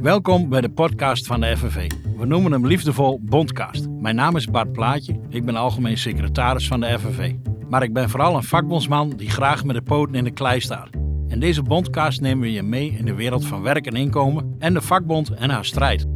Welkom 0.00 0.48
bij 0.48 0.60
de 0.60 0.70
podcast 0.70 1.26
van 1.26 1.40
de 1.40 1.56
FNV. 1.56 1.90
We 2.16 2.26
noemen 2.26 2.52
hem 2.52 2.66
liefdevol 2.66 3.20
Bondcast. 3.22 3.88
Mijn 3.88 4.14
naam 4.14 4.36
is 4.36 4.46
Bart 4.46 4.72
Plaatje, 4.72 5.20
ik 5.28 5.44
ben 5.44 5.56
algemeen 5.56 5.98
secretaris 5.98 6.66
van 6.66 6.80
de 6.80 6.98
FNV. 6.98 7.34
Maar 7.68 7.82
ik 7.82 7.92
ben 7.92 8.10
vooral 8.10 8.36
een 8.36 8.42
vakbondsman 8.42 9.10
die 9.10 9.30
graag 9.30 9.64
met 9.64 9.76
de 9.76 9.82
poten 9.82 10.14
in 10.14 10.24
de 10.24 10.30
klei 10.30 10.60
staat. 10.60 10.88
In 11.28 11.40
deze 11.40 11.62
Bondcast 11.62 12.20
nemen 12.20 12.42
we 12.42 12.52
je 12.52 12.62
mee 12.62 12.90
in 12.98 13.04
de 13.04 13.14
wereld 13.14 13.46
van 13.46 13.62
werk 13.62 13.86
en 13.86 13.96
inkomen 13.96 14.56
en 14.58 14.74
de 14.74 14.80
vakbond 14.80 15.30
en 15.30 15.50
haar 15.50 15.64
strijd. 15.64 16.06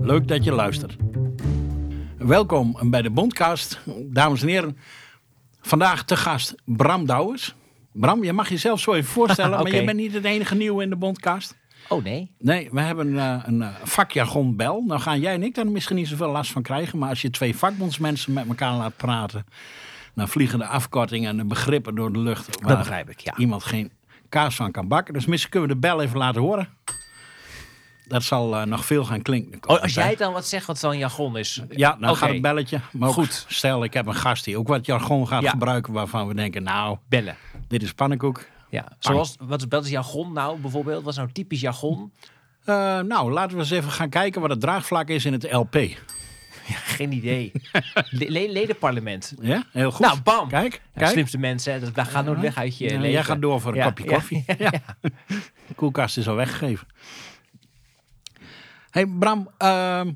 Leuk 0.00 0.28
dat 0.28 0.44
je 0.44 0.52
luistert. 0.52 0.96
Welkom 2.18 2.76
bij 2.82 3.02
de 3.02 3.10
Bondcast, 3.10 3.80
dames 4.02 4.42
en 4.42 4.48
heren. 4.48 4.76
Vandaag 5.60 6.04
te 6.04 6.16
gast 6.16 6.54
Bram 6.64 7.06
Douwers. 7.06 7.54
Bram, 7.92 8.24
je 8.24 8.32
mag 8.32 8.48
jezelf 8.48 8.80
zo 8.80 8.92
even 8.92 9.12
voorstellen, 9.12 9.58
maar 9.62 9.74
je 9.74 9.84
bent 9.84 9.98
niet 9.98 10.12
het 10.12 10.24
enige 10.24 10.54
nieuwe 10.54 10.82
in 10.82 10.90
de 10.90 10.96
Bondcast. 10.96 11.56
Oh 11.88 12.04
nee. 12.04 12.30
Nee, 12.38 12.68
we 12.72 12.80
hebben 12.80 13.18
eh, 13.18 13.36
een 13.44 13.62
eh, 13.62 13.68
vakjargon 13.82 14.56
bel. 14.56 14.82
Nou 14.86 15.00
gaan 15.00 15.20
jij 15.20 15.34
en 15.34 15.42
ik 15.42 15.54
daar 15.54 15.66
misschien 15.66 15.96
niet 15.96 16.08
zoveel 16.08 16.30
last 16.30 16.52
van 16.52 16.62
krijgen. 16.62 16.98
Maar 16.98 17.08
als 17.08 17.22
je 17.22 17.30
twee 17.30 17.56
vakbondsmensen 17.56 18.32
met 18.32 18.48
elkaar 18.48 18.74
laat 18.76 18.96
praten... 18.96 19.46
dan 20.14 20.28
vliegen 20.28 20.58
de 20.58 20.66
afkortingen 20.66 21.30
en 21.30 21.36
de 21.36 21.44
begrippen 21.44 21.94
door 21.94 22.12
de 22.12 22.18
lucht. 22.18 22.46
waar 22.60 22.68
Dat 22.68 22.78
begrijp 22.78 23.10
ik, 23.10 23.20
ja. 23.20 23.36
Iemand 23.36 23.64
geen 23.64 23.90
kaas 24.28 24.54
van 24.54 24.70
kan 24.72 24.88
bakken. 24.88 25.14
Dus 25.14 25.26
misschien 25.26 25.50
kunnen 25.50 25.68
we 25.68 25.74
de 25.74 25.80
bel 25.80 26.02
even 26.02 26.18
laten 26.18 26.40
horen. 26.40 26.68
Dat 28.08 28.22
zal 28.22 28.56
eh, 28.56 28.66
nog 28.66 28.84
veel 28.84 29.04
gaan 29.04 29.22
klinken. 29.22 29.68
Oh, 29.68 29.80
als 29.80 29.94
jij 29.94 30.16
dan 30.16 30.32
wat 30.32 30.46
zegt 30.46 30.66
wat 30.66 30.80
dan 30.80 30.98
jargon 30.98 31.36
is. 31.36 31.62
Ja, 31.70 31.96
dan 32.00 32.16
gaat 32.16 32.28
het 32.30 32.42
belletje. 32.42 32.80
Maar 32.92 33.08
ook, 33.08 33.14
Goed. 33.14 33.44
stel, 33.48 33.84
ik 33.84 33.92
heb 33.94 34.06
een 34.06 34.14
gast 34.14 34.44
die 34.44 34.58
ook 34.58 34.68
wat 34.68 34.86
jargon 34.86 35.28
gaat 35.28 35.42
Ja. 35.42 35.50
gebruiken... 35.50 35.92
waarvan 35.92 36.28
we 36.28 36.34
denken, 36.34 36.62
nou, 36.62 36.98
Bellen. 37.08 37.36
dit 37.68 37.82
is 37.82 37.92
pannenkoek. 37.92 38.44
Ja. 38.74 38.88
Zoals, 38.98 39.36
wat, 39.40 39.60
is- 39.60 39.66
wat 39.68 39.84
is 39.84 39.90
jargon 39.90 40.32
nou 40.32 40.58
bijvoorbeeld? 40.58 41.02
Wat 41.02 41.12
is 41.12 41.18
nou 41.18 41.32
typisch 41.32 41.60
jargon? 41.60 42.12
Eh, 42.64 43.00
nou, 43.00 43.32
laten 43.32 43.56
we 43.56 43.62
eens 43.62 43.70
even 43.70 43.90
gaan 43.90 44.08
kijken 44.08 44.40
wat 44.40 44.50
het 44.50 44.60
draagvlak 44.60 45.08
is 45.08 45.24
in 45.24 45.32
het 45.32 45.52
LP. 45.52 45.74
Ja, 46.66 46.74
geen 46.76 47.12
idee. 47.12 47.52
Le- 48.10 48.28
le- 48.28 48.52
ledenparlement. 48.52 49.34
Ja, 49.40 49.64
heel 49.72 49.90
goed. 49.90 50.06
Nou, 50.06 50.20
bam. 50.20 50.48
Kijk, 50.48 50.72
Ja, 50.72 50.80
kijk. 51.00 51.10
slimste 51.10 51.38
mensen, 51.38 51.80
dat, 51.80 51.94
dat 51.94 52.08
gaat 52.08 52.24
nooit 52.24 52.40
weg 52.40 52.56
uit 52.56 52.78
je 52.78 52.84
Ja, 52.84 52.90
leven. 52.90 53.10
jij 53.10 53.24
gaat 53.24 53.40
door 53.40 53.60
voor 53.60 53.70
een 53.72 53.76
Ja, 53.78 53.84
kopje 53.84 54.04
ja, 54.04 54.10
koffie. 54.10 54.44
Ja, 54.58 54.70
De 55.66 55.74
koelkast 55.74 56.16
is 56.16 56.28
al 56.28 56.34
weggegeven. 56.34 56.86
hey 58.90 59.06
Bram, 59.06 59.48
ehm, 59.58 60.12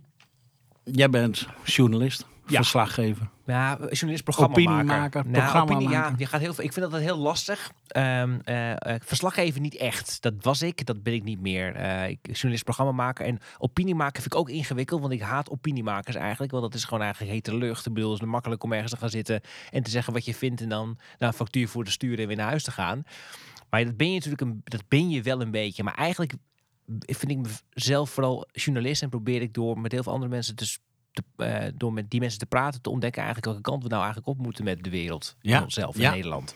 jij 0.85 1.11
bent 1.11 1.47
journalist, 1.65 2.27
Ja. 2.47 2.57
verslaggever. 2.57 3.29
Ja, 3.49 3.79
journalist, 3.81 4.25
programmamaker. 4.25 4.73
Opiniemaker, 4.73 5.27
Nou, 5.27 5.71
opinie, 5.71 5.89
ja, 5.89 6.15
je 6.17 6.27
gaat 6.27 6.41
heel 6.41 6.55
veel, 6.55 6.65
ik 6.65 6.73
vind 6.73 6.91
dat 6.91 7.01
heel 7.01 7.17
lastig. 7.17 7.73
Eh, 7.87 8.23
eh, 8.23 9.01
verslaggever 9.05 9.61
niet 9.61 9.77
echt. 9.77 10.23
Dat 10.23 10.35
was 10.41 10.63
ik, 10.63 10.87
dat 10.87 11.03
ben 11.03 11.13
ik 11.13 11.23
niet 11.23 11.41
meer. 11.41 11.75
Eh, 11.75 12.09
ik, 12.09 12.19
journalist, 12.23 12.65
programmamaker. 12.65 13.27
En 13.27 13.39
opiniemaker 13.59 14.23
vind 14.23 14.35
ik 14.35 14.41
ook 14.41 14.51
ingewikkeld, 14.51 15.01
want 15.01 15.13
ik 15.13 15.21
haat 15.21 15.51
opiniemakers 15.51 16.17
eigenlijk. 16.17 16.53
Want 16.53 16.65
dat 16.65 16.75
is 16.75 16.85
gewoon 16.85 17.03
eigenlijk 17.03 17.33
hete 17.33 17.57
lucht. 17.57 17.87
Ik 17.87 17.93
bedoel, 17.93 18.13
het 18.13 18.23
is 18.23 18.29
makkelijk 18.29 18.65
om 18.65 18.73
ergens 18.73 18.93
te 18.93 18.99
gaan 18.99 19.11
zitten 19.11 19.41
en 19.71 19.83
te 19.83 19.91
zeggen 19.91 20.13
wat 20.13 20.25
je 20.25 20.35
vindt. 20.35 20.61
En 20.61 20.69
dan 20.69 20.99
naar 21.19 21.29
een 21.29 21.35
factuur 21.35 21.69
voor 21.69 21.85
te 21.85 21.91
sturen 21.91 22.19
en 22.19 22.27
weer 22.27 22.37
naar 22.37 22.49
huis 22.49 22.65
te 22.65 22.71
gaan. 22.71 23.03
Maar 23.71 23.85
dat 23.85 23.97
ben 23.97 24.09
je 24.09 24.15
natuurlijk 24.15 24.43
een, 24.43 24.61
dat 24.65 24.83
ben 24.89 25.11
je 25.11 25.23
wel 25.23 25.41
een 25.41 25.51
beetje. 25.51 25.83
Maar 25.83 25.95
eigenlijk 25.95 26.33
vind 27.01 27.31
ik 27.31 27.39
mezelf 27.75 28.11
vooral 28.11 28.49
journalist 28.53 29.03
en 29.03 29.09
probeer 29.09 29.43
ik 29.43 29.55
door 29.55 29.81
met 29.81 29.93
heel 29.93 30.03
veel 30.03 30.13
andere 30.13 30.31
mensen 30.31 30.57
te, 30.57 30.79
te, 31.13 31.23
eh, 31.37 31.73
door 31.75 31.93
met 31.93 32.11
die 32.11 32.21
mensen 32.21 32.39
te 32.39 32.47
praten, 32.47 32.83
te 32.83 32.91
ontdekken 32.91 33.23
eigenlijk 33.23 33.53
welke 33.53 33.71
kant 33.71 33.83
we 33.83 33.89
nou 33.89 34.03
eigenlijk 34.03 34.31
op 34.31 34.45
moeten 34.45 34.65
met 34.65 34.85
de 34.85 34.91
wereld. 34.91 35.37
Ja. 35.41 35.63
Onszelf 35.63 35.95
in 35.95 36.01
ja. 36.01 36.11
Nederland. 36.11 36.55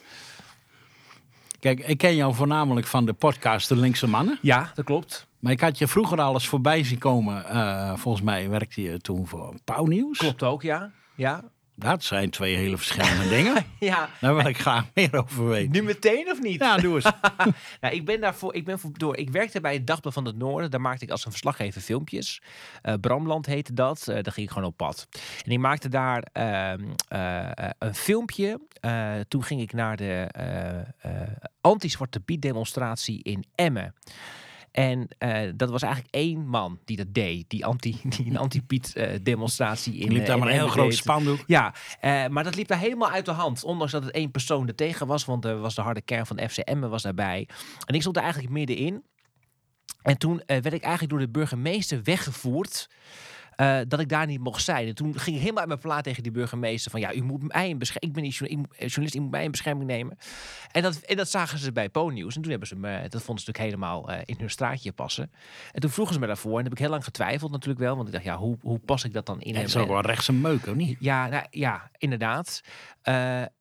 Kijk, 1.60 1.80
ik 1.80 1.98
ken 1.98 2.16
jou 2.16 2.34
voornamelijk 2.34 2.86
van 2.86 3.06
de 3.06 3.12
podcast 3.12 3.68
De 3.68 3.76
Linkse 3.76 4.06
Mannen. 4.06 4.38
Ja, 4.40 4.72
dat 4.74 4.84
klopt. 4.84 5.26
Maar 5.38 5.52
ik 5.52 5.60
had 5.60 5.78
je 5.78 5.88
vroeger 5.88 6.20
al 6.20 6.34
eens 6.34 6.48
voorbij 6.48 6.84
zien 6.84 6.98
komen. 6.98 7.44
Eh, 7.44 7.96
volgens 7.96 8.24
mij 8.24 8.48
werkte 8.48 8.82
je 8.82 8.98
toen 8.98 9.26
voor 9.26 9.54
Pauw 9.64 9.84
Nieuws. 9.84 10.18
Klopt 10.18 10.42
ook, 10.42 10.62
ja. 10.62 10.90
Ja. 11.14 11.44
Dat 11.82 12.04
zijn 12.04 12.30
twee 12.30 12.56
hele 12.56 12.76
verschillende 12.76 13.28
dingen. 13.36 13.64
Ja. 13.78 14.08
Daar 14.20 14.34
wil 14.34 14.46
ik 14.46 14.58
graag 14.58 14.84
meer 14.94 15.16
over 15.16 15.48
weten. 15.48 15.72
Nu 15.72 15.82
meteen 15.82 16.30
of 16.30 16.40
niet? 16.40 16.60
Ja, 16.60 16.76
doe 16.76 16.94
eens. 16.94 17.04
Nou, 17.80 17.94
ik 17.94 18.04
ben 18.04 18.20
daarvoor, 18.20 18.54
ik 18.54 18.64
ben 18.64 18.78
voor, 18.78 18.90
door. 18.92 19.16
Ik 19.16 19.30
werkte 19.30 19.60
bij 19.60 19.72
het 19.72 19.86
Dagblad 19.86 20.12
van 20.12 20.24
het 20.24 20.36
Noorden. 20.36 20.70
Daar 20.70 20.80
maakte 20.80 21.04
ik 21.04 21.10
als 21.10 21.24
een 21.24 21.30
verslaggever 21.30 21.80
filmpjes. 21.80 22.42
Eh, 22.82 22.94
Bramland 23.00 23.46
heette 23.46 23.72
dat. 23.72 24.08
Eh, 24.08 24.14
daar 24.22 24.32
ging 24.32 24.46
ik 24.46 24.52
gewoon 24.52 24.68
op 24.68 24.76
pad. 24.76 25.08
En 25.44 25.50
ik 25.50 25.58
maakte 25.58 25.88
daar 25.88 26.22
ehm, 26.32 26.84
eh, 27.08 27.68
een 27.78 27.94
filmpje. 27.94 28.60
Toen 29.28 29.44
ging 29.44 29.60
ik 29.60 29.72
naar 29.72 29.96
de 29.96 30.28
anti-Zwarte 31.60 32.20
Piet 32.20 32.42
demonstratie 32.42 33.22
in 33.22 33.44
Emmen. 33.54 33.94
En 34.72 35.08
eh, 35.18 35.50
dat 35.56 35.70
was 35.70 35.82
eigenlijk 35.82 36.14
één 36.14 36.46
man 36.46 36.78
die 36.84 36.96
dat 36.96 37.14
deed. 37.14 37.50
Die, 37.50 37.66
anti, 37.66 38.00
die 38.16 38.26
een 38.26 38.36
anti-Piet 38.36 38.96
eh, 38.96 39.18
demonstratie 39.22 39.94
in 39.94 40.04
Je 40.04 40.12
liep 40.12 40.20
eh, 40.20 40.26
daar 40.26 40.38
maar 40.38 40.48
een 40.48 40.54
heel 40.54 40.68
groot 40.68 40.94
spandoek. 40.94 41.44
Ja, 41.46 41.74
maar 42.28 42.44
dat 42.44 42.54
liep 42.54 42.68
daar 42.68 42.78
helemaal 42.78 43.10
uit 43.10 43.24
de 43.24 43.30
hand. 43.30 43.64
Ondanks 43.64 43.92
dat 43.92 44.04
het 44.04 44.14
één 44.14 44.30
persoon 44.30 44.68
er 44.68 44.74
tegen 44.74 45.06
was. 45.06 45.24
Want 45.24 45.44
er 45.44 45.58
was 45.58 45.74
de 45.74 45.82
harde 45.82 46.02
kern 46.02 46.26
van 46.26 46.40
FCM 46.48 46.80
was 46.80 47.02
daarbij. 47.02 47.48
En 47.84 47.94
ik 47.94 48.00
stond 48.00 48.16
er 48.16 48.22
eigenlijk 48.22 48.52
middenin. 48.52 49.04
En 50.02 50.18
toen 50.18 50.42
werd 50.46 50.72
ik 50.72 50.82
eigenlijk 50.82 51.10
door 51.10 51.18
de 51.18 51.28
burgemeester 51.28 52.02
weggevoerd. 52.02 52.88
Eh, 53.62 53.80
dat 53.88 54.00
ik 54.00 54.08
daar 54.08 54.26
niet 54.26 54.40
mocht 54.40 54.62
zijn. 54.62 54.86
En 54.86 54.94
toen 54.94 55.18
ging 55.18 55.34
ik 55.36 55.40
helemaal 55.40 55.60
uit 55.60 55.68
mijn 55.68 55.80
plaat 55.80 56.04
tegen 56.04 56.22
die 56.22 56.32
burgemeester. 56.32 56.90
Van 56.90 57.00
ja, 57.00 57.14
u 57.14 57.22
moet 57.22 57.52
mij 57.52 57.68
in 57.68 57.78
bescherming. 57.78 58.16
Ik 58.16 58.22
ben 58.22 58.22
niet 58.22 58.40
eh, 58.50 58.88
journalist, 58.88 59.14
u 59.14 59.20
moet 59.20 59.30
mij 59.30 59.44
in 59.44 59.50
bescherming 59.50 59.90
nemen. 59.90 60.18
En 60.70 60.82
dat, 60.82 60.96
en 60.96 61.16
dat 61.16 61.28
zagen 61.28 61.58
ze 61.58 61.72
bij 61.72 61.88
Po-nieuws. 61.88 62.36
En 62.36 62.40
toen 62.42 62.50
hebben 62.50 62.68
ze 62.68 62.76
me, 62.76 63.08
dat 63.08 63.22
vonden 63.22 63.44
ze 63.44 63.50
natuurlijk 63.50 63.58
helemaal 63.58 64.10
eh, 64.10 64.20
in 64.24 64.36
hun 64.38 64.50
straatje 64.50 64.92
passen. 64.92 65.32
En 65.72 65.80
toen 65.80 65.90
vroegen 65.90 66.14
ze 66.14 66.20
me 66.20 66.26
daarvoor. 66.26 66.50
En 66.50 66.56
dat 66.56 66.64
heb 66.64 66.72
ik 66.72 66.78
heel 66.78 66.90
lang 66.90 67.04
getwijfeld 67.04 67.50
natuurlijk 67.50 67.80
wel. 67.80 67.94
Want 67.96 68.06
ik 68.06 68.12
dacht, 68.14 68.24
ja, 68.24 68.36
hoe, 68.36 68.56
hoe 68.60 68.78
pas 68.78 69.04
ik 69.04 69.12
dat 69.12 69.26
dan 69.26 69.40
in? 69.40 69.56
Een- 69.56 69.80
ook 69.80 69.88
wel 69.88 70.00
rechtse 70.00 70.32
meuk, 70.32 70.66
of 70.66 70.74
niet? 70.74 70.96
ja, 71.00 71.28
nou, 71.28 71.46
ja, 71.50 71.90
inderdaad. 71.98 72.60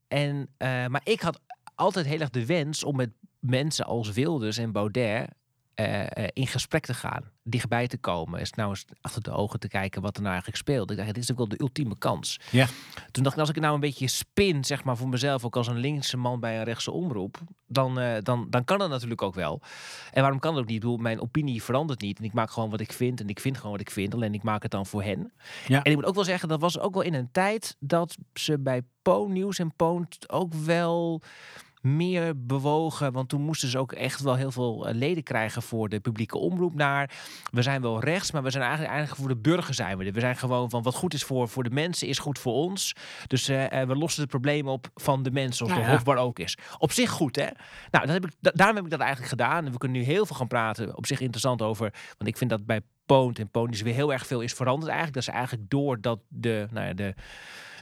En, 0.07 0.49
maar 0.57 1.01
ik 1.03 1.21
had 1.21 1.39
altijd 1.75 2.05
heel 2.05 2.19
erg 2.19 2.29
de 2.29 2.45
wens 2.45 2.83
om 2.83 2.95
met 2.95 3.09
mensen 3.39 3.85
als 3.85 4.11
Wilders 4.11 4.57
en 4.57 4.71
Baudet 4.71 5.29
eh, 5.73 6.01
eh, 6.01 6.27
in 6.33 6.47
gesprek 6.47 6.85
te 6.85 6.93
gaan, 6.93 7.23
dichtbij 7.43 7.87
te 7.87 7.97
komen, 7.97 8.39
eens 8.39 8.51
nou 8.51 8.69
eens 8.69 8.85
achter 9.01 9.21
de 9.21 9.31
ogen 9.31 9.59
te 9.59 9.67
kijken 9.67 10.01
wat 10.01 10.15
er 10.15 10.21
nou 10.21 10.33
eigenlijk 10.33 10.61
speelt. 10.63 10.91
Ik 10.91 10.97
dacht, 10.97 11.13
dit 11.13 11.23
is 11.23 11.31
ook 11.31 11.37
wel 11.37 11.47
de 11.47 11.61
ultieme 11.61 11.97
kans. 11.97 12.39
Ja. 12.49 12.67
Toen 13.11 13.23
dacht 13.23 13.35
ik, 13.35 13.41
als 13.41 13.49
ik 13.49 13.59
nou 13.59 13.73
een 13.73 13.79
beetje 13.79 14.07
spin, 14.07 14.63
zeg 14.63 14.83
maar 14.83 14.97
voor 14.97 15.09
mezelf, 15.09 15.45
ook 15.45 15.55
als 15.55 15.67
een 15.67 15.77
linkse 15.77 16.17
man 16.17 16.39
bij 16.39 16.57
een 16.57 16.63
rechtse 16.63 16.91
omroep, 16.91 17.39
dan, 17.67 17.99
eh, 17.99 18.21
dan, 18.23 18.47
dan 18.49 18.63
kan 18.63 18.79
dat 18.79 18.89
natuurlijk 18.89 19.21
ook 19.21 19.35
wel. 19.35 19.61
En 20.11 20.21
waarom 20.21 20.39
kan 20.39 20.53
dat 20.53 20.61
ook 20.61 20.67
niet? 20.67 20.75
Ik 20.75 20.81
bedoel, 20.81 20.97
mijn 20.97 21.21
opinie 21.21 21.63
verandert 21.63 22.01
niet. 22.01 22.17
En 22.17 22.23
ik 22.23 22.33
maak 22.33 22.51
gewoon 22.51 22.69
wat 22.69 22.79
ik 22.79 22.93
vind. 22.93 23.19
En 23.19 23.27
ik 23.27 23.39
vind 23.39 23.57
gewoon 23.57 23.71
wat 23.71 23.81
ik 23.81 23.91
vind. 23.91 24.13
Alleen 24.13 24.33
ik 24.33 24.43
maak 24.43 24.61
het 24.61 24.71
dan 24.71 24.85
voor 24.85 25.03
hen. 25.03 25.31
Ja. 25.67 25.83
En 25.83 25.91
ik 25.91 25.97
moet 25.97 26.05
ook 26.05 26.15
wel 26.15 26.23
zeggen, 26.23 26.49
dat 26.49 26.61
was 26.61 26.79
ook 26.79 26.93
wel 26.93 27.03
in 27.03 27.13
een 27.13 27.31
tijd 27.31 27.75
dat 27.79 28.17
ze 28.33 28.59
bij 28.59 28.81
Po 29.01 29.27
Nieuws 29.27 29.59
en 29.59 29.75
Poont 29.75 30.29
ook 30.29 30.53
wel 30.53 31.21
meer 31.81 32.45
bewogen. 32.45 33.11
Want 33.11 33.29
toen 33.29 33.41
moesten 33.41 33.69
ze 33.69 33.77
ook 33.77 33.91
echt 33.91 34.21
wel 34.21 34.35
heel 34.35 34.51
veel 34.51 34.87
eh, 34.87 34.95
leden 34.95 35.23
krijgen 35.23 35.61
voor 35.61 35.89
de 35.89 35.99
publieke 35.99 36.37
omroep 36.37 36.73
naar. 36.73 37.11
We 37.51 37.61
zijn 37.61 37.81
wel 37.81 37.99
rechts, 37.99 38.31
maar 38.31 38.43
we 38.43 38.49
zijn 38.49 38.63
eigenlijk, 38.63 38.93
eigenlijk 38.93 39.21
voor 39.21 39.35
de 39.35 39.41
burger 39.41 39.73
zijn 39.73 39.97
we 39.97 40.05
er. 40.05 40.13
We 40.13 40.19
zijn 40.19 40.37
gewoon 40.37 40.69
van 40.69 40.83
wat 40.83 40.95
goed 40.95 41.13
is 41.13 41.23
voor, 41.23 41.49
voor 41.49 41.63
de 41.63 41.69
mensen, 41.69 42.07
is 42.07 42.19
goed 42.19 42.39
voor 42.39 42.53
ons. 42.53 42.95
Dus 43.27 43.47
eh, 43.47 43.81
eh, 43.81 43.87
we 43.87 43.95
lossen 43.95 44.21
het 44.21 44.31
probleem 44.31 44.67
op 44.67 44.89
van 44.95 45.23
de 45.23 45.31
mensen, 45.31 45.65
of 45.65 45.73
de 45.73 45.79
ja. 45.79 45.89
hof 45.89 46.03
waar 46.03 46.17
ook 46.17 46.39
is. 46.39 46.57
Op 46.77 46.91
zich 46.91 47.09
goed, 47.09 47.35
hè? 47.35 47.47
Nou, 47.91 48.05
dat 48.05 48.13
heb 48.13 48.25
ik, 48.25 48.31
da- 48.39 48.51
daarom 48.55 48.75
heb 48.75 48.85
ik 48.85 48.91
dat 48.91 48.99
eigenlijk 48.99 49.29
gedaan. 49.29 49.65
En 49.65 49.71
we 49.71 49.77
kunnen 49.77 49.97
nu 49.97 50.03
heel 50.03 50.25
veel 50.25 50.35
gaan 50.35 50.47
praten. 50.47 50.97
Op 50.97 51.05
zich 51.05 51.19
interessant 51.19 51.61
over. 51.61 51.93
Want 52.17 52.29
ik 52.29 52.37
vind 52.37 52.49
dat 52.49 52.65
bij 52.65 52.81
Poont 53.11 53.39
en 53.39 53.49
Ponies 53.49 53.81
weer 53.81 53.93
heel 53.93 54.13
erg 54.13 54.27
veel 54.27 54.41
is 54.41 54.53
veranderd 54.53 54.91
eigenlijk. 54.91 55.13
Dat 55.13 55.23
ze 55.23 55.31
eigenlijk 55.31 55.69
doordat 55.69 56.19
de, 56.27 56.67
nou 56.71 56.87
ja, 56.87 56.93
de, 56.93 57.13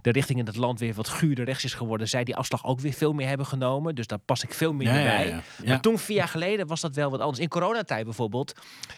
de 0.02 0.12
richting 0.12 0.40
in 0.40 0.46
het 0.46 0.56
land 0.56 0.80
weer 0.80 0.94
wat 0.94 1.08
guurder 1.08 1.46
rechts 1.46 1.64
is 1.64 1.74
geworden, 1.74 2.08
zij 2.08 2.24
die 2.24 2.36
afslag 2.36 2.66
ook 2.66 2.80
weer 2.80 2.94
veel 2.94 3.14
meer 3.14 3.28
hebben 3.28 3.46
genomen. 3.46 3.96
Dus 3.96 4.08
daar 4.08 4.20
pas 4.20 4.44
ik 4.44 4.54
veel 4.54 4.74
ja, 4.80 5.04
bij. 5.04 5.28
ja. 5.28 5.34
Ja. 5.34 5.42
Maar 5.66 5.82
toen, 5.82 5.98
vier 5.98 6.16
jaar 6.16 6.28
geleden, 6.28 6.68
was 6.68 6.82
dat 6.82 6.96
wel 6.96 7.10
wat 7.10 7.20
anders. 7.20 7.40
In 7.40 7.48
coronatijd 7.48 8.04
bijvoorbeeld, 8.04 8.54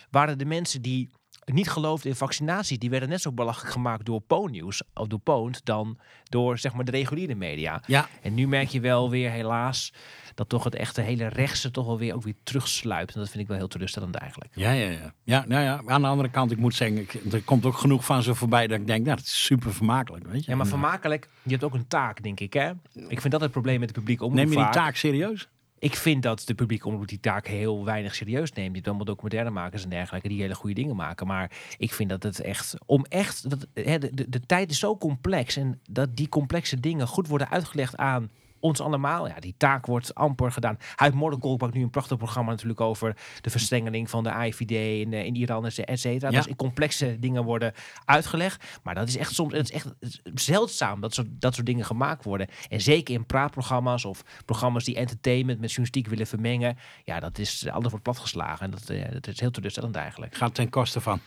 waren 0.10 0.38
de 0.38 0.46
mensen 0.46 0.82
die 0.82 1.10
niet 1.46 1.70
geloofden 1.70 2.10
in 2.10 2.16
vaccinaties, 2.16 2.80
die 2.80 2.90
werden 2.90 3.10
net 3.10 3.22
zo 3.22 3.32
belachelijk 3.32 3.72
gemaakt 3.72 4.06
door 4.06 4.22
Po-nieuws 4.22 4.84
of 4.94 5.08
door 5.08 5.20
Poont 5.20 5.66
dan 5.66 5.98
door 6.24 6.58
zeg 6.58 6.74
maar 6.74 6.86
de 6.86 6.92
reguliere 6.92 7.36
media. 7.36 7.84
Ja, 7.86 8.08
En 8.22 8.34
nu 8.34 8.48
merk 8.48 8.68
je 8.68 8.80
wel 8.80 9.10
weer 9.10 9.32
helaas 9.32 9.94
dat 10.36 10.50
toch 10.50 10.64
het 10.64 10.76
echte 10.76 11.02
hele 11.02 11.28
rechtse 11.28 11.72
toch 11.72 11.86
wel 11.86 11.98
weer 11.98 12.16
ook 12.16 12.24
weer 12.24 12.36
terugsluipt. 12.44 13.14
En 13.14 13.20
dat 13.20 13.30
vind 13.30 13.42
ik 13.42 13.48
wel 13.48 13.58
heel 13.58 13.68
teleurstellend 13.68 14.16
eigenlijk. 14.16 14.52
ja, 14.56 14.72
ja. 14.72 14.90
ja. 14.90 15.14
ja, 15.24 15.46
nou 15.48 15.64
ja. 15.64 15.82
Aan 15.86 16.02
de 16.02 16.08
andere 16.08 16.30
kant, 16.30 16.52
ik 16.52 16.58
moet 16.58 16.76
zeggen, 16.76 16.98
ik, 16.98 17.14
er 17.32 17.42
komt 17.42 17.66
ook 17.66 17.78
genoeg 17.78 18.06
van 18.06 18.24
zo 18.24 18.34
voorbij 18.34 18.68
dat 18.68 18.80
ik 18.80 18.88
denk, 18.88 19.06
nou, 19.06 19.18
dat 19.18 19.26
is 19.26 19.46
super 19.46 19.74
vermakelijk. 19.74 20.28
Weet 20.28 20.46
je? 20.46 20.52
Ja, 20.52 20.58
maar 20.58 20.66
eh, 20.66 20.72
vermakelijk, 20.72 21.30
je 21.44 21.52
hebt 21.52 21.64
ook 21.64 21.74
een 21.74 21.88
taak, 21.88 22.24
denk 22.24 22.40
ik. 22.40 22.54
Hè? 22.54 22.72
Ik 23.08 23.22
vind 23.22 23.32
dat 23.32 23.42
het 23.42 23.52
probleem 23.52 23.80
met 23.80 23.88
de 23.88 23.94
publieke 23.94 24.24
omroep 24.24 24.40
Neem 24.40 24.50
je 24.50 24.64
die 24.64 24.70
taak 24.74 24.96
serieus? 24.96 25.50
Ik 25.82 25.96
vind 25.96 26.24
dat 26.24 26.42
de 26.46 26.54
publieke 26.54 26.88
omroep 26.88 27.08
die 27.08 27.20
taak 27.20 27.48
heel 27.48 27.86
weinig 27.86 28.16
serieus 28.16 28.52
neemt. 28.52 28.70
Je 28.70 28.76
hebt 28.76 28.88
allemaal 28.88 29.06
documentairemakers 29.06 29.84
en 29.84 29.90
dergelijke 29.90 30.28
die 30.28 30.42
hele 30.42 30.56
goede 30.56 30.76
dingen 30.76 30.96
maken. 30.96 31.28
Maar 31.28 31.52
ik 31.78 31.94
vind 31.94 32.10
dat 32.10 32.24
het 32.24 32.40
echt, 32.40 32.76
om 32.86 33.06
echt, 33.06 33.46
hè, 33.74 33.98
de, 33.98 34.14
de, 34.14 34.30
de 34.30 34.40
tijd 34.40 34.70
is 34.72 34.80
zo 34.80 34.98
complex. 34.98 35.56
En 35.56 35.82
dat 35.90 36.16
die 36.16 36.30
complexe 36.30 36.80
dingen 36.80 37.08
goed 37.08 37.28
worden 37.28 37.50
uitgelegd 37.50 37.98
aan 37.98 38.30
ons 38.62 38.80
allemaal. 38.80 39.28
Ja, 39.28 39.40
die 39.40 39.56
taak 39.58 39.86
wordt 39.86 40.16
amper 40.16 40.52
gedaan. 40.52 40.78
Uit 40.96 41.14
Moordekol 41.14 41.58
maakt 41.58 41.74
nu 41.74 41.82
een 41.82 41.90
prachtig 41.90 42.18
programma 42.18 42.52
natuurlijk 42.52 42.82
over 42.82 43.16
de 43.42 43.50
verstrengeling 43.50 44.10
van 44.10 44.24
de 44.24 44.32
AIVD 44.32 44.72
in, 44.72 45.14
in 45.14 45.36
Iran, 45.36 45.66
et 45.66 46.00
cetera. 46.00 46.32
Ja. 46.32 46.42
Dus 46.42 46.56
complexe 46.56 47.20
dingen 47.20 47.44
worden 47.44 47.74
uitgelegd. 48.06 48.80
Maar 48.84 48.96
dat 48.96 49.08
is 49.08 49.18
echt 49.18 49.34
soms 49.34 49.54
het 49.54 49.64
is 49.64 49.72
echt 49.72 49.88
zeldzaam 50.34 51.02
dat 51.02 51.14
soort, 51.14 51.28
dat 51.32 51.54
soort 51.54 51.66
dingen 51.66 51.86
gemaakt 51.86 52.24
worden. 52.24 52.48
En 52.70 52.82
zeker 52.82 53.14
in 53.14 53.26
praatprogramma's 53.26 54.06
of 54.06 54.24
programma's 54.46 54.84
die 54.84 54.96
entertainment 54.96 55.60
met 55.60 55.70
journalistiek 55.70 56.08
willen 56.08 56.28
vermengen. 56.28 56.78
Ja, 57.04 57.20
dat 57.20 57.38
is 57.38 57.68
alles 57.70 57.90
wordt 57.90 58.04
platgeslagen. 58.04 58.66
En 58.66 58.72
dat, 58.72 58.90
eh, 58.90 59.12
dat 59.12 59.28
is 59.28 59.40
heel 59.40 59.52
teleurstellend 59.52 59.96
eigenlijk. 59.96 60.36
Gaat 60.36 60.56
ten 60.56 60.70
koste 60.70 61.02
van. 61.02 61.20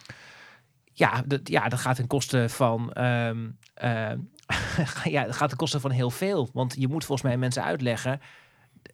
Ja, 0.93 1.23
dat, 1.27 1.49
ja, 1.49 1.69
dat 1.69 1.79
gaat 1.79 1.97
ten 1.97 2.07
koste 2.07 2.49
van. 2.49 2.93
ehm, 2.93 3.51
ehm, 3.75 4.19
ja, 5.05 5.25
dat 5.25 5.37
gaat 5.37 5.49
ten 5.49 5.59
koste 5.59 5.81
van 5.81 5.91
heel 5.91 6.11
veel. 6.11 6.49
Want 6.53 6.75
je 6.79 6.89
moet 6.89 7.05
volgens 7.05 7.29
mij 7.29 7.39
mensen 7.39 7.63
uitleggen. 7.63 8.21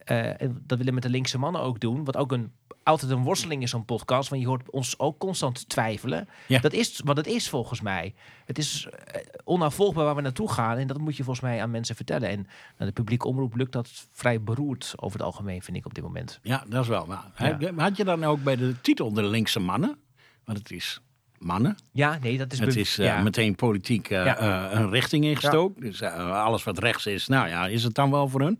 en 0.04 0.62
dat 0.66 0.78
willen 0.78 0.86
we 0.86 0.92
met 0.92 1.02
de 1.02 1.08
linkse 1.10 1.38
mannen 1.38 1.60
ook 1.62 1.80
doen. 1.80 2.04
Wat 2.04 2.16
ook 2.16 2.32
een, 2.32 2.52
altijd 2.82 3.10
een 3.10 3.22
worsteling 3.22 3.62
is, 3.62 3.70
zo'n 3.70 3.84
podcast. 3.84 4.28
Want 4.28 4.42
je 4.42 4.48
hoort 4.48 4.70
ons 4.70 4.98
ook 4.98 5.18
constant 5.18 5.68
twijfelen. 5.68 6.28
Ja. 6.46 6.58
Dat 6.60 6.72
is 6.72 7.00
wat 7.04 7.16
het 7.16 7.26
is 7.26 7.48
volgens 7.48 7.80
mij. 7.80 8.14
Het 8.44 8.58
is 8.58 8.86
eh, 9.06 9.20
onafvolgbaar 9.44 10.04
waar 10.04 10.14
we 10.14 10.20
naartoe 10.20 10.52
gaan. 10.52 10.76
En 10.78 10.86
dat 10.86 10.98
moet 10.98 11.16
je 11.16 11.24
volgens 11.24 11.44
mij 11.46 11.62
aan 11.62 11.70
mensen 11.70 11.96
vertellen. 11.96 12.28
En 12.28 12.46
naar 12.78 12.88
de 12.88 12.94
publieke 12.94 13.26
omroep 13.28 13.54
lukt 13.54 13.72
dat 13.72 13.88
vrij 14.12 14.42
beroerd 14.42 14.92
over 14.96 15.18
het 15.18 15.26
algemeen, 15.26 15.62
vind 15.62 15.76
ik 15.76 15.86
op 15.86 15.94
dit 15.94 16.04
moment. 16.04 16.38
Ja, 16.42 16.64
dat 16.68 16.82
is 16.82 16.88
wel. 16.88 17.06
Maar 17.06 17.24
Ja. 17.58 17.72
had 17.76 17.96
je 17.96 18.04
dan 18.04 18.24
ook 18.24 18.42
bij 18.42 18.56
de 18.56 18.80
titel 18.80 19.12
de 19.12 19.22
linkse 19.24 19.60
mannen? 19.60 19.98
Want 20.44 20.58
het 20.58 20.70
is 20.70 21.00
mannen. 21.40 21.76
Ja, 21.92 22.18
nee, 22.22 22.38
dat 22.38 22.52
is... 22.52 22.58
Het 22.58 22.76
is 22.76 22.98
eh, 22.98 23.06
ja. 23.06 23.22
meteen 23.22 23.54
politiek 23.54 24.08
Ja. 24.08 24.36
eh, 24.36 24.80
een 24.80 24.90
richting 24.90 25.24
ingestoken. 25.24 25.82
Dus 25.82 26.02
alles 26.02 26.64
wat 26.64 26.78
rechts 26.78 27.06
is, 27.06 27.26
nou 27.28 27.48
ja, 27.48 27.66
is 27.66 27.84
het 27.84 27.94
dan 27.94 28.10
wel 28.10 28.28
voor 28.28 28.40
hun? 28.40 28.58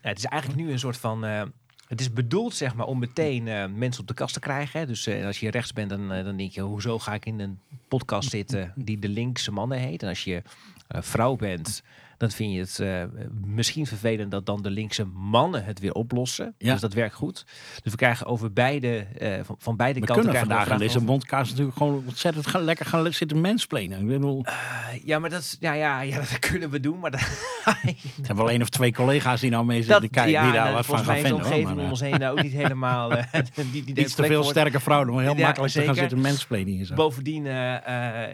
Het 0.00 0.18
is 0.18 0.24
eigenlijk 0.24 0.62
nu 0.62 0.72
een 0.72 0.78
soort 0.78 0.96
van. 0.96 1.22
het 1.88 2.00
is 2.00 2.12
bedoeld, 2.12 2.54
zeg 2.54 2.74
maar, 2.74 2.86
om 2.86 2.98
meteen 2.98 3.44
mensen 3.78 4.00
op 4.00 4.08
de 4.08 4.14
kast 4.14 4.34
te 4.34 4.40
krijgen. 4.40 4.80
Hè. 4.80 4.86
Dus 4.86 5.08
als 5.24 5.40
je 5.40 5.50
rechts 5.50 5.72
bent, 5.72 5.90
dan, 5.90 6.08
dan 6.08 6.36
denk 6.36 6.52
je: 6.52 6.60
hoezo 6.60 6.98
ga 6.98 7.14
ik 7.14 7.26
in 7.26 7.40
een 7.40 7.58
podcast 7.88 8.30
zitten 8.30 8.72
die 8.76 8.98
de 8.98 9.08
linkse 9.08 9.52
mannen 9.52 9.78
heet? 9.78 10.02
En 10.02 10.08
als 10.08 10.24
je 10.24 10.42
vrouw 10.88 11.36
bent, 11.36 11.82
dan 12.22 12.30
vind 12.30 12.52
je 12.52 12.58
het 12.58 12.78
eh, 12.80 13.24
misschien 13.44 13.86
vervelend 13.86 14.30
dat 14.30 14.46
dan 14.46 14.62
de 14.62 14.70
linkse 14.70 15.04
mannen 15.04 15.64
het 15.64 15.78
weer 15.80 15.92
oplossen. 15.92 16.54
Ja. 16.58 16.72
Dus 16.72 16.80
dat 16.80 16.92
werkt 16.92 17.14
goed. 17.14 17.44
Dus 17.82 17.92
we 17.92 17.96
krijgen 17.98 18.26
over 18.26 18.52
beide, 18.52 18.96
eh, 19.18 19.32
van, 19.44 19.56
van 19.58 19.76
beide 19.76 20.00
We 20.00 20.06
kanten. 20.06 20.24
kunnen 20.24 20.42
we 20.42 20.48
vandaag 20.48 20.70
in 20.72 20.78
deze 20.78 21.00
bondkaart 21.00 21.48
natuurlijk 21.48 21.76
gewoon 21.76 22.02
ontzettend 22.06 22.46
gaan, 22.46 22.62
lekker 22.62 22.86
gaan 22.86 23.12
zitten 23.12 23.40
mensplenen. 23.40 24.00
Ik 24.00 24.06
bedoel, 24.06 24.44
Ja, 25.04 25.18
maar 25.18 25.30
dat, 25.30 25.40
is- 25.40 25.56
ja, 25.60 25.72
ja, 25.72 26.00
ja, 26.00 26.16
dat 26.16 26.38
kunnen 26.38 26.70
we 26.70 26.80
doen. 26.80 26.98
Maar 26.98 27.10
dat, 27.10 27.20
ik 28.16 28.26
heb 28.26 28.36
wel 28.36 28.50
één 28.50 28.62
of 28.62 28.68
twee 28.68 28.92
collega's 28.92 29.40
die 29.40 29.50
nou 29.50 29.64
mee 29.64 29.82
zitten 29.82 30.10
kijken, 30.10 30.32
ja, 30.32 30.42
die 30.42 30.52
daar 30.52 30.62
nou, 30.64 30.74
wat 30.76 30.86
van 30.86 30.98
gaan 30.98 31.14
vinden. 31.14 31.30
hoor. 31.32 31.40
omgeving 31.42 31.74
Maar, 31.74 31.84
om 31.84 31.90
ons 31.90 32.00
heen 32.00 32.18
nou 32.18 32.36
ook 32.38 32.42
niet 32.42 32.52
helemaal... 32.52 33.10
die, 33.72 33.84
die 33.84 33.96
iets 33.98 34.14
te 34.14 34.24
veel 34.24 34.42
sterke 34.44 34.80
vrouwen 34.80 35.08
om 35.10 35.18
heel 35.18 35.36
Ja, 35.36 35.44
makkelijk 35.44 35.72
te 35.72 35.78
gaan 35.78 35.94
zeker. 35.94 36.00
zitten 36.10 36.20
mensplenen. 36.20 36.72
hier 36.72 36.84
zo. 36.84 36.94
Bovendien, 36.94 37.42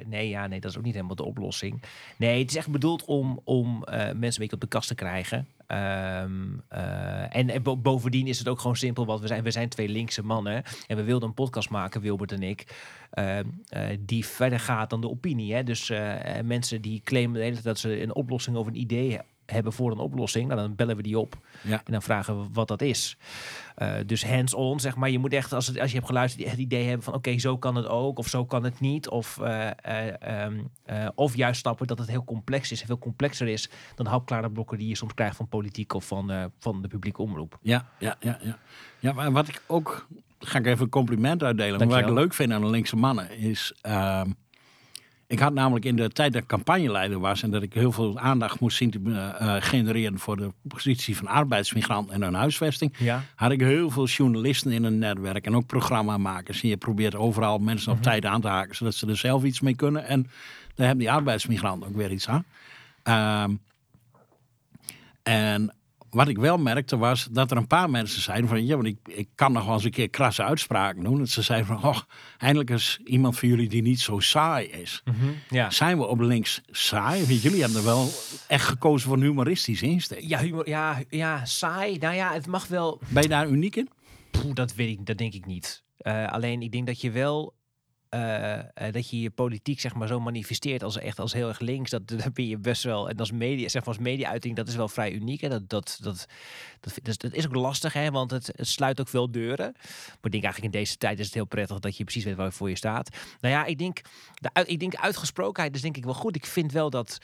nee, 0.06 0.28
ja, 0.28 0.46
nee, 0.46 0.60
dat 0.60 0.70
is 0.70 0.76
ook 0.78 0.84
niet 0.84 0.94
helemaal 0.94 1.16
de 1.16 1.24
oplossing. 1.24 1.82
Nee, 2.16 2.40
het 2.40 2.50
is 2.50 2.56
echt 2.56 2.70
bedoeld 2.70 3.04
om, 3.04 3.40
om 3.44 3.77
eh, 3.84 3.96
mensen 3.98 4.12
een 4.16 4.18
beetje 4.38 4.54
op 4.54 4.60
de 4.60 4.66
kast 4.66 4.88
te 4.88 4.94
krijgen. 4.94 5.46
Ehm, 5.66 6.32
eh, 6.68 7.36
en 7.36 7.50
en 7.50 7.62
bo- 7.62 7.76
bovendien 7.76 8.26
is 8.26 8.38
het 8.38 8.48
ook 8.48 8.60
gewoon 8.60 8.76
simpel, 8.76 9.06
want 9.06 9.20
we 9.20 9.26
zijn, 9.26 9.42
we 9.42 9.50
zijn 9.50 9.68
twee 9.68 9.88
linkse 9.88 10.22
mannen. 10.24 10.62
En 10.86 10.96
we 10.96 11.02
wilden 11.02 11.28
een 11.28 11.34
podcast 11.34 11.70
maken, 11.70 12.00
Wilbert 12.00 12.32
en 12.32 12.42
ik, 12.42 12.86
ehm, 13.10 13.44
eh, 13.68 13.96
die 14.00 14.26
verder 14.26 14.60
gaat 14.60 14.90
dan 14.90 15.00
de 15.00 15.08
opinie. 15.10 15.54
Hè? 15.54 15.62
Dus 15.64 15.92
mensen 16.44 16.82
die 16.82 17.00
claimen 17.04 17.62
dat 17.62 17.78
ze 17.78 18.02
een 18.02 18.14
oplossing 18.14 18.56
of 18.56 18.66
een 18.66 18.80
idee 18.80 19.12
he- 19.12 19.18
hebben 19.52 19.72
voor 19.72 19.90
een 19.90 19.98
oplossing. 19.98 20.48
Nou, 20.48 20.60
dan 20.60 20.74
bellen 20.74 20.96
we 20.96 21.02
die 21.02 21.18
op 21.18 21.36
Ja. 21.62 21.80
en 21.84 21.92
dan 21.92 22.02
vragen 22.02 22.40
we 22.40 22.48
wat 22.52 22.68
dat 22.68 22.82
is. 22.82 23.16
Eh, 23.74 23.94
dus 24.06 24.24
hands-on, 24.24 24.80
zeg 24.80 24.96
maar. 24.96 25.10
Je 25.10 25.18
moet 25.18 25.32
echt, 25.32 25.52
als, 25.52 25.66
het, 25.66 25.78
als 25.78 25.88
je 25.88 25.94
hebt 25.96 26.06
geluisterd, 26.08 26.50
het 26.50 26.58
idee 26.58 26.84
hebben 26.84 27.02
van... 27.02 27.14
oké, 27.14 27.38
zo 27.38 27.58
kan 27.58 27.74
het 27.74 27.86
ook, 27.86 28.18
of 28.18 28.28
zo 28.28 28.44
kan 28.44 28.64
het 28.64 28.80
niet. 28.80 29.08
Of, 29.08 29.38
eh, 29.38 29.70
eh, 29.82 30.42
ehm, 30.42 30.58
eh, 30.84 31.08
of 31.14 31.36
juist 31.36 31.60
snappen 31.60 31.86
dat 31.86 31.98
het 31.98 32.08
heel 32.08 32.24
complex 32.24 32.72
is, 32.72 32.82
veel 32.82 32.98
complexer 32.98 33.48
is... 33.48 33.70
dan 33.94 34.04
de 34.04 34.10
hapklare 34.10 34.50
blokken 34.50 34.78
die 34.78 34.88
je 34.88 34.96
soms 34.96 35.14
krijgt 35.14 35.36
van 35.36 35.48
politiek... 35.48 35.94
of 35.94 36.06
van, 36.06 36.52
van 36.58 36.82
de 36.82 36.88
publieke 36.88 37.22
omroep. 37.22 37.58
Ja, 37.62 37.88
ja, 37.98 38.16
ja, 38.20 38.38
ja. 38.42 38.58
Ja, 38.98 39.12
maar 39.12 39.32
wat 39.32 39.48
ik 39.48 39.62
ook, 39.66 40.08
ga 40.38 40.58
ik 40.58 40.66
even 40.66 40.84
een 40.84 40.90
compliment 40.90 41.42
uitdelen. 41.42 41.78
Maar 41.78 41.88
wat 41.88 41.98
ik 41.98 42.14
leuk 42.14 42.34
vind 42.34 42.52
aan 42.52 42.60
de 42.60 42.70
linkse 42.70 42.96
mannen 42.96 43.38
is, 43.38 43.74
ehm, 43.80 44.30
ik 45.28 45.38
had 45.38 45.52
namelijk 45.52 45.84
in 45.84 45.96
de 45.96 46.08
tijd 46.08 46.32
dat 46.32 46.42
ik 46.42 46.48
campagneleider 46.48 47.18
was 47.18 47.42
en 47.42 47.50
dat 47.50 47.62
ik 47.62 47.72
heel 47.74 47.92
veel 47.92 48.18
aandacht 48.18 48.60
moest 48.60 48.76
zien 48.76 48.90
te 48.90 49.00
eh, 49.04 49.56
eh, 49.56 49.62
genereren 49.62 50.18
voor 50.18 50.36
de 50.36 50.52
positie 50.62 51.16
van 51.16 51.26
arbeidsmigrant 51.26 52.10
en 52.10 52.22
hun 52.22 52.34
huisvesting, 52.34 52.94
Ja. 52.98 53.22
had 53.34 53.50
ik 53.50 53.60
heel 53.60 53.90
veel 53.90 54.06
journalisten 54.06 54.72
in 54.72 54.84
een 54.84 54.98
netwerk 54.98 55.46
en 55.46 55.56
ook 55.56 55.66
programmamakers. 55.66 56.62
En 56.62 56.68
je 56.68 56.76
probeert 56.76 57.14
overal 57.14 57.58
mensen 57.58 57.92
op 57.92 58.02
tijd 58.02 58.24
aan 58.24 58.40
te 58.40 58.48
haken, 58.48 58.76
zodat 58.76 58.94
ze 58.94 59.06
er 59.06 59.16
zelf 59.16 59.44
iets 59.44 59.60
mee 59.60 59.74
kunnen. 59.76 60.06
En 60.06 60.22
daar 60.74 60.86
hebben 60.86 61.04
die 61.04 61.14
arbeidsmigranten 61.14 61.88
ook 61.88 61.96
weer 61.96 62.12
iets 62.12 62.28
aan. 62.28 62.44
Ehm, 63.02 63.54
en 65.22 65.72
wat 66.10 66.28
ik 66.28 66.38
wel 66.38 66.58
merkte 66.58 66.96
was 66.96 67.28
dat 67.30 67.50
er 67.50 67.56
een 67.56 67.66
paar 67.66 67.90
mensen 67.90 68.22
zeiden 68.22 68.48
van... 68.48 68.66
ja, 68.66 68.74
want 68.74 68.86
ik, 68.86 68.98
ik 69.04 69.28
kan 69.34 69.52
nog 69.52 69.64
wel 69.64 69.74
eens 69.74 69.84
een 69.84 69.90
keer 69.90 70.10
krasse 70.10 70.42
uitspraken 70.42 71.04
doen. 71.04 71.18
Dat 71.18 71.28
ze 71.28 71.42
zeiden 71.42 71.66
van, 71.66 71.84
oh, 71.84 71.98
eindelijk 72.38 72.70
is 72.70 73.00
iemand 73.04 73.38
van 73.38 73.48
jullie 73.48 73.68
die 73.68 73.82
niet 73.82 74.00
zo 74.00 74.18
saai 74.18 74.66
is. 74.66 75.02
Ja. 75.50 75.70
Zijn 75.70 75.98
we 75.98 76.06
op 76.06 76.20
links 76.20 76.60
saai? 76.70 77.26
Want 77.26 77.42
jullie 77.42 77.60
hebben 77.60 77.78
er 77.78 77.84
wel 77.84 78.08
echt 78.46 78.64
gekozen 78.64 79.08
voor 79.08 79.16
een 79.16 79.22
humoristisch 79.22 79.82
insteek. 79.82 80.22
Ja, 80.22 80.38
humor, 80.38 80.68
ja, 80.68 80.98
ja, 81.08 81.44
saai. 81.44 81.98
Nou 81.98 82.14
ja, 82.14 82.32
het 82.32 82.46
mag 82.46 82.66
wel... 82.66 83.00
Ben 83.08 83.22
je 83.22 83.28
daar 83.28 83.48
uniek 83.48 83.76
in? 83.76 83.88
Poeh, 84.30 84.54
dat 84.54 84.74
weet 84.74 84.88
ik, 84.88 85.06
dat 85.06 85.18
denk 85.18 85.34
ik 85.34 85.46
niet. 85.46 85.82
Eh, 85.96 86.26
alleen 86.26 86.62
ik 86.62 86.72
denk 86.72 86.86
dat 86.86 87.00
je 87.00 87.10
wel 87.10 87.54
eh, 88.08 88.58
eh, 88.58 88.92
dat 88.92 89.10
je 89.10 89.20
je 89.20 89.30
politiek 89.30 89.80
zeg 89.80 89.94
maar 89.94 90.08
zo 90.08 90.20
manifesteert 90.20 90.82
als 90.82 90.98
echt 90.98 91.18
als 91.18 91.32
heel 91.32 91.48
erg 91.48 91.58
links. 91.58 91.90
Dat, 91.90 92.08
dat 92.24 92.34
ben 92.34 92.46
je 92.46 92.58
best 92.58 92.82
wel. 92.82 93.08
En 93.08 93.16
als 93.16 93.32
media, 93.32 93.68
zeg 93.68 93.84
maar 93.84 93.94
als 93.94 94.04
media-uiting, 94.04 94.56
dat 94.56 94.68
is 94.68 94.76
wel 94.76 94.88
vrij 94.88 95.12
uniek. 95.12 95.40
Hè? 95.40 95.48
Dat, 95.48 95.68
dat, 95.68 95.98
dat, 96.02 96.26
dat, 96.80 97.20
dat, 97.20 97.32
is 97.32 97.46
ook 97.46 97.54
lastig, 97.54 97.92
hè? 97.92 98.10
want 98.10 98.30
het, 98.30 98.52
sluit 98.56 99.00
ook 99.00 99.08
veel 99.08 99.30
deuren. 99.30 99.72
Maar 99.76 100.16
ik 100.22 100.30
denk 100.30 100.44
eigenlijk 100.44 100.74
in 100.74 100.80
deze 100.80 100.96
tijd 100.96 101.18
is 101.18 101.24
het 101.24 101.34
heel 101.34 101.44
prettig 101.44 101.78
dat 101.78 101.96
je 101.96 102.04
precies 102.04 102.24
weet 102.24 102.36
waarvoor 102.36 102.68
je 102.68 102.76
staat. 102.76 103.16
Nou 103.40 103.54
ja, 103.54 103.64
ik 103.64 103.78
denk, 103.78 104.00
de, 104.34 104.64
ik 104.64 104.80
denk 104.80 104.94
uitgesprokenheid 104.94 105.74
is 105.74 105.82
denk 105.82 105.96
ik 105.96 106.04
wel 106.04 106.14
goed. 106.14 106.36
Ik 106.36 106.46
vind 106.46 106.72
wel 106.72 106.90
dat 106.90 107.18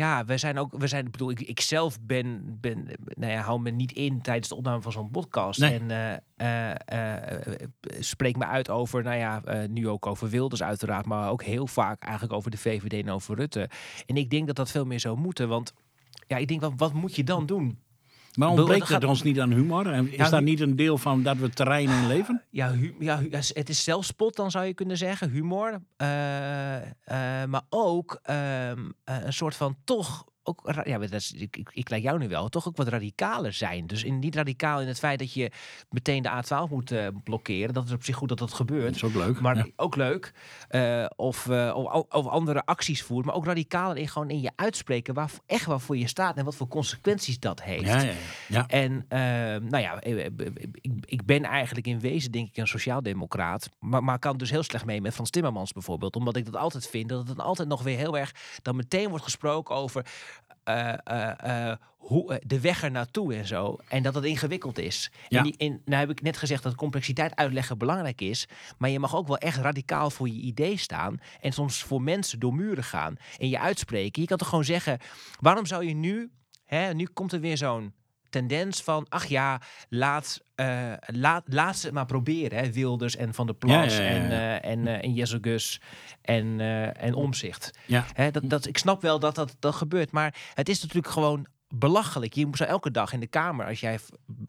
ja, 0.00 0.24
we 0.24 0.38
zijn 0.38 0.58
ook, 0.58 0.72
we 0.78 0.86
zijn, 0.86 1.04
ik 1.04 1.10
bedoel, 1.10 1.30
ik, 1.30 1.40
ik 1.40 1.60
zelf 1.60 2.00
ben, 2.00 2.58
ben, 2.60 2.86
nou 3.04 3.32
ja, 3.32 3.40
hou 3.40 3.60
me 3.60 3.70
niet 3.70 3.92
in 3.92 4.20
tijdens 4.20 4.48
de 4.48 4.54
opname 4.54 4.82
van 4.82 4.92
zo'n 4.92 5.10
podcast. 5.10 5.60
Nee. 5.60 5.78
En 5.78 5.90
eh, 5.90 6.70
eh, 6.76 7.50
eh, 7.50 7.68
spreek 7.98 8.36
me 8.36 8.44
uit 8.44 8.70
over, 8.70 9.02
nou 9.02 9.16
ja, 9.16 9.42
nu 9.66 9.88
ook 9.88 10.06
over 10.06 10.28
Wilders 10.28 10.62
uiteraard, 10.62 11.06
maar 11.06 11.30
ook 11.30 11.42
heel 11.42 11.66
vaak 11.66 12.02
eigenlijk 12.02 12.32
over 12.32 12.50
de 12.50 12.56
VVD 12.58 12.92
en 12.92 13.10
over 13.10 13.36
Rutte. 13.36 13.70
En 14.06 14.16
ik 14.16 14.30
denk 14.30 14.46
dat 14.46 14.56
dat 14.56 14.70
veel 14.70 14.84
meer 14.84 15.00
zou 15.00 15.18
moeten, 15.18 15.48
want 15.48 15.72
ja, 16.26 16.36
ik 16.36 16.48
denk, 16.48 16.60
wat, 16.60 16.72
wat 16.76 16.92
moet 16.92 17.16
je 17.16 17.24
dan 17.24 17.46
doen? 17.46 17.78
Maar 18.34 18.48
ontbreekt 18.48 18.88
het 18.88 19.04
ons 19.04 19.22
niet 19.22 19.40
aan 19.40 19.50
humor? 19.52 19.86
En 19.86 20.10
is 20.10 20.16
Ja, 20.16 20.28
dat 20.28 20.42
niet 20.42 20.60
een 20.60 20.76
deel 20.76 20.98
van 20.98 21.22
dat 21.22 21.36
we 21.36 21.50
terrein 21.50 21.88
in 21.88 22.06
leven? 22.06 22.42
Ja, 22.50 22.74
ja, 22.98 23.20
het 23.30 23.68
is 23.68 23.84
zelfspot, 23.84 24.36
dan 24.36 24.50
zou 24.50 24.64
je 24.64 24.74
kunnen 24.74 24.96
zeggen, 24.96 25.30
humor. 25.30 25.80
Eh, 25.96 26.76
eh, 26.76 26.84
maar 27.48 27.62
ook 27.68 28.18
ehm, 28.22 28.78
eh, 29.04 29.24
een 29.24 29.32
soort 29.32 29.54
van 29.56 29.76
toch. 29.84 30.28
Ook, 30.50 30.84
ja, 30.84 30.98
dat 30.98 31.12
is, 31.12 31.32
ik, 31.32 31.56
ik, 31.56 31.70
ik 31.72 31.90
lijk 31.90 32.02
jou 32.02 32.18
nu 32.18 32.28
wel, 32.28 32.48
toch 32.48 32.68
ook 32.68 32.76
wat 32.76 32.88
radicaler 32.88 33.52
zijn. 33.52 33.86
Dus 33.86 34.04
in, 34.04 34.18
niet 34.18 34.34
radicaal 34.34 34.80
in 34.80 34.86
het 34.86 34.98
feit 34.98 35.18
dat 35.18 35.32
je 35.32 35.50
meteen 35.90 36.22
de 36.22 36.42
A12 36.44 36.70
moet 36.70 36.90
eh, 36.90 37.06
blokkeren. 37.24 37.74
Dat 37.74 37.84
is 37.84 37.92
op 37.92 38.04
zich 38.04 38.16
goed 38.16 38.28
dat 38.28 38.38
dat 38.38 38.52
gebeurt. 38.52 38.84
Dat 38.84 38.94
is 38.94 39.04
ook 39.04 39.14
leuk. 39.14 39.40
Maar 39.40 39.56
ja. 39.56 39.66
ook 39.76 39.96
leuk. 39.96 40.32
eh, 40.68 41.06
of, 41.16 41.48
eh, 41.48 41.76
of, 41.76 42.04
of 42.08 42.26
andere 42.26 42.64
acties 42.64 43.02
voeren. 43.02 43.26
Maar 43.26 43.34
ook 43.34 43.44
radicaler 43.44 43.96
in 43.96 44.08
gewoon 44.08 44.30
in 44.30 44.40
je 44.40 44.50
uitspreken. 44.56 45.14
Waar, 45.14 45.30
echt 45.46 45.64
waarvoor 45.64 45.96
je 45.96 46.08
staat. 46.08 46.36
En 46.36 46.44
wat 46.44 46.54
voor 46.54 46.68
consequenties 46.68 47.38
dat 47.38 47.62
heeft. 47.62 47.84
Ja, 47.84 48.12
ja. 48.48 48.66
En 48.66 49.04
ehm, 49.08 49.64
nou 49.64 49.82
ja, 49.82 50.00
ik, 50.00 50.30
ik 51.04 51.24
ben 51.24 51.44
eigenlijk 51.44 51.86
in 51.86 52.00
wezen 52.00 52.32
denk 52.32 52.48
ik 52.48 52.56
een 52.56 52.66
sociaaldemocraat. 52.66 53.70
Maar, 53.78 54.04
maar 54.04 54.18
kan 54.18 54.36
dus 54.36 54.50
heel 54.50 54.62
slecht 54.62 54.84
mee 54.84 55.00
met 55.00 55.14
Frans 55.14 55.30
Timmermans 55.30 55.72
bijvoorbeeld. 55.72 56.16
Omdat 56.16 56.36
ik 56.36 56.44
dat 56.44 56.56
altijd 56.56 56.88
vind. 56.88 57.08
Dat 57.08 57.18
het 57.18 57.36
dan 57.36 57.46
altijd 57.46 57.68
nog 57.68 57.82
weer 57.82 57.96
heel 57.96 58.18
erg 58.18 58.32
dan 58.62 58.76
meteen 58.76 59.08
wordt 59.08 59.24
gesproken 59.24 59.74
over 59.74 60.06
eh, 60.70 60.98
eh, 61.04 61.70
eh, 61.70 61.76
hoe, 61.96 62.40
de 62.46 62.60
weg 62.60 62.82
er 62.82 62.90
naartoe 62.90 63.34
en 63.34 63.46
zo. 63.46 63.76
En 63.88 64.02
dat 64.02 64.14
het 64.14 64.24
ingewikkeld 64.24 64.78
is. 64.78 65.10
Ja. 65.28 65.38
En, 65.38 65.44
die, 65.44 65.56
en 65.56 65.82
nou 65.84 66.00
heb 66.00 66.10
ik 66.10 66.22
net 66.22 66.36
gezegd 66.36 66.62
dat 66.62 66.74
complexiteit 66.74 67.36
uitleggen 67.36 67.78
belangrijk 67.78 68.20
is. 68.20 68.48
Maar 68.78 68.90
je 68.90 68.98
mag 68.98 69.16
ook 69.16 69.26
wel 69.26 69.38
echt 69.38 69.58
radicaal 69.58 70.10
voor 70.10 70.28
je 70.28 70.40
idee 70.40 70.76
staan. 70.76 71.20
En 71.40 71.52
soms 71.52 71.82
voor 71.82 72.02
mensen 72.02 72.38
door 72.38 72.54
muren 72.54 72.84
gaan. 72.84 73.16
En 73.38 73.48
je 73.48 73.58
uitspreken. 73.58 74.22
Je 74.22 74.28
kan 74.28 74.38
toch 74.38 74.48
gewoon 74.48 74.64
zeggen, 74.64 74.98
waarom 75.40 75.66
zou 75.66 75.86
je 75.86 75.94
nu... 75.94 76.30
Hè, 76.64 76.94
nu 76.94 77.06
komt 77.06 77.32
er 77.32 77.40
weer 77.40 77.56
zo'n 77.56 77.94
tendens 78.30 78.82
van, 78.82 79.06
ach 79.08 79.26
ja, 79.26 79.60
laat, 79.88 80.40
eh, 80.54 80.92
laat, 81.06 81.42
laat 81.46 81.76
ze 81.76 81.86
het 81.86 81.94
maar 81.94 82.06
proberen. 82.06 82.58
Hè? 82.58 82.72
Wilders 82.72 83.16
en 83.16 83.34
Van 83.34 83.46
der 83.46 83.54
Plas 83.54 83.96
Ja, 83.96 84.02
ja, 84.02 84.10
ja, 84.10 84.16
ja. 84.16 84.20
En, 84.20 84.30
eh, 84.30 84.70
en, 84.70 84.86
eh, 84.86 85.04
en 85.04 85.14
Jesse 85.14 85.38
Gus 85.40 85.80
en, 86.22 86.60
en 86.96 87.14
Omzicht. 87.14 87.70
Ja. 87.86 88.04
Hè, 88.12 88.30
dat, 88.30 88.50
dat, 88.50 88.66
ik 88.66 88.78
snap 88.78 89.02
wel 89.02 89.18
dat 89.18 89.34
dat, 89.34 89.56
dat 89.58 89.74
gebeurt, 89.74 90.10
maar 90.10 90.34
het 90.54 90.68
is 90.68 90.80
natuurlijk 90.80 91.12
gewoon 91.12 91.46
belachelijk. 91.68 92.32
Je 92.34 92.48
zou 92.52 92.70
elke 92.70 92.90
dag 92.90 93.12
in 93.12 93.20
de 93.20 93.26
Kamer, 93.26 93.66
als 93.66 93.80
jij 93.80 93.98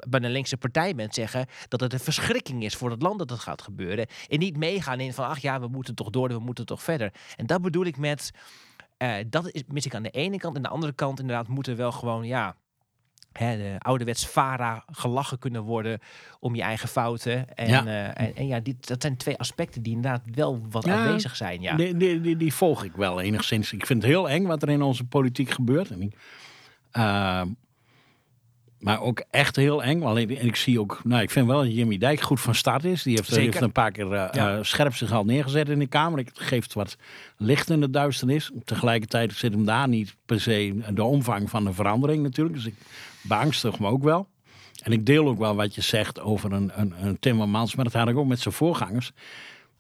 bij 0.08 0.22
een 0.22 0.32
linkse 0.32 0.58
partij 0.58 0.96
bent, 0.96 1.14
zeggen 1.14 1.46
dat 1.68 1.80
het 1.80 1.94
een 1.94 2.00
verschrikking 2.00 2.64
is 2.64 2.76
voor 2.76 2.92
het 2.92 3.02
land 3.02 3.20
dat 3.20 3.30
het 3.30 3.40
gaat 3.40 3.62
gebeuren. 3.62 4.08
En 4.28 4.40
niet 4.40 4.58
meegaan 4.58 5.00
in 5.00 5.14
van, 5.14 5.26
ach 5.26 5.40
ja, 5.40 5.60
we 5.60 5.68
moeten 5.68 5.96
toch 5.96 6.10
door, 6.10 6.28
we 6.28 6.40
moeten 6.40 6.66
toch 6.66 6.84
verder. 6.84 7.14
En 7.36 7.46
dat 7.46 7.62
bedoel 7.62 7.86
ik 7.86 7.98
met, 7.98 8.32
dat 9.28 9.52
is, 9.52 9.64
mis 9.68 9.86
ik 9.86 9.96
aan 9.96 10.04
de 10.04 10.10
ene 10.10 10.38
kant. 10.38 10.56
En 10.56 10.64
aan 10.64 10.70
de 10.70 10.76
andere 10.76 10.94
kant 10.94 11.20
inderdaad 11.20 11.48
moet 11.48 11.68
er 11.68 11.76
wel 11.76 11.92
gewoon, 11.92 12.24
ja, 12.24 12.56
hè, 13.32 13.58
de 13.58 13.76
ouderwets 13.78 14.28
VARA 14.28 14.84
gelachen 14.92 15.40
kunnen 15.40 15.62
worden 15.62 16.00
om 16.40 16.56
je 16.56 16.62
eigen 16.62 16.90
fouten. 16.90 17.56
En 17.56 17.68
Ja. 17.70 17.84
ja, 17.86 18.14
en, 18.16 18.36
en 18.36 18.48
ja 18.48 18.60
dat 18.80 19.02
zijn 19.02 19.18
twee 19.18 19.38
aspecten 19.38 19.82
die 19.82 19.94
inderdaad 19.96 20.22
wel 20.34 20.62
wat 20.70 20.86
Ja, 20.86 20.94
aanwezig 21.06 21.36
zijn. 21.36 21.62
Ja. 21.62 21.76
Die, 21.76 21.98
die, 21.98 22.22
die, 22.22 22.38
die 22.38 22.54
volg 22.54 22.84
ik 22.84 22.94
wel 22.96 23.22
enigszins. 23.22 23.74
Ik 23.74 23.86
vind 23.86 24.02
het 24.02 24.12
heel 24.12 24.30
eng 24.30 24.46
wat 24.46 24.62
er 24.62 24.70
in 24.70 24.82
onze 24.82 25.04
politiek 25.04 25.50
gebeurt. 25.50 25.90
En 25.92 26.02
ik, 26.02 26.14
ehm, 26.92 27.48
maar 28.80 29.02
ook 29.02 29.24
echt 29.30 29.56
heel 29.56 29.84
eng. 29.84 30.00
Want 30.00 30.18
ik, 30.18 30.32
en 30.32 30.46
ik 30.46 30.56
zie 30.56 30.80
ook, 30.80 31.02
nou, 31.04 31.22
ik 31.22 31.32
vind 31.32 31.48
wel 31.48 31.64
dat 31.64 31.74
Jimmy 31.74 31.98
Dijk 31.98 32.22
goed 32.22 32.42
van 32.42 32.56
start 32.56 32.84
is. 32.84 33.04
Die 33.04 33.16
heeft, 33.16 33.28
Zeker. 33.28 33.44
heeft 33.44 33.62
een 33.62 33.72
paar 33.72 33.92
keer 33.92 34.14
eh, 34.14 34.28
Ja. 34.32 34.58
eh, 34.58 34.64
scherp 34.64 34.96
zich 34.96 35.12
al 35.12 35.24
neergezet 35.24 35.70
in 35.70 35.80
de 35.80 35.88
Kamer. 35.88 36.20
Ik 36.20 36.28
het 36.28 36.40
geeft 36.40 36.74
wat 36.74 36.98
licht 37.38 37.70
in 37.70 37.80
de 37.80 37.90
duisternis. 37.90 38.52
Tegelijkertijd 38.66 39.34
zit 39.34 39.52
hem 39.54 39.66
daar 39.66 39.88
niet 39.88 40.16
per 40.26 40.42
se 40.42 40.80
de 40.94 41.04
omvang 41.04 41.50
van 41.50 41.64
de 41.64 41.74
verandering 41.74 42.24
natuurlijk. 42.24 42.56
Dus 42.56 42.66
ik 42.66 42.76
beangstig 43.22 43.80
me 43.80 43.88
ook 43.88 44.04
wel. 44.04 44.28
En 44.84 44.92
ik 44.92 45.06
deel 45.06 45.28
ook 45.28 45.38
wel 45.38 45.56
wat 45.56 45.76
je 45.76 45.82
zegt 45.82 46.22
over 46.22 46.52
een, 46.52 46.72
een, 46.76 46.94
een 47.02 47.20
Timmermans. 47.20 47.76
Maar 47.76 47.86
dat 47.86 47.94
had 47.94 48.08
ik 48.08 48.18
ook 48.18 48.28
met 48.28 48.40
zijn 48.40 48.54
voorgangers. 48.54 49.12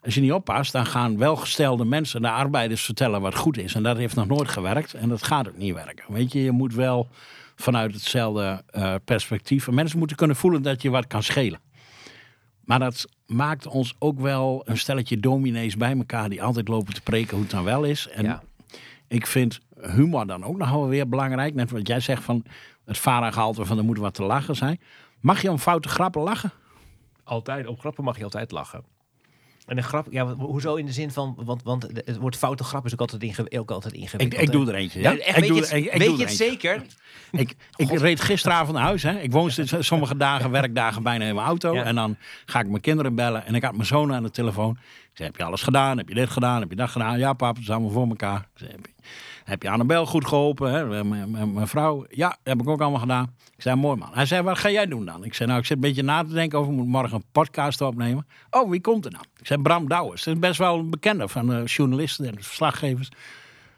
Als 0.03 0.15
je 0.15 0.21
niet 0.21 0.31
oppast, 0.31 0.71
dan 0.71 0.85
gaan 0.85 1.17
welgestelde 1.17 1.85
mensen, 1.85 2.21
de 2.21 2.29
arbeiders, 2.29 2.85
vertellen 2.85 3.21
wat 3.21 3.35
goed 3.35 3.57
is. 3.57 3.75
En 3.75 3.83
dat 3.83 3.97
heeft 3.97 4.15
nog 4.15 4.27
nooit 4.27 4.49
gewerkt 4.49 4.93
en 4.93 5.09
dat 5.09 5.23
gaat 5.23 5.47
ook 5.47 5.57
niet 5.57 5.73
werken. 5.73 6.03
Weet 6.13 6.31
je, 6.31 6.43
je 6.43 6.51
moet 6.51 6.73
wel 6.73 7.07
vanuit 7.55 7.93
hetzelfde 7.93 8.63
eh, 8.69 8.95
perspectief. 9.05 9.67
en 9.67 9.73
Mensen 9.73 9.97
moeten 9.97 10.17
kunnen 10.17 10.35
voelen 10.35 10.61
dat 10.61 10.81
je 10.81 10.89
wat 10.89 11.07
kan 11.07 11.23
schelen. 11.23 11.59
Maar 12.65 12.79
dat 12.79 13.05
maakt 13.25 13.67
ons 13.67 13.95
ook 13.99 14.19
wel 14.19 14.61
een 14.65 14.77
stelletje 14.77 15.19
dominees 15.19 15.77
bij 15.77 15.97
elkaar 15.97 16.29
die 16.29 16.43
altijd 16.43 16.67
lopen 16.67 16.93
te 16.93 17.01
preken 17.01 17.31
hoe 17.31 17.41
het 17.41 17.51
dan 17.51 17.63
wel 17.63 17.83
is. 17.83 18.07
En 18.07 18.23
Ja. 18.23 18.41
ik 19.07 19.27
vind 19.27 19.59
humor 19.81 20.27
dan 20.27 20.43
ook 20.43 20.57
nog 20.57 20.69
wel 20.69 20.87
weer 20.87 21.09
belangrijk. 21.09 21.53
Net 21.53 21.71
wat 21.71 21.87
jij 21.87 21.99
zegt 21.99 22.23
van 22.23 22.43
het 22.91 22.99
varengehalte 23.01 23.65
van 23.65 23.77
er 23.77 23.83
moet 23.83 23.97
wat 23.97 24.13
te 24.13 24.23
lachen 24.23 24.55
zijn. 24.55 24.79
Mag 25.19 25.41
je 25.41 25.51
om 25.51 25.57
foute 25.57 25.89
grappen 25.89 26.21
lachen? 26.21 26.51
Altijd, 27.23 27.67
op 27.67 27.79
grappen 27.79 28.03
mag 28.03 28.17
je 28.17 28.23
altijd 28.23 28.51
lachen. 28.51 28.83
En 29.65 29.77
een 29.77 29.83
grap, 29.83 30.07
ja, 30.09 30.25
ho- 30.25 30.35
hoezo 30.35 30.75
in 30.75 30.85
de 30.85 30.91
zin 30.91 31.11
van, 31.11 31.35
want, 31.37 31.63
want 31.63 31.83
het 31.93 32.17
woord 32.17 32.35
foute 32.35 32.63
grap 32.63 32.85
is 32.85 32.93
ook 32.93 32.99
altijd, 32.99 33.23
inge, 33.23 33.59
ook 33.59 33.71
altijd 33.71 33.93
Ik, 33.93 33.99
ingewikkeld. 33.99 34.41
ik 34.41 34.51
doe 34.51 34.67
er 34.67 34.75
eentje. 34.75 34.99
Ja? 35.01 35.11
Ja, 35.11 35.17
echt, 35.17 35.27
ik 35.27 35.35
weet 35.35 35.47
doe 35.47 35.55
je 35.57 35.61
het, 35.63 35.71
ik- 35.73 35.85
ik 35.85 35.91
weet 35.97 36.07
doe 36.07 36.17
je 36.17 36.23
het 36.23 36.33
zeker? 36.33 36.83
Ik, 37.31 37.55
ik 37.75 37.89
reed 37.99 38.21
gisteravond 38.21 38.73
naar 38.77 38.85
huis. 38.85 39.03
Hè. 39.03 39.19
Ik 39.19 39.31
woon 39.31 39.51
sommige 39.79 40.17
dagen, 40.17 40.51
werkdagen 40.51 41.03
bijna 41.03 41.25
in 41.25 41.35
mijn 41.35 41.47
auto. 41.47 41.73
Ja. 41.73 41.83
En 41.83 41.95
dan 41.95 42.17
ga 42.45 42.59
ik 42.59 42.67
mijn 42.67 42.81
kinderen 42.81 43.15
bellen. 43.15 43.45
En 43.45 43.55
ik 43.55 43.63
had 43.63 43.73
mijn 43.73 43.85
zoon 43.85 44.13
aan 44.13 44.23
de 44.23 44.31
telefoon. 44.31 44.71
Ik 44.71 45.17
zei, 45.17 45.27
heb 45.29 45.37
je 45.37 45.43
alles 45.43 45.61
gedaan? 45.61 45.97
Heb 45.97 46.07
je 46.09 46.15
dit 46.15 46.29
gedaan? 46.29 46.59
Heb 46.61 46.69
je 46.69 46.75
dat 46.75 46.89
gedaan? 46.89 47.19
Ja, 47.19 47.33
pap, 47.33 47.55
het 47.55 47.63
is 47.63 47.69
allemaal 47.71 47.89
voor 47.89 48.07
elkaar. 48.07 48.39
Ik 48.39 48.45
zei, 48.67 48.71
heb, 49.43 49.63
je, 49.63 49.69
Annabel 49.69 50.05
goed 50.05 50.27
geholpen? 50.27 50.71
Hè? 50.71 51.03
Mijn- 51.03 51.67
vrouw? 51.67 52.05
Ja, 52.09 52.37
heb 52.43 52.61
ik 52.61 52.69
ook 52.69 52.81
allemaal 52.81 52.99
gedaan. 52.99 53.35
Ik 53.55 53.61
zei, 53.61 53.75
mooi 53.75 53.97
man. 53.97 54.09
Hij 54.13 54.25
zei, 54.25 54.41
wat 54.41 54.57
ga 54.57 54.69
jij 54.69 54.85
doen 54.85 55.05
dan? 55.05 55.23
Ik 55.23 55.33
zei, 55.33 55.47
nou, 55.47 55.61
ik 55.61 55.65
zit 55.67 55.75
een 55.75 55.81
beetje 55.81 56.03
na 56.03 56.23
te 56.23 56.33
denken 56.33 56.59
over, 56.59 56.71
ik 56.71 56.77
moet 56.77 56.87
morgen 56.87 57.15
een 57.15 57.23
podcast 57.31 57.81
opnemen. 57.81 58.27
Oh, 58.49 58.69
wie 58.69 58.81
komt 58.81 59.05
er 59.05 59.11
dan? 59.11 59.25
Ik 59.39 59.47
zei, 59.47 59.61
Bram 59.61 59.87
Douwers. 59.87 60.23
Dat 60.23 60.33
is 60.33 60.39
best 60.39 60.57
wel 60.57 60.79
een 60.79 60.89
bekende 60.89 61.27
van 61.27 61.63
journalisten 61.63 62.25
en 62.27 62.43
verslaggevers. 62.43 63.09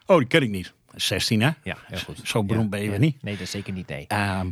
Oh, 0.05 0.17
die 0.17 0.27
ken 0.27 0.41
ik 0.41 0.49
niet. 0.49 0.73
Hij 0.85 0.95
is 0.95 1.05
16, 1.07 1.41
hè? 1.41 1.49
Ja, 1.63 1.77
heel 1.85 1.99
goed. 1.99 2.19
Zo 2.23 2.43
beroemd 2.43 2.63
Ja, 2.63 2.69
ben 2.77 2.83
je 2.85 2.91
ja. 2.91 2.97
niet. 2.97 3.23
Nee, 3.23 3.33
dat 3.33 3.43
is 3.43 3.51
zeker 3.51 3.73
niet, 3.73 3.87
nee. 3.87 4.05
Ehm, 4.07 4.49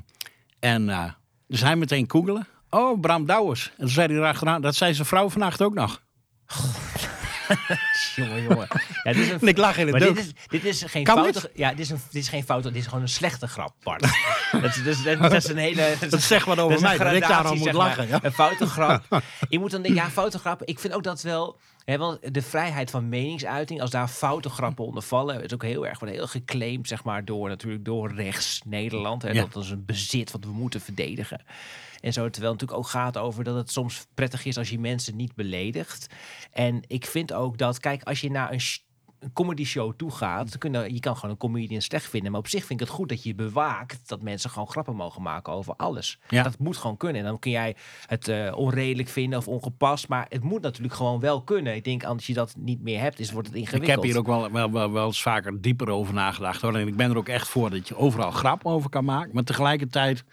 en 0.60 0.88
uh, 0.88 1.04
dus 1.48 1.62
hij 1.62 1.76
meteen 1.76 2.06
googelen. 2.08 2.48
Oh, 2.70 3.00
Bram 3.00 3.26
Douwers. 3.26 3.70
En 3.70 3.78
toen 3.78 3.90
zei 3.90 4.08
hij 4.08 4.16
erachteraan, 4.18 4.62
dat 4.62 4.76
zei 4.76 4.94
zijn 4.94 5.08
vrouw 5.08 5.30
vannacht 5.30 5.62
ook 5.62 5.74
nog. 5.74 6.02
jongen, 8.16 8.44
jongen. 8.44 8.68
Ja, 9.04 9.14
dit 9.14 9.18
is 9.18 9.30
een, 9.30 9.40
En 9.40 9.48
ik 9.56 9.58
lag 9.58 9.78
in 9.78 9.88
het 9.88 10.00
dit 10.00 10.18
is, 10.18 10.32
dit 10.48 10.66
is 10.66 10.84
geen 10.84 11.04
Kan 11.04 11.18
foute... 11.18 11.52
Ja, 11.54 11.70
dit 11.70 11.80
is, 11.80 11.90
een, 11.90 12.02
dit 12.12 12.22
is 12.22 12.30
geen 12.30 12.44
foute, 12.44 12.72
dit 12.72 12.82
is 12.82 12.88
gewoon 12.88 13.02
een 13.02 13.10
slechte 13.10 13.48
grap, 13.48 13.74
Bart. 13.84 14.02
dat, 14.52 14.64
is, 14.64 14.84
dat, 14.84 14.96
is, 14.96 15.20
dat 15.20 15.34
is 15.34 15.48
een 15.48 15.58
hele... 15.58 15.96
Dat, 16.00 16.10
Dat 16.10 16.22
zegt 16.22 16.46
wat 16.46 16.56
dat 16.56 16.66
over 16.66 16.82
mij, 16.82 16.98
dat 16.98 17.14
ik 17.14 17.28
daarom 17.28 17.58
moet 17.58 17.72
lachen. 17.74 18.08
Ja? 18.08 18.20
Een 18.22 18.32
foute 18.32 18.66
grap. 18.66 19.22
Je 19.50 19.60
moet 19.60 19.72
dan 19.72 19.82
denken, 19.82 20.04
ja, 20.04 20.10
foute 20.10 20.40
grap. 20.40 20.64
Ik 20.64 20.80
vind 20.80 20.94
ook 20.94 21.04
dat 21.04 21.22
wel... 21.22 21.58
Hè, 21.86 21.98
want 21.98 22.34
de 22.34 22.42
vrijheid 22.42 22.92
van 22.92 23.10
meningsuiting, 23.10 23.82
als 23.82 23.90
daar 23.90 24.08
foute 24.08 24.50
grappen 24.50 24.86
onder 24.86 25.04
vallen, 25.04 25.44
is 25.44 25.54
ook 25.54 25.64
heel 25.64 25.88
erg 25.88 26.00
wordt 26.00 26.16
heel 26.16 26.28
geclaimd, 26.28 26.88
zeg 26.88 27.04
maar, 27.04 27.26
door 27.26 27.50
natuurlijk 27.50 27.86
door 27.86 28.14
rechts 28.14 28.62
Nederland. 28.66 29.24
Ja. 29.24 29.46
Dat 29.52 29.64
is 29.64 29.70
een 29.70 29.86
bezit 29.86 30.32
wat 30.32 30.44
we 30.44 30.52
moeten 30.52 30.82
verdedigen. 30.82 31.42
En 32.02 32.14
zo, 32.14 32.30
terwijl 32.30 32.52
het 32.52 32.62
natuurlijk 32.62 32.80
ook 32.80 32.88
gaat 32.88 33.18
over 33.18 33.44
dat 33.44 33.56
het 33.56 33.72
soms 33.72 34.08
prettig 34.14 34.46
is 34.46 34.58
als 34.58 34.70
je 34.70 34.80
mensen 34.80 35.16
niet 35.16 35.36
beledigt. 35.36 36.08
En 36.52 36.82
ik 36.88 37.06
vind 37.06 37.34
ook 37.34 37.58
dat, 37.58 37.80
kijk, 37.80 38.04
als 38.04 38.22
je 38.22 38.32
naar 38.32 38.52
een, 38.52 38.62
comedy 39.34 39.66
show 39.66 39.94
toe 39.96 40.12
gaat, 40.12 40.50
dan 40.50 40.58
kun 40.60 40.84
je, 40.84 40.94
je 40.94 41.00
kan 41.00 41.16
gewoon 41.16 41.32
een 41.32 41.38
comedian 41.38 41.82
slecht 41.82 42.10
vinden. 42.10 42.32
Maar 42.32 42.40
op 42.40 42.48
zich 42.48 42.66
vind 42.66 42.82
ik 42.82 42.88
het 42.88 42.96
goed 42.96 43.10
dat 43.10 43.24
je 43.24 43.36
bewaakt 43.36 44.10
dat 44.10 44.22
mensen 44.22 44.50
gewoon 44.50 44.70
grappen 44.70 44.96
mogen 44.96 45.22
maken 45.22 45.54
over 45.54 45.74
alles. 45.76 46.20
Ja. 46.28 46.44
Dat 46.44 46.60
moet 46.60 46.78
gewoon 46.78 46.98
kunnen. 46.98 47.22
En 47.22 47.28
dan 47.28 47.40
kun 47.40 47.52
jij 47.52 47.76
het 48.06 48.28
eh, 48.28 48.52
onredelijk 48.56 49.10
vinden 49.10 49.40
of 49.40 49.48
ongepast. 49.48 50.08
Maar 50.08 50.26
het 50.30 50.44
moet 50.44 50.62
natuurlijk 50.62 50.94
gewoon 50.94 51.20
wel 51.20 51.42
kunnen. 51.42 51.76
Ik 51.76 51.84
denk, 51.84 52.04
als 52.04 52.28
je 52.28 52.34
dat 52.34 52.56
niet 52.58 52.82
meer 52.82 53.00
hebt, 53.00 53.20
is, 53.20 53.32
wordt 53.32 53.48
het 53.48 53.56
Ik 53.56 53.62
ingewikkeld. 53.62 53.96
heb 53.96 54.12
hier 54.12 54.18
ook 54.18 54.28
wel, 54.28 54.52
wel, 54.52 54.72
wel, 54.72 54.92
wel 54.92 55.06
eens 55.06 55.22
vaker 55.22 55.62
dieper 55.62 55.90
over 55.90 56.14
nagedacht. 56.14 56.62
Hoor. 56.62 56.76
En 56.76 56.88
ik 56.88 56.96
ben 56.96 57.10
er 57.10 57.18
ook 57.18 57.30
echt 57.30 57.48
voor 57.48 57.70
dat 57.70 57.88
je 57.88 57.98
overal 57.98 58.32
grap 58.32 58.66
over 58.66 58.90
kan 58.90 59.06
maken. 59.06 59.32
Maar 59.34 59.44
tegelijkertijd, 59.44 60.24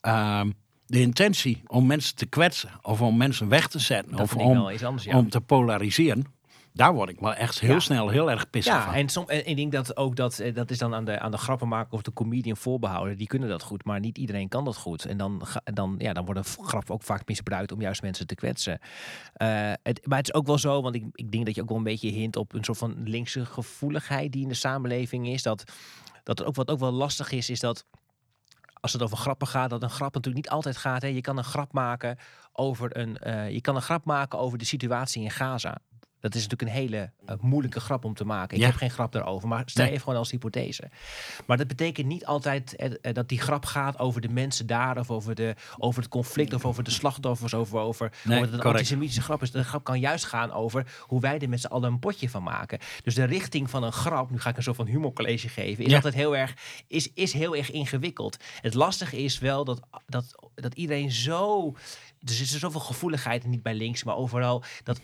ehm, 0.00 0.50
de 0.90 1.00
intentie 1.00 1.62
om 1.66 1.86
mensen 1.86 2.16
te 2.16 2.26
kwetsen. 2.26 2.70
Of 2.82 3.00
om 3.00 3.16
mensen 3.16 3.48
weg 3.48 3.68
te 3.68 3.78
zetten. 3.78 4.12
Dat 4.12 4.20
of 4.20 4.36
om, 4.36 4.56
anders, 4.56 5.04
ja. 5.04 5.18
om 5.18 5.28
te 5.30 5.40
polariseren. 5.40 6.24
Daar 6.72 6.94
word 6.94 7.08
ik 7.08 7.20
wel 7.20 7.34
echt 7.34 7.60
heel 7.60 7.70
Ja. 7.72 7.78
snel 7.80 8.08
heel 8.08 8.30
erg 8.30 8.50
pissig 8.50 8.74
Ja, 8.74 8.84
van. 8.84 8.94
en, 8.94 9.08
som, 9.08 9.28
en 9.28 9.46
ik 9.46 9.56
denk 9.56 9.72
dat 9.72 9.96
ook 9.96 10.16
dat, 10.16 10.38
eh, 10.38 10.54
dat 10.54 10.70
is 10.70 10.78
dan 10.78 10.94
aan 10.94 11.04
de, 11.04 11.18
aan 11.18 11.30
de 11.30 11.36
grappenmaker 11.36 11.92
of 11.92 12.02
de 12.02 12.12
comedian 12.12 12.56
voorbehouden. 12.56 13.16
Die 13.16 13.26
kunnen 13.26 13.48
dat 13.48 13.62
goed, 13.62 13.84
maar 13.84 14.00
niet 14.00 14.18
iedereen 14.18 14.48
kan 14.48 14.64
dat 14.64 14.76
goed. 14.76 15.04
En 15.04 15.16
dan, 15.16 15.42
dan, 15.64 15.94
ja, 15.98 16.12
dan 16.12 16.24
worden 16.24 16.44
grappen 16.44 16.94
ook 16.94 17.02
vaak 17.02 17.28
misbruikt 17.28 17.72
om 17.72 17.80
juist 17.80 18.02
mensen 18.02 18.26
te 18.26 18.34
kwetsen. 18.34 18.78
Eh, 19.32 19.72
het, 19.82 20.06
maar 20.06 20.18
het 20.18 20.28
is 20.28 20.34
ook 20.34 20.46
wel 20.46 20.58
zo, 20.58 20.82
want 20.82 20.94
ik, 20.94 21.04
ik 21.12 21.32
denk 21.32 21.46
dat 21.46 21.54
je 21.54 21.62
ook 21.62 21.68
wel 21.68 21.78
een 21.78 21.84
beetje 21.84 22.10
hint 22.10 22.36
op 22.36 22.52
een 22.54 22.64
soort 22.64 22.78
van 22.78 22.94
linkse 23.04 23.44
gevoeligheid 23.44 24.32
die 24.32 24.42
in 24.42 24.48
de 24.48 24.54
samenleving 24.54 25.28
is. 25.28 25.42
Dat, 25.42 25.64
dat 26.24 26.44
ook 26.44 26.54
wat 26.54 26.70
ook 26.70 26.78
wel 26.78 26.92
lastig 26.92 27.32
is, 27.32 27.50
is 27.50 27.60
dat 27.60 27.84
als 28.80 28.92
het 28.92 29.02
over 29.02 29.16
grappen 29.16 29.46
gaat, 29.46 29.70
dat 29.70 29.82
een 29.82 29.90
grap 29.90 30.14
natuurlijk 30.14 30.44
niet 30.44 30.54
altijd 30.54 30.76
gaat. 30.76 31.02
Hè. 31.02 31.08
Je 31.08 31.20
kan 31.20 31.38
een 31.38 31.44
grap 31.44 31.72
maken 31.72 32.18
over 32.52 32.96
een, 32.96 33.18
eh, 33.18 33.50
je 33.50 33.60
kan 33.60 33.76
een 33.76 33.82
grap 33.82 34.04
maken 34.04 34.38
over 34.38 34.58
de 34.58 34.64
situatie 34.64 35.22
in 35.22 35.30
Gaza. 35.30 35.78
Dat 36.20 36.34
is 36.34 36.42
natuurlijk 36.46 36.70
een 36.70 36.76
hele 36.82 37.10
eh, 37.26 37.34
moeilijke 37.40 37.80
grap 37.80 38.04
om 38.04 38.14
te 38.14 38.24
maken. 38.24 38.54
Ik 38.56 38.62
Ja. 38.62 38.68
heb 38.68 38.76
geen 38.76 38.90
grap 38.90 39.12
daarover, 39.12 39.48
maar 39.48 39.62
stel 39.66 39.82
Nee. 39.84 39.92
even 39.92 40.04
gewoon 40.04 40.18
als 40.18 40.30
hypothese. 40.30 40.90
Maar 41.46 41.56
dat 41.56 41.66
betekent 41.66 42.06
niet 42.06 42.26
altijd 42.26 42.76
eh, 42.76 42.92
eh, 43.02 43.14
dat 43.14 43.28
die 43.28 43.40
grap 43.40 43.64
gaat 43.64 43.98
over 43.98 44.20
de 44.20 44.28
mensen 44.28 44.66
daar, 44.66 44.98
of 44.98 45.10
over, 45.10 45.34
de, 45.34 45.54
over 45.78 46.00
het 46.02 46.10
conflict, 46.10 46.54
of 46.54 46.64
over 46.64 46.84
de 46.84 46.90
slachtoffers, 46.90 47.54
over, 47.54 47.78
over, 47.78 48.12
Nee, 48.24 48.36
over 48.38 48.50
dat 48.50 48.56
het 48.56 48.64
een 48.64 48.72
antisemitische 48.72 49.22
grap 49.22 49.42
is. 49.42 49.50
De 49.50 49.64
grap 49.64 49.84
kan 49.84 50.00
juist 50.00 50.24
gaan 50.24 50.52
over 50.52 50.86
hoe 51.06 51.20
wij 51.20 51.38
er 51.38 51.48
met 51.48 51.60
z'n 51.60 51.66
allen 51.66 51.92
een 51.92 51.98
potje 51.98 52.28
van 52.30 52.42
maken. 52.42 52.78
Dus 53.02 53.14
de 53.14 53.24
richting 53.24 53.70
van 53.70 53.82
een 53.82 53.92
grap, 53.92 54.30
nu 54.30 54.40
ga 54.40 54.50
ik 54.50 54.56
een 54.56 54.62
soort 54.62 54.76
van 54.76 54.86
humorcollege 54.86 55.48
geven, 55.48 55.84
is 55.84 55.90
Ja. 55.90 55.96
altijd 55.96 56.14
heel 56.14 56.36
erg, 56.36 56.54
is, 56.86 57.12
is 57.14 57.32
heel 57.32 57.56
erg 57.56 57.70
ingewikkeld. 57.70 58.36
Het 58.60 58.74
lastige 58.74 59.22
is 59.22 59.38
wel 59.38 59.64
dat, 59.64 59.80
dat, 60.06 60.34
dat 60.54 60.74
iedereen 60.74 61.10
zo. 61.12 61.74
Er 62.20 62.30
is 62.40 62.58
zoveel 62.58 62.80
gevoeligheid, 62.80 63.46
niet 63.46 63.62
bij 63.62 63.74
links, 63.74 64.04
maar 64.04 64.16
overal. 64.16 64.62
Dat 64.84 65.00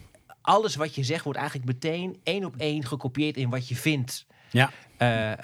alles 0.46 0.76
wat 0.76 0.94
je 0.94 1.04
zegt 1.04 1.24
wordt 1.24 1.38
eigenlijk 1.38 1.68
meteen 1.68 2.16
één 2.22 2.44
op 2.44 2.54
één 2.56 2.84
gekopieerd 2.84 3.36
in 3.36 3.50
wat 3.50 3.68
je 3.68 3.76
vindt. 3.76 4.26
Ja. 4.50 4.70
Eh, 4.96 5.32
eh, 5.32 5.38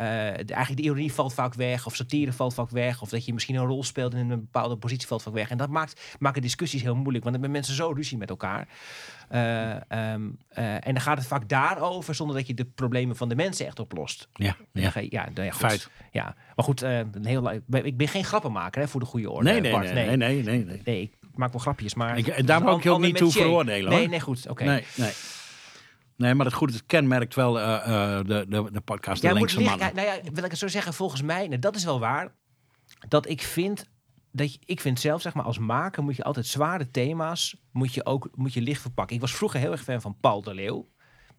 de- 0.47 0.53
eigenlijk 0.55 0.77
de 0.77 0.83
ironie 0.83 1.13
valt 1.13 1.35
vaak 1.35 1.55
weg, 1.55 1.87
of 1.87 1.95
satire 1.97 2.33
valt 2.33 2.55
vaak 2.55 2.71
weg, 2.71 3.03
of 3.03 3.09
dat 3.09 3.25
je 3.25 3.33
misschien 3.33 3.55
een 3.55 3.67
rol 3.67 3.85
speelt 3.85 4.15
in 4.15 4.31
een 4.31 4.41
bepaalde 4.41 4.77
positie 4.77 5.07
valt 5.07 5.23
vaak 5.23 5.33
weg. 5.35 5.51
En 5.51 5.57
dat 5.57 5.69
maakt, 5.69 6.17
maken 6.19 6.43
discussies 6.43 6.83
heel 6.83 6.95
moeilijk, 6.97 7.25
want 7.25 7.35
dan 7.35 7.43
hebben 7.43 7.51
mensen 7.51 7.75
zo 7.75 7.93
ruzie 7.97 8.19
met 8.19 8.31
elkaar. 8.31 8.69
Eh, 9.29 9.71
ehm, 9.71 9.81
eh, 10.49 10.75
en 10.75 10.81
dan 10.93 11.01
gaat 11.01 11.19
het 11.19 11.27
vaak 11.27 11.49
daarover, 11.49 12.15
zonder 12.15 12.37
dat 12.37 12.47
je 12.47 12.55
de 12.55 12.65
problemen 12.65 13.17
van 13.17 13.29
de 13.29 13.35
mensen 13.35 13.67
echt 13.67 13.79
oplost. 13.79 14.29
Ja, 14.33 14.57
Ja, 14.73 14.91
ja. 14.95 15.03
ja, 15.11 15.29
nou 15.35 15.47
ja, 15.47 15.53
goed. 15.53 15.61
Feit. 15.61 15.91
Ja, 16.11 16.35
maar 16.57 16.65
goed, 16.65 16.81
een 16.81 17.25
heel, 17.27 17.51
ik 17.73 17.97
ben 17.97 18.09
geen 18.09 18.25
grappenmaker 18.25 18.81
hè, 18.83 18.89
voor 18.89 19.01
de 19.01 19.07
goede 19.07 19.31
orde. 19.31 19.51
Nee, 19.51 19.61
nee, 19.61 19.73
Bart. 19.73 19.93
nee, 19.93 20.07
nee, 20.07 20.17
nee, 20.17 20.43
nee, 20.43 20.65
nee. 20.65 20.81
Nee, 20.85 21.03
ik 21.03 21.22
maak 21.35 21.53
wel 21.53 21.61
grapjes, 21.61 21.95
maar... 21.95 22.19
Ik- 22.19 22.27
en 22.27 22.47
daar 22.47 22.63
wou 22.63 22.77
ik 22.77 22.83
je 22.83 22.91
ook 22.91 23.01
niet 23.01 23.17
toe 23.17 23.31
veroordelen, 23.33 23.91
Nee, 23.91 23.99
hoor. 24.01 24.09
nee, 24.09 24.21
goed, 24.21 24.49
oké. 24.49 24.65
Nee, 24.65 24.85
nee. 24.95 25.13
Nee, 26.17 26.35
maar 26.35 26.47
het 26.47 26.55
goed, 26.55 26.73
het 26.73 26.87
kenmerkt 26.87 27.35
wel 27.35 27.61
eh, 27.61 27.75
eh, 27.75 28.27
de, 28.27 28.47
de, 28.49 28.69
de 28.73 28.81
podcast 28.81 29.23
Ja, 29.23 29.33
Linkse 29.33 29.61
Mannen. 29.61 29.95
nou 29.95 30.07
ja, 30.07 30.19
wil 30.33 30.45
ik 30.45 30.51
het 30.51 30.59
zo 30.59 30.69
zeggen, 30.69 30.95
volgens 30.95 31.23
mij, 31.23 31.47
nou, 31.47 31.59
dat 31.59 31.77
is 31.77 31.85
wel 31.85 32.01
waar, 32.01 32.35
dat 33.09 33.29
ik 33.29 33.43
vind, 33.43 33.87
dat 34.33 34.53
je, 34.53 34.59
ik 34.65 34.81
vind 34.81 35.01
zelf, 35.01 35.23
zeg 35.23 35.35
maar, 35.35 35.45
als 35.45 35.59
maker 35.59 36.03
moet 36.03 36.17
je 36.17 36.25
altijd 36.25 36.47
zware 36.47 36.91
thema's, 36.91 37.57
moet 37.73 37.95
je 37.95 38.05
ook, 38.07 38.29
moet 38.35 38.53
je 38.53 38.61
licht 38.61 38.81
verpakken. 38.81 39.15
Ik 39.15 39.21
was 39.23 39.35
vroeger 39.35 39.61
heel 39.61 39.73
erg 39.73 39.83
fan 39.83 40.01
van 40.01 40.17
Paul 40.21 40.43
de 40.43 40.55
Leeuw. 40.55 40.89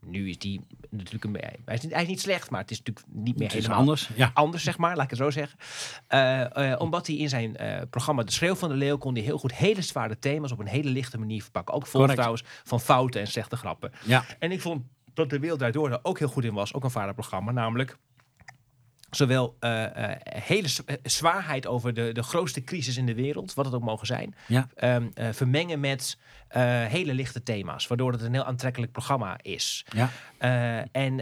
Nu 0.06 0.30
is 0.30 0.38
die 0.38 0.62
natuurlijk 0.90 1.24
een, 1.24 1.36
hij, 1.66 1.76
is 1.76 1.82
niet, 1.82 1.94
hij 1.94 2.02
is 2.02 2.08
niet 2.08 2.22
slecht, 2.22 2.50
maar 2.50 2.62
het 2.62 2.72
is 2.72 2.78
natuurlijk 2.78 3.06
niet 3.10 3.38
meer 3.38 3.48
Het 3.48 3.58
is 3.58 3.62
helemaal 3.62 3.80
anders. 3.80 4.10
Ja. 4.16 4.32
anders, 4.34 4.64
zeg 4.64 4.78
maar, 4.78 4.96
laat 4.96 5.04
ik 5.04 5.10
het 5.10 5.20
zo 5.20 5.30
zeggen. 5.30 5.60
Eh, 6.08 6.72
eh, 6.72 6.80
omdat 6.80 7.08
hij 7.08 7.16
in 7.16 7.30
zijn 7.30 7.58
eh, 7.58 7.82
programma 7.90 8.24
De 8.24 8.32
Schreeuw 8.32 8.56
van 8.56 8.70
de 8.70 8.76
Leeuw 8.76 8.98
kon 8.98 9.14
hij 9.14 9.24
heel 9.24 9.38
goed 9.38 9.54
hele 9.54 9.82
zware 9.82 10.20
thema's 10.20 10.52
op 10.52 10.60
een 10.60 10.68
hele 10.68 10.90
lichte 10.90 11.18
manier 11.18 11.42
verpakken. 11.42 11.76
Ook 11.76 11.88
vol 11.88 12.08
trouwens 12.08 12.44
van 12.64 12.80
fouten 12.80 13.22
en 13.22 13.28
slechte 13.28 13.56
grappen. 13.56 13.92
ja. 14.06 14.26
En 14.40 14.52
ik 14.52 14.62
vond 14.62 14.84
dat 15.14 15.30
De 15.30 15.40
Wereld 15.40 15.60
Draait 15.60 15.74
Door 15.74 15.90
daar 15.90 16.00
ook 16.02 16.20
heel 16.20 16.28
goed 16.28 16.44
in 16.44 16.54
was. 16.54 16.74
Ook 16.74 16.84
een 16.84 16.92
vaderprogramma, 16.92 17.52
namelijk 17.52 17.98
zowel 19.15 19.55
eh, 19.60 19.84
eh, 20.12 20.17
hele 20.24 20.67
eh, 20.86 20.96
zwaarheid 21.03 21.67
over 21.67 21.93
de, 21.93 22.12
de 22.12 22.24
grootste 22.24 22.63
crisis 22.63 22.98
in 22.98 23.05
de 23.05 23.13
wereld, 23.15 23.53
wat 23.53 23.65
het 23.65 23.74
ook 23.74 23.84
mogen 23.84 24.08
zijn, 24.08 24.36
Ja. 24.48 24.67
ehm, 24.75 25.08
eh, 25.13 25.27
vermengen 25.32 25.79
met 25.79 26.17
hele 26.88 27.13
lichte 27.13 27.43
thema's, 27.43 27.88
waardoor 27.88 28.12
het 28.12 28.22
een 28.22 28.34
heel 28.34 28.43
aantrekkelijk 28.43 28.91
programma 28.91 29.38
is. 29.41 29.86
Ja. 29.96 30.10
En 30.91 31.17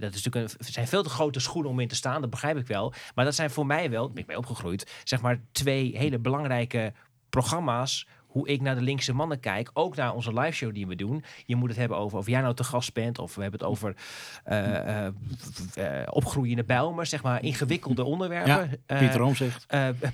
dat 0.00 0.14
is 0.14 0.22
natuurlijk 0.24 0.52
een, 0.58 0.64
zijn 0.72 0.88
veel 0.88 1.02
te 1.02 1.08
grote 1.08 1.40
schoenen 1.40 1.70
om 1.70 1.80
in 1.80 1.88
te 1.88 1.94
staan, 1.94 2.20
dat 2.20 2.30
begrijp 2.30 2.56
ik 2.56 2.66
wel. 2.66 2.92
Maar 3.14 3.24
dat 3.24 3.34
zijn 3.34 3.50
voor 3.50 3.66
mij 3.66 3.90
wel, 3.90 4.08
ben 4.10 4.22
ik 4.22 4.26
mee 4.28 4.36
opgegroeid, 4.38 5.00
zeg 5.04 5.20
maar 5.20 5.38
twee 5.52 5.96
hele 5.98 6.18
belangrijke 6.18 6.92
programma's. 7.30 8.06
Hoe 8.36 8.48
ik 8.48 8.60
naar 8.60 8.74
de 8.74 8.80
linkse 8.80 9.12
mannen 9.12 9.40
kijk, 9.40 9.70
ook 9.72 9.96
naar 9.96 10.14
onze 10.14 10.32
live 10.32 10.52
show 10.52 10.74
die 10.74 10.86
we 10.86 10.96
doen. 10.96 11.24
Je 11.46 11.56
moet 11.56 11.68
het 11.68 11.78
hebben 11.78 11.96
over 11.98 12.18
of 12.18 12.26
jij 12.26 12.40
nou 12.40 12.54
te 12.54 12.64
gast 12.64 12.92
bent, 12.92 13.18
of 13.18 13.34
we 13.34 13.42
hebben 13.42 13.60
het 13.60 13.68
over 13.68 13.94
v- 13.96 15.76
eh, 15.76 16.02
opgroeiende 16.10 16.64
bijlmers, 16.64 17.10
zeg 17.10 17.22
maar 17.22 17.42
ingewikkelde 17.42 18.04
onderwerpen. 18.04 18.80
Eh, 18.86 18.98
Pieter 18.98 19.22
Omzicht. 19.22 19.66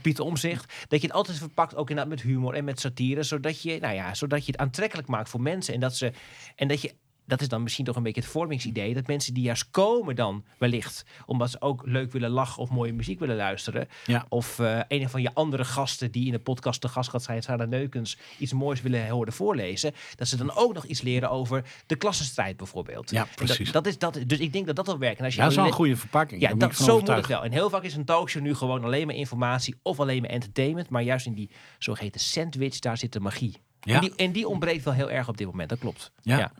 Pieter 0.02 0.24
Omzicht. 0.24 0.72
Dat 0.88 1.00
je 1.00 1.06
het 1.06 1.16
altijd 1.16 1.38
verpakt, 1.38 1.74
ook 1.76 1.90
inderdaad 1.90 2.14
met 2.14 2.22
humor 2.22 2.54
en 2.54 2.64
met 2.64 2.80
satire. 2.80 3.22
Zodat 3.22 3.62
je, 3.62 3.78
nou 3.80 3.94
ja, 3.94 4.14
zodat 4.14 4.46
je 4.46 4.52
het 4.52 4.60
aantrekkelijk 4.60 5.08
maakt 5.08 5.28
voor 5.28 5.40
mensen. 5.42 5.74
En 5.74 5.80
dat 5.80 5.96
ze. 5.96 6.12
En 6.56 6.68
dat 6.68 6.82
je. 6.82 6.94
Dat 7.24 7.40
is 7.40 7.48
dan 7.48 7.62
misschien 7.62 7.84
toch 7.84 7.96
een 7.96 8.02
beetje 8.02 8.20
het 8.20 8.30
vormingsidee. 8.30 8.94
Dat 8.94 9.06
mensen 9.06 9.34
die 9.34 9.42
juist 9.42 9.70
komen 9.70 10.16
dan 10.16 10.44
wellicht. 10.58 11.04
Omdat 11.26 11.50
ze 11.50 11.60
ook 11.60 11.82
leuk 11.84 12.12
willen 12.12 12.30
lachen 12.30 12.62
of 12.62 12.70
mooie 12.70 12.92
muziek 12.92 13.18
willen 13.18 13.36
luisteren. 13.36 13.88
Ja. 14.06 14.26
Of 14.28 14.58
eh, 14.58 14.80
een 14.88 15.08
van 15.08 15.22
je 15.22 15.34
andere 15.34 15.64
gasten 15.64 16.10
die 16.10 16.26
in 16.26 16.32
de 16.32 16.38
podcast 16.38 16.80
te 16.80 16.88
gast 16.88 17.10
gaat 17.10 17.22
zijn. 17.22 17.42
Sarah 17.42 17.68
Neukens. 17.68 18.18
Iets 18.38 18.52
moois 18.52 18.80
willen 18.82 19.08
horen 19.08 19.32
voorlezen. 19.32 19.92
Dat 20.16 20.28
ze 20.28 20.36
dan 20.36 20.54
ook 20.54 20.74
nog 20.74 20.84
iets 20.84 21.02
leren 21.02 21.30
over 21.30 21.64
de 21.86 21.96
klassenstrijd 21.96 22.56
bijvoorbeeld. 22.56 23.10
Ja, 23.10 23.26
precies. 23.34 23.72
Dat, 23.72 23.84
dat 23.84 23.86
is, 23.92 23.98
dat, 23.98 24.18
dus 24.26 24.38
ik 24.38 24.52
denk 24.52 24.66
dat 24.66 24.76
dat 24.76 24.86
wel 24.86 24.98
werkt. 24.98 25.18
En 25.18 25.24
als 25.24 25.34
je 25.34 25.40
Ja, 25.40 25.46
dat 25.46 25.56
is 25.56 25.62
wel 25.62 25.70
een 25.70 25.76
goede 25.76 25.96
verpakking. 25.96 26.40
ja, 26.40 26.54
dat, 26.54 26.76
zo 26.76 26.98
moet 26.98 27.08
het 27.08 27.26
wel. 27.26 27.44
En 27.44 27.52
heel 27.52 27.70
vaak 27.70 27.82
is 27.82 27.94
een 27.94 28.04
talkshow 28.04 28.42
nu 28.42 28.54
gewoon 28.54 28.84
alleen 28.84 29.06
maar 29.06 29.16
informatie 29.16 29.74
of 29.82 30.00
alleen 30.00 30.20
maar 30.20 30.30
entertainment. 30.30 30.88
Maar 30.88 31.02
juist 31.02 31.26
in 31.26 31.34
die 31.34 31.50
zogeheten 31.78 32.20
sandwich, 32.20 32.78
daar 32.78 32.98
zit 32.98 33.12
de 33.12 33.20
magie. 33.20 33.56
Ja. 33.80 33.94
En, 33.94 34.00
die, 34.00 34.12
en 34.16 34.32
die 34.32 34.48
ontbreekt 34.48 34.84
wel 34.84 34.94
heel 34.94 35.10
erg 35.10 35.28
op 35.28 35.36
dit 35.36 35.46
moment, 35.46 35.68
dat 35.68 35.78
klopt. 35.78 36.12
Ja. 36.20 36.38
Ja, 36.38 36.52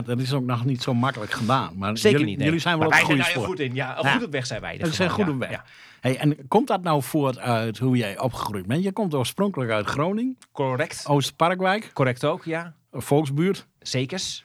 dat 0.00 0.18
is 0.18 0.32
ook 0.32 0.44
nog 0.44 0.64
niet 0.64 0.82
zo 0.82 0.94
makkelijk 0.94 1.32
gedaan. 1.32 1.72
Maar 1.76 1.98
Zeker 1.98 2.10
jullie, 2.10 2.26
niet. 2.26 2.36
nee. 2.36 2.46
jullie 2.46 2.60
zijn 2.60 2.78
wel 2.78 2.86
op 2.86 2.92
wij 2.92 3.04
zijn 3.04 3.18
goede 3.18 3.32
daar 3.34 3.44
goed 3.48 3.60
in. 3.60 3.74
Ja, 3.74 3.98
Ja. 4.02 4.12
goed 4.12 4.24
op 4.24 4.32
weg 4.32 4.46
zijn 4.46 4.60
wij. 4.60 4.78
Dat 4.78 4.94
zijn 4.94 5.10
goed 5.10 5.26
Ja, 5.26 5.30
op 5.32 5.38
weg. 5.38 5.50
ja. 5.50 5.64
Hey, 6.00 6.16
en 6.18 6.48
komt 6.48 6.66
dat 6.68 6.82
nou 6.82 7.02
voort 7.02 7.38
uit 7.38 7.78
hoe 7.78 7.96
jij 7.96 8.18
opgegroeid 8.18 8.66
bent? 8.66 8.82
Je 8.84 8.92
komt 8.92 9.14
oorspronkelijk 9.14 9.70
uit 9.70 9.86
Groningen, 9.86 10.36
Correct. 10.52 11.04
Oost-Parkwijk, 11.06 11.90
Correct 11.92 12.24
ook, 12.24 12.44
ja. 12.44 12.72
volksbuurt. 12.92 13.66
Zekers. 13.80 14.44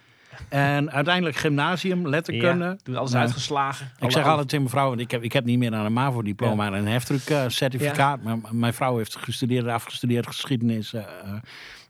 En 0.50 0.92
uiteindelijk 0.92 1.36
gymnasium, 1.36 2.08
letterkunde. 2.08 2.66
Ja, 2.66 2.76
toen 2.84 2.96
alles 2.96 3.12
Nou, 3.12 3.24
uitgeslagen. 3.24 3.92
Ik 4.00 4.12
zeg 4.12 4.26
altijd 4.26 4.44
tegen 4.50 4.58
mijn 4.64 4.70
vrouw, 4.76 4.88
want 4.88 5.00
ik 5.00 5.12
heb, 5.12 5.24
ik 5.24 5.34
heb 5.34 5.46
niet 5.46 5.58
meer 5.58 5.72
dan 5.72 5.86
een 5.86 5.94
MAVO-diploma 5.94 6.66
en 6.68 6.74
een 6.74 6.88
heftruck-certificaat. 6.88 8.24
Maar 8.24 8.38
mijn 8.52 8.74
vrouw 8.74 8.98
heeft 8.98 9.16
gestudeerd, 9.16 9.68
afgestudeerd 9.68 10.28
geschiedenis. 10.28 10.94
eh, 10.94 11.02
eh, 11.02 11.34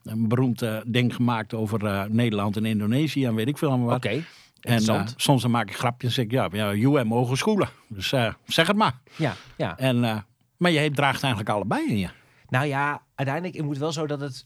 een 0.05 0.27
beroemd 0.27 0.61
eh, 0.61 0.77
ding 0.85 1.15
gemaakt 1.15 1.53
over 1.53 1.85
eh, 1.85 2.03
Nederland 2.03 2.57
en 2.57 2.65
Indonesië 2.65 3.25
en 3.25 3.35
weet 3.35 3.47
ik 3.47 3.57
veel 3.57 3.69
allemaal 3.69 3.95
Oké, 3.95 4.09
wat. 4.09 4.17
En 4.17 4.71
interessant. 4.71 5.09
eh, 5.09 5.15
soms 5.17 5.41
dan 5.41 5.51
maak 5.51 5.69
ik 5.69 5.75
grapjes 5.75 6.09
en 6.09 6.15
zeg 6.15 6.25
ik, 6.25 6.31
ja, 6.31 6.49
ja 6.51 6.73
UM 6.73 7.07
mogen 7.07 7.37
schoelen. 7.37 7.69
Dus 7.87 8.09
zeg 8.45 8.67
het 8.67 8.75
maar. 8.75 8.99
ja, 9.15 9.33
ja. 9.57 9.77
En, 9.77 10.25
maar 10.57 10.71
je 10.71 10.91
draagt 10.91 11.23
eigenlijk 11.23 11.53
allebei 11.53 11.89
in 11.89 11.97
je. 11.97 12.09
Nou 12.49 12.65
ja, 12.65 13.01
uiteindelijk 13.15 13.57
het 13.57 13.65
moet 13.65 13.77
wel 13.77 13.91
zo 13.91 14.07
dat 14.07 14.19
het. 14.19 14.45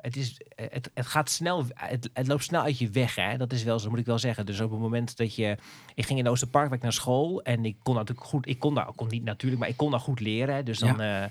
het, 0.00 0.16
is, 0.16 0.40
het, 0.54 0.90
het 0.94 1.06
gaat 1.06 1.30
snel, 1.30 1.64
het, 1.74 2.10
het 2.12 2.26
loopt 2.26 2.44
snel 2.44 2.62
uit 2.62 2.78
je 2.78 2.90
weg. 2.90 3.14
Hè? 3.14 3.36
Dat 3.36 3.52
is 3.52 3.62
wel 3.62 3.78
zo, 3.78 3.90
moet 3.90 3.98
ik 3.98 4.06
wel 4.06 4.18
zeggen. 4.18 4.46
Dus 4.46 4.60
op 4.60 4.70
het 4.70 4.80
moment 4.80 5.16
dat 5.16 5.34
je. 5.34 5.56
Ik 5.94 6.06
ging 6.06 6.18
in 6.18 6.28
Oosterparkwijk 6.28 6.82
naar 6.82 6.92
school 6.92 7.42
en 7.42 7.64
ik 7.64 7.76
kon 7.82 7.94
natuurlijk 7.94 8.26
goed. 8.26 8.48
Ik 8.48 8.58
kon 8.58 8.74
daar, 8.74 8.92
kon 8.96 9.08
niet 9.08 9.24
natuurlijk, 9.24 9.60
maar 9.60 9.70
ik 9.70 9.76
kon 9.76 9.90
daar 9.90 10.00
goed 10.00 10.20
leren. 10.20 10.54
hè. 10.54 10.62
Dus 10.62 10.78
dan. 10.78 11.30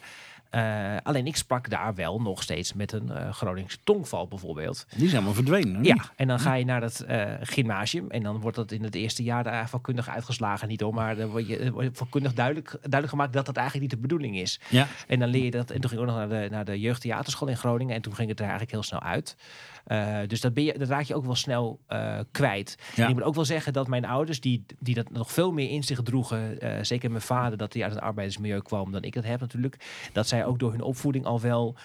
Eh, 0.51 0.95
alleen 1.03 1.27
ik 1.27 1.35
sprak 1.35 1.69
daar 1.69 1.95
wel 1.95 2.21
nog 2.21 2.43
steeds 2.43 2.73
met 2.73 2.91
een 2.91 3.11
eh 3.11 3.33
Groningse 3.33 3.77
tongval 3.83 4.27
bijvoorbeeld. 4.27 4.85
Die 4.89 5.09
zijn 5.09 5.15
allemaal 5.15 5.33
verdwenen. 5.33 5.75
hè? 5.75 5.81
Ja, 5.81 5.95
en 6.15 6.27
dan 6.27 6.39
ga 6.39 6.53
je 6.53 6.65
naar 6.65 6.79
dat 6.81 6.99
eh, 6.99 7.31
gymnasium. 7.41 8.09
En 8.09 8.23
dan 8.23 8.39
wordt 8.39 8.57
dat 8.57 8.71
in 8.71 8.83
het 8.83 8.95
eerste 8.95 9.23
jaar 9.23 9.43
daar 9.43 9.69
vakkundig 9.69 10.09
uitgeslagen. 10.09 10.67
Niet 10.67 10.81
hoor, 10.81 10.93
maar 10.93 11.15
dan 11.15 11.47
je, 11.47 11.71
wordt 11.71 11.87
je 11.87 11.95
vakkundig 11.95 12.33
duidelijk, 12.33 12.69
duidelijk 12.69 13.09
gemaakt 13.09 13.33
dat 13.33 13.45
dat 13.45 13.55
eigenlijk 13.57 13.91
niet 13.91 13.99
de 14.01 14.07
bedoeling 14.07 14.37
is. 14.37 14.59
Ja. 14.69 14.87
En 15.07 15.19
dan 15.19 15.29
leer 15.29 15.43
je 15.43 15.51
dat. 15.51 15.69
En 15.71 15.81
toen 15.81 15.89
ging 15.89 16.01
ik 16.01 16.07
ook 16.09 16.15
nog 16.15 16.27
naar 16.27 16.41
de, 16.41 16.47
naar 16.49 16.65
de 16.65 16.79
jeugdtheaterschool 16.79 17.47
in 17.47 17.57
Groningen. 17.57 17.95
En 17.95 18.01
toen 18.01 18.15
ging 18.15 18.29
het 18.29 18.37
er 18.37 18.43
eigenlijk 18.45 18.71
heel 18.71 18.83
snel 18.83 19.01
uit. 19.01 19.35
Eh, 19.85 20.17
dus 20.27 20.41
dat, 20.41 20.53
ben 20.53 20.63
je, 20.63 20.77
dat 20.77 20.87
raak 20.87 21.03
je 21.03 21.15
ook 21.15 21.25
wel 21.25 21.35
snel 21.35 21.79
eh, 21.87 22.19
kwijt. 22.31 22.77
Ja. 22.95 23.03
En 23.03 23.09
ik 23.09 23.15
moet 23.15 23.23
ook 23.23 23.35
wel 23.35 23.45
zeggen 23.45 23.73
dat 23.73 23.87
mijn 23.87 24.05
ouders, 24.05 24.39
die, 24.39 24.65
die 24.79 24.95
dat 24.95 25.11
nog 25.11 25.31
veel 25.31 25.51
meer 25.51 25.69
in 25.69 25.83
zich 25.83 26.01
droegen. 26.01 26.59
eh, 26.59 26.83
zeker 26.83 27.09
mijn 27.09 27.21
vader, 27.21 27.57
dat 27.57 27.73
hij 27.73 27.83
uit 27.83 27.91
een 27.91 27.99
arbeidersmilieu 27.99 28.61
kwam 28.61 28.91
dan 28.91 29.03
ik 29.03 29.13
dat 29.13 29.23
heb 29.23 29.39
natuurlijk. 29.39 30.09
Dat 30.13 30.27
zij 30.27 30.45
ook 30.45 30.59
door 30.59 30.71
hun 30.71 30.81
opvoeding 30.81 31.25
al 31.25 31.41
wel. 31.41 31.75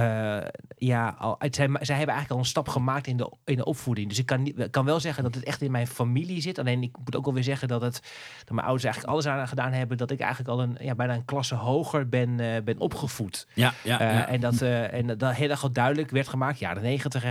Eh, 0.00 0.48
ja, 0.76 1.14
al, 1.18 1.36
het 1.38 1.54
zijn, 1.54 1.70
zij 1.80 1.96
hebben 1.96 2.14
eigenlijk 2.14 2.30
al 2.30 2.38
een 2.38 2.44
stap 2.44 2.68
gemaakt 2.68 3.06
in 3.06 3.16
de, 3.16 3.32
in 3.44 3.56
de 3.56 3.64
opvoeding. 3.64 4.08
Dus 4.08 4.18
ik 4.18 4.26
kan, 4.26 4.42
niet, 4.42 4.70
kan 4.70 4.84
wel 4.84 5.00
zeggen 5.00 5.22
dat 5.22 5.34
het 5.34 5.44
echt 5.44 5.62
in 5.62 5.70
mijn 5.70 5.86
familie 5.86 6.40
zit. 6.40 6.58
Alleen 6.58 6.82
ik 6.82 6.96
moet 7.04 7.16
ook 7.16 7.26
alweer 7.26 7.44
zeggen 7.44 7.68
dat, 7.68 7.80
het, 7.80 8.00
dat 8.38 8.54
mijn 8.54 8.66
ouders 8.66 8.84
eigenlijk 8.84 9.12
alles 9.12 9.26
aan 9.26 9.48
gedaan 9.48 9.72
hebben. 9.72 9.96
Dat 9.96 10.10
ik 10.10 10.20
eigenlijk 10.20 10.50
al 10.50 10.62
een, 10.62 10.76
ja, 10.80 10.94
bijna 10.94 11.14
een 11.14 11.24
klasse 11.24 11.54
hoger 11.54 12.08
ben, 12.08 12.40
eh, 12.40 12.62
ben 12.62 12.78
opgevoed. 12.78 13.46
Ja, 13.54 13.72
ja, 13.84 14.00
Eh, 14.00 14.14
ja. 14.14 14.28
En 14.28 14.40
dat, 14.40 14.60
en 14.62 15.06
dat 15.18 15.34
heel 15.34 15.50
erg 15.50 15.62
al 15.62 15.72
duidelijk 15.72 16.10
werd 16.10 16.28
gemaakt, 16.28 16.58
jaren 16.58 16.82
negentig. 16.82 17.24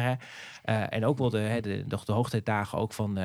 en 0.63 1.05
ook 1.05 1.17
wel 1.17 1.29
de, 1.29 1.37
hè, 1.37 1.61
de, 1.61 1.83
de, 1.87 1.97
de 2.05 2.11
hoogtijdagen 2.11 2.77
ook 2.77 2.93
van, 2.93 3.17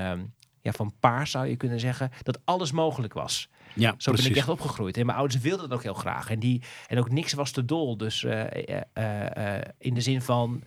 ja, 0.61 0.73
van 0.73 0.93
paars 1.01 1.31
zou 1.31 1.47
je 1.47 1.57
kunnen 1.57 1.81
zeggen. 1.81 2.11
Dat 2.23 2.41
alles 2.45 2.73
mogelijk 2.73 3.13
was. 3.13 3.49
Ja, 3.75 3.95
Zo 3.99 4.11
precies. 4.11 4.23
ben 4.23 4.31
ik 4.31 4.37
echt 4.37 4.49
opgegroeid. 4.49 4.97
En 4.97 5.07
mijn 5.07 5.19
ouders 5.19 5.43
wilden 5.43 5.69
dat 5.69 5.79
ook 5.79 5.83
heel 5.83 5.95
graag. 5.95 6.31
En, 6.31 6.39
die, 6.39 6.63
en 6.87 6.99
ook 6.99 7.11
niks 7.11 7.33
was 7.33 7.51
te 7.51 7.65
dol. 7.65 7.97
Dus 7.97 8.25
eh, 8.25 8.81
eh, 8.93 9.57
eh, 9.57 9.63
in 9.79 9.95
de 9.95 10.01
zin 10.01 10.23
van, 10.23 10.63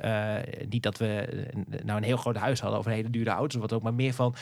niet 0.69 0.83
dat 0.83 0.97
we 0.97 1.27
nou 1.83 1.97
een 1.97 2.03
heel 2.03 2.17
groot 2.17 2.35
huis 2.35 2.59
hadden 2.59 2.79
over 2.79 2.91
hele 2.91 3.09
dure 3.09 3.29
auto's 3.29 3.55
of 3.55 3.61
wat 3.61 3.73
ook. 3.73 3.83
Maar 3.83 3.93
meer 3.93 4.13
van, 4.13 4.35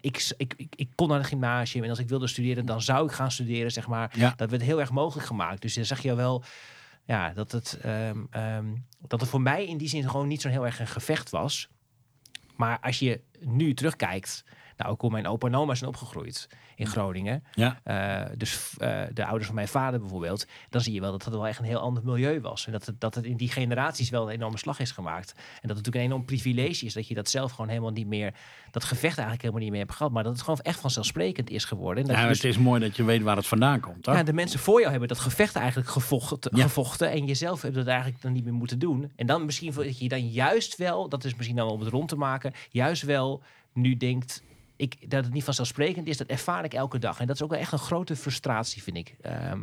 ik, 0.00 0.32
ik, 0.36 0.54
ik, 0.56 0.74
ik 0.76 0.88
kon 0.94 1.08
naar 1.08 1.18
een 1.18 1.24
gymnasium. 1.24 1.84
En 1.84 1.90
als 1.90 1.98
ik 1.98 2.08
wilde 2.08 2.26
studeren, 2.26 2.66
dan 2.66 2.82
zou 2.82 3.06
ik 3.06 3.12
gaan 3.12 3.30
studeren, 3.30 3.72
zeg 3.72 3.86
maar. 3.86 4.12
Ja. 4.16 4.34
Dat 4.36 4.50
werd 4.50 4.62
heel 4.62 4.80
erg 4.80 4.90
mogelijk 4.90 5.26
gemaakt. 5.26 5.62
Dus 5.62 5.74
dan 5.74 5.84
zeg 5.84 6.02
je 6.02 6.14
wel 6.14 6.44
ja, 7.04 7.32
dat, 7.32 7.52
het, 7.52 7.78
ehm, 7.82 8.18
ehm, 8.30 8.66
dat 8.98 9.20
het 9.20 9.30
voor 9.30 9.40
mij 9.40 9.66
in 9.66 9.76
die 9.76 9.88
zin 9.88 10.10
gewoon 10.10 10.28
niet 10.28 10.40
zo 10.40 10.48
heel 10.48 10.66
erg 10.66 10.80
een 10.80 10.86
gevecht 10.86 11.30
was. 11.30 11.68
Maar 12.56 12.78
als 12.80 12.98
je 12.98 13.20
nu 13.40 13.74
terugkijkt, 13.74 14.44
nou 14.82 14.94
ook 14.94 15.00
hoe 15.00 15.10
mijn 15.10 15.26
opa 15.26 15.46
en 15.46 15.54
oma 15.54 15.74
zijn 15.74 15.90
opgegroeid 15.90 16.48
in 16.76 16.86
Groningen. 16.86 17.44
Ja. 17.54 17.80
Eh, 17.82 18.30
dus 18.36 18.74
eh, 18.78 19.00
de 19.12 19.24
ouders 19.24 19.46
van 19.46 19.54
mijn 19.54 19.68
vader 19.68 20.00
bijvoorbeeld, 20.00 20.46
dan 20.68 20.80
zie 20.80 20.92
je 20.92 21.00
wel 21.00 21.10
dat 21.10 21.24
het 21.24 21.34
wel 21.34 21.46
echt 21.46 21.58
een 21.58 21.64
heel 21.64 21.78
ander 21.78 22.04
milieu 22.04 22.40
was. 22.40 22.66
En 22.66 22.72
dat 22.72 22.86
het, 22.86 23.00
dat 23.00 23.14
het 23.14 23.24
in 23.24 23.36
die 23.36 23.50
generaties 23.50 24.10
wel 24.10 24.26
een 24.26 24.34
enorme 24.34 24.58
slag 24.58 24.78
is 24.80 24.90
gemaakt. 24.90 25.30
En 25.36 25.42
dat 25.42 25.76
het 25.76 25.76
natuurlijk 25.76 25.96
een 26.04 26.10
enorm 26.10 26.24
privilege 26.24 26.86
is 26.86 26.92
dat 26.92 27.08
je 27.08 27.14
dat 27.14 27.30
zelf 27.30 27.50
gewoon 27.50 27.68
helemaal 27.68 27.90
niet 27.90 28.06
meer, 28.06 28.34
dat 28.70 28.84
gevecht 28.84 29.18
eigenlijk 29.18 29.40
helemaal 29.40 29.62
niet 29.62 29.70
meer 29.70 29.80
hebt 29.80 29.94
gehad. 29.94 30.12
Maar 30.12 30.22
dat 30.22 30.32
het 30.32 30.42
gewoon 30.42 30.58
echt 30.62 30.80
vanzelfsprekend 30.80 31.50
is 31.50 31.64
geworden. 31.64 32.02
En 32.02 32.08
dat 32.08 32.16
Ja, 32.16 32.22
maar 32.22 32.32
dus- 32.32 32.42
het 32.42 32.50
is 32.50 32.58
mooi 32.58 32.80
dat 32.80 32.96
je 32.96 33.04
weet 33.04 33.22
waar 33.22 33.36
het 33.36 33.46
vandaan 33.46 33.80
komt. 33.80 34.02
Toch? 34.02 34.14
ja, 34.14 34.22
de 34.22 34.32
mensen 34.32 34.58
voor 34.60 34.78
jou 34.78 34.90
hebben 34.90 35.08
dat 35.08 35.18
gevecht 35.18 35.56
eigenlijk 35.56 35.88
gevochten, 35.88 36.56
Ja. 36.56 36.62
gevochten. 36.62 37.10
En 37.10 37.26
jezelf 37.26 37.62
hebt 37.62 37.74
dat 37.74 37.86
eigenlijk 37.86 38.22
dan 38.22 38.32
niet 38.32 38.44
meer 38.44 38.52
moeten 38.52 38.78
doen. 38.78 39.12
En 39.16 39.26
dan 39.26 39.44
misschien 39.44 39.72
dat 39.74 39.98
je 39.98 40.08
dan 40.08 40.28
juist 40.28 40.76
wel, 40.76 41.08
dat 41.08 41.24
is 41.24 41.34
misschien 41.34 41.56
dan 41.56 41.68
om 41.68 41.80
het 41.80 41.88
rond 41.88 42.08
te 42.08 42.16
maken, 42.16 42.52
juist 42.70 43.02
wel 43.02 43.42
nu 43.72 43.96
denkt. 43.96 44.42
Ik, 44.82 45.10
dat 45.10 45.24
het 45.24 45.32
niet 45.32 45.44
vanzelfsprekend 45.44 46.06
is, 46.06 46.16
dat 46.16 46.26
ervaar 46.26 46.64
ik 46.64 46.74
elke 46.74 46.98
dag. 46.98 47.20
En 47.20 47.26
dat 47.26 47.36
is 47.36 47.42
ook 47.42 47.50
wel 47.50 47.58
echt 47.58 47.72
een 47.72 47.78
grote 47.78 48.16
frustratie, 48.16 48.82
vind 48.82 48.96
ik. 48.96 49.16
Ehm, 49.20 49.60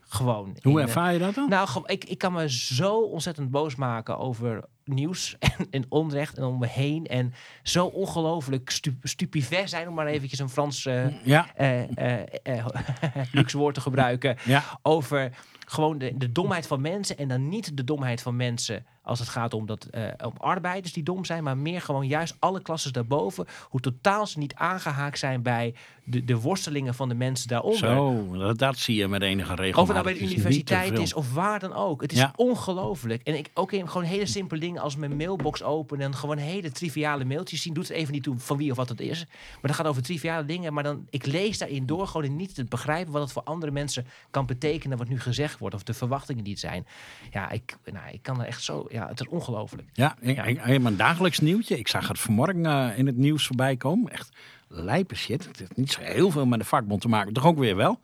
gewoon. 0.00 0.56
Hoe 0.62 0.72
in, 0.72 0.78
eh, 0.78 0.82
ervaar 0.82 1.12
je 1.12 1.18
dat 1.18 1.34
dan? 1.34 1.48
nou, 1.48 1.68
ik, 1.86 2.04
ik 2.04 2.18
kan 2.18 2.32
me 2.32 2.50
zo 2.50 3.00
ontzettend 3.00 3.50
boos 3.50 3.74
maken 3.74 4.18
over 4.18 4.64
nieuws 4.84 5.36
en, 5.38 5.66
en 5.70 5.84
onrecht 5.88 6.38
en 6.38 6.44
om 6.44 6.58
me 6.58 6.66
heen. 6.66 7.06
En 7.06 7.34
zo 7.62 7.86
ongelooflijk 7.86 8.70
stu 8.70 8.98
stupefait 9.02 9.70
zijn, 9.70 9.88
om 9.88 9.94
maar 9.94 10.06
eventjes 10.06 10.38
een 10.38 10.48
Frans 10.48 10.86
eh, 10.86 11.24
ja, 11.24 11.54
eh, 11.54 12.22
eh, 12.42 12.66
luxe 13.32 13.58
woord 13.58 13.74
te 13.74 13.80
gebruiken. 13.80 14.36
ja, 14.44 14.64
Over 14.82 15.30
gewoon 15.70 15.98
de, 15.98 16.16
de 16.16 16.32
domheid 16.32 16.66
van 16.66 16.80
mensen. 16.80 17.18
En 17.18 17.28
dan 17.28 17.48
niet 17.48 17.76
de 17.76 17.84
domheid 17.84 18.22
van 18.22 18.36
mensen 18.36 18.86
als 19.02 19.18
het 19.18 19.28
gaat 19.28 19.54
om, 19.54 19.66
dat, 19.66 19.84
eh, 19.84 20.02
om 20.24 20.32
arbeiders 20.36 20.92
die 20.92 21.02
dom 21.02 21.24
zijn, 21.24 21.42
maar 21.44 21.56
meer 21.56 21.80
gewoon 21.80 22.06
juist 22.06 22.36
alle 22.38 22.62
klassen 22.62 22.92
daarboven. 22.92 23.46
Hoe 23.68 23.80
totaal 23.80 24.26
ze 24.26 24.38
niet 24.38 24.54
aangehaakt 24.54 25.18
zijn 25.18 25.42
bij 25.42 25.74
de, 26.04 26.24
de 26.24 26.40
worstelingen 26.40 26.94
van 26.94 27.08
de 27.08 27.14
mensen 27.14 27.48
daaronder. 27.48 27.78
Zo, 27.78 28.36
dat, 28.38 28.58
dat 28.58 28.76
zie 28.78 28.96
je 28.96 29.08
met 29.08 29.22
enige 29.22 29.54
regel. 29.54 29.82
Of 29.82 29.88
het 29.88 29.96
nou 29.96 30.08
bij 30.14 30.18
de 30.18 30.32
universiteit 30.34 30.98
is 30.98 31.14
of 31.14 31.34
waar 31.34 31.58
dan 31.58 31.72
ook. 31.74 32.00
Het 32.00 32.12
is 32.12 32.18
Ja. 32.18 32.32
ongelooflijk. 32.36 33.22
En 33.22 33.38
ik 33.38 33.50
ook 33.54 33.72
in 33.72 33.88
gewoon 33.88 34.06
hele 34.06 34.26
simpele 34.26 34.60
dingen 34.60 34.82
als 34.82 34.96
mijn 34.96 35.16
mailbox 35.16 35.62
openen 35.62 36.06
en 36.06 36.14
gewoon 36.14 36.36
hele 36.36 36.70
triviale 36.70 37.24
mailtjes 37.24 37.62
zien. 37.62 37.74
Doet 37.74 37.88
het 37.88 37.96
even 37.96 38.12
niet 38.12 38.22
toe 38.22 38.38
van 38.38 38.56
wie 38.56 38.70
of 38.70 38.76
wat 38.76 38.88
het 38.88 39.00
is. 39.00 39.24
Maar 39.28 39.58
dat 39.62 39.74
gaat 39.74 39.86
over 39.86 40.02
triviale 40.02 40.44
dingen. 40.44 40.72
Maar 40.72 40.82
dan, 40.82 41.06
ik 41.10 41.26
lees 41.26 41.58
daarin 41.58 41.86
door 41.86 42.06
gewoon 42.06 42.24
in 42.24 42.36
niet 42.36 42.54
te 42.54 42.64
begrijpen 42.64 43.12
wat 43.12 43.22
het 43.22 43.32
voor 43.32 43.42
andere 43.42 43.72
mensen 43.72 44.06
kan 44.30 44.46
betekenen 44.46 44.98
wat 44.98 45.08
nu 45.08 45.20
gezegd 45.20 45.57
wordt. 45.58 45.74
Of 45.74 45.82
de 45.82 45.94
verwachtingen 45.94 46.44
die 46.44 46.52
het 46.52 46.62
zijn. 46.62 46.86
Ja, 47.30 47.50
ik, 47.50 47.76
nou, 47.92 48.10
ik 48.12 48.22
kan 48.22 48.40
er 48.40 48.46
echt 48.46 48.62
zo, 48.62 48.86
ja, 48.90 49.08
het 49.08 49.20
is 49.20 49.28
ongelooflijk. 49.28 49.88
Ja, 49.92 50.16
Ja. 50.20 50.44
ik- 50.44 50.64
ik- 50.66 50.80
mijn 50.80 50.96
dagelijks 50.96 51.38
nieuwtje. 51.38 51.78
Ik 51.78 51.88
zag 51.88 52.08
het 52.08 52.20
vanmorgen 52.20 52.66
eh, 52.66 52.98
in 52.98 53.06
het 53.06 53.16
nieuws 53.16 53.46
voorbij 53.46 53.76
komen. 53.76 54.12
Echt 54.12 54.28
lijpe 54.68 55.14
shit. 55.14 55.46
Het 55.46 55.58
heeft 55.58 55.76
niet 55.76 55.92
zo 55.92 56.00
heel 56.00 56.30
veel 56.30 56.46
met 56.46 56.58
de 56.58 56.64
vakbond 56.64 57.00
te 57.00 57.08
maken. 57.08 57.32
Toch 57.32 57.46
ook 57.46 57.58
weer 57.58 57.76
wel. 57.76 58.00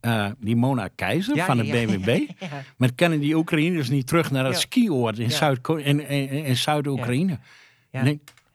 Eh, 0.00 0.30
die 0.38 0.56
Mona 0.56 0.88
Keizer 0.94 1.36
Ja, 1.36 1.44
van 1.46 1.56
de 1.56 1.64
ja. 1.64 1.72
BWB. 1.86 2.06
Ja. 2.38 2.48
Met 2.76 2.94
kennen 2.94 3.20
die 3.20 3.36
Oekraïners 3.36 3.88
niet 3.88 4.06
terug 4.06 4.30
naar 4.30 4.44
het 4.44 4.58
skioord 4.58 5.18
in, 5.18 5.28
Ja. 5.28 5.30
Zuid 5.30 5.60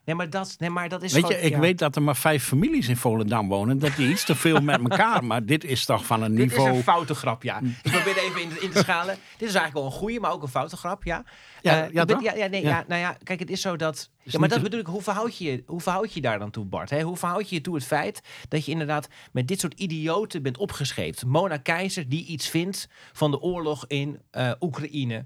Nee, 0.07 0.15
maar 0.15 0.29
dat, 0.29 0.55
nee, 0.59 0.69
maar 0.69 0.89
dat 0.89 1.03
is 1.03 1.13
Weet 1.13 1.27
je, 1.27 1.41
ik 1.41 1.51
ja. 1.51 1.59
weet 1.59 1.79
dat 1.79 1.95
er 1.95 2.01
maar 2.01 2.15
vijf 2.15 2.43
families 2.43 2.87
in 2.87 2.97
Volendam 2.97 3.47
wonen. 3.47 3.79
Dat 3.79 3.95
die 3.95 4.09
iets 4.09 4.23
te 4.25 4.35
veel 4.35 4.59
met 4.61 4.79
elkaar. 4.79 5.23
Maar 5.25 5.45
dit 5.45 5.63
is 5.63 5.85
toch 5.85 6.05
van 6.05 6.23
een 6.23 6.35
Dit 6.35 6.45
is 6.45 6.51
niveau. 6.57 6.75
een 6.77 6.83
foute 6.83 7.15
grap, 7.15 7.43
ja. 7.43 7.59
Ik 7.83 7.91
probeer 7.91 8.17
even 8.17 8.41
in, 8.41 8.61
in 8.61 8.69
te 8.71 8.77
schalen. 8.77 9.15
Dit 9.37 9.47
is 9.49 9.55
eigenlijk 9.55 9.73
wel 9.73 9.85
een 9.85 9.91
goede, 9.91 10.19
maar 10.19 10.31
ook 10.31 10.41
een 10.41 10.47
foute 10.47 10.77
grap, 10.77 11.03
ja. 11.03 11.23
Ja, 11.61 11.83
Eh, 11.85 11.91
ja, 11.93 12.05
ben- 12.05 12.21
ja, 12.21 12.33
ja, 12.33 12.47
nee, 12.47 12.61
Ja. 12.63 12.69
ja. 12.69 12.83
nou 12.87 13.01
ja, 13.01 13.17
kijk, 13.23 13.39
het 13.39 13.49
is 13.49 13.61
zo 13.61 13.75
dat... 13.75 14.09
ja, 14.33 14.39
niet 14.39 14.39
maar 14.39 14.49
dat 14.49 14.57
te- 14.57 14.63
bedoel 14.63 14.79
ik, 14.79 14.85
hoe 14.87 15.01
verhoud, 15.01 15.37
je, 15.37 15.43
je- 15.51 15.63
hoe 15.65 15.81
verhoud 15.81 16.13
je 16.13 16.21
daar 16.21 16.39
dan 16.39 16.51
toe, 16.51 16.65
Bart? 16.65 16.89
Hè? 16.89 17.01
Hoe 17.01 17.17
verhoud 17.17 17.49
je 17.49 17.55
je 17.55 17.61
toe 17.61 17.75
het 17.75 17.85
feit 17.85 18.21
dat 18.49 18.65
je 18.65 18.71
inderdaad 18.71 19.07
met 19.31 19.47
dit 19.47 19.59
soort 19.59 19.73
idioten 19.79 20.41
bent 20.41 20.57
opgescheept? 20.57 21.25
Mona 21.25 21.57
Keizer, 21.57 22.09
die 22.09 22.25
iets 22.25 22.49
vindt 22.49 22.87
van 23.13 23.31
de 23.31 23.39
oorlog 23.41 23.85
in 23.87 24.19
eh, 24.31 24.51
Oekraïne... 24.59 25.25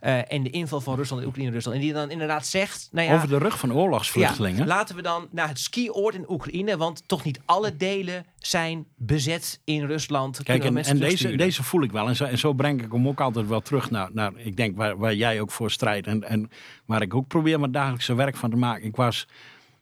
eh, 0.00 0.32
en 0.32 0.42
de 0.42 0.50
inval 0.50 0.80
van 0.80 0.96
Rusland 0.96 1.22
in 1.22 1.28
Oekraïne-Rusland. 1.28 1.76
En 1.76 1.82
die 1.82 1.92
dan 1.92 2.10
inderdaad 2.10 2.46
zegt... 2.46 2.88
Nou 2.92 3.08
ja, 3.08 3.14
Over 3.14 3.28
de 3.28 3.38
rug 3.38 3.58
van 3.58 3.72
oorlogsvluchtelingen. 3.72 4.58
ja, 4.58 4.66
laten 4.66 4.96
we 4.96 5.02
dan 5.02 5.28
naar 5.30 5.48
het 5.48 5.58
skioord 5.58 6.14
in 6.14 6.30
Oekraïne, 6.30 6.76
want 6.76 7.02
toch 7.08 7.24
niet 7.24 7.40
alle 7.44 7.76
delen 7.76 8.24
zijn 8.38 8.86
bezet 8.96 9.60
in 9.64 9.86
Rusland. 9.86 10.42
Kijk, 10.42 10.64
en, 10.64 10.98
deze, 10.98 11.36
deze 11.36 11.62
voel 11.62 11.82
ik 11.82 11.92
wel. 11.92 12.08
En 12.08 12.16
zo, 12.16 12.24
en 12.24 12.38
zo 12.38 12.52
breng 12.52 12.82
ik 12.84 12.92
hem 12.92 13.08
ook 13.08 13.20
altijd 13.20 13.48
wel 13.48 13.60
terug 13.60 13.90
naar, 13.90 14.08
naar 14.12 14.32
ik 14.36 14.56
denk, 14.56 14.76
waar, 14.76 14.96
waar 14.98 15.14
jij 15.14 15.40
ook 15.40 15.50
voor 15.50 15.70
strijdt. 15.70 16.06
En, 16.06 16.22
en 16.28 16.50
waar 16.86 17.02
ik 17.02 17.14
ook 17.14 17.26
probeer 17.28 17.60
mijn 17.60 17.72
dagelijkse 17.72 18.14
werk 18.14 18.36
van 18.40 18.50
te 18.50 18.56
maken. 18.56 18.84
Ik 18.84 18.96
was 18.96 19.26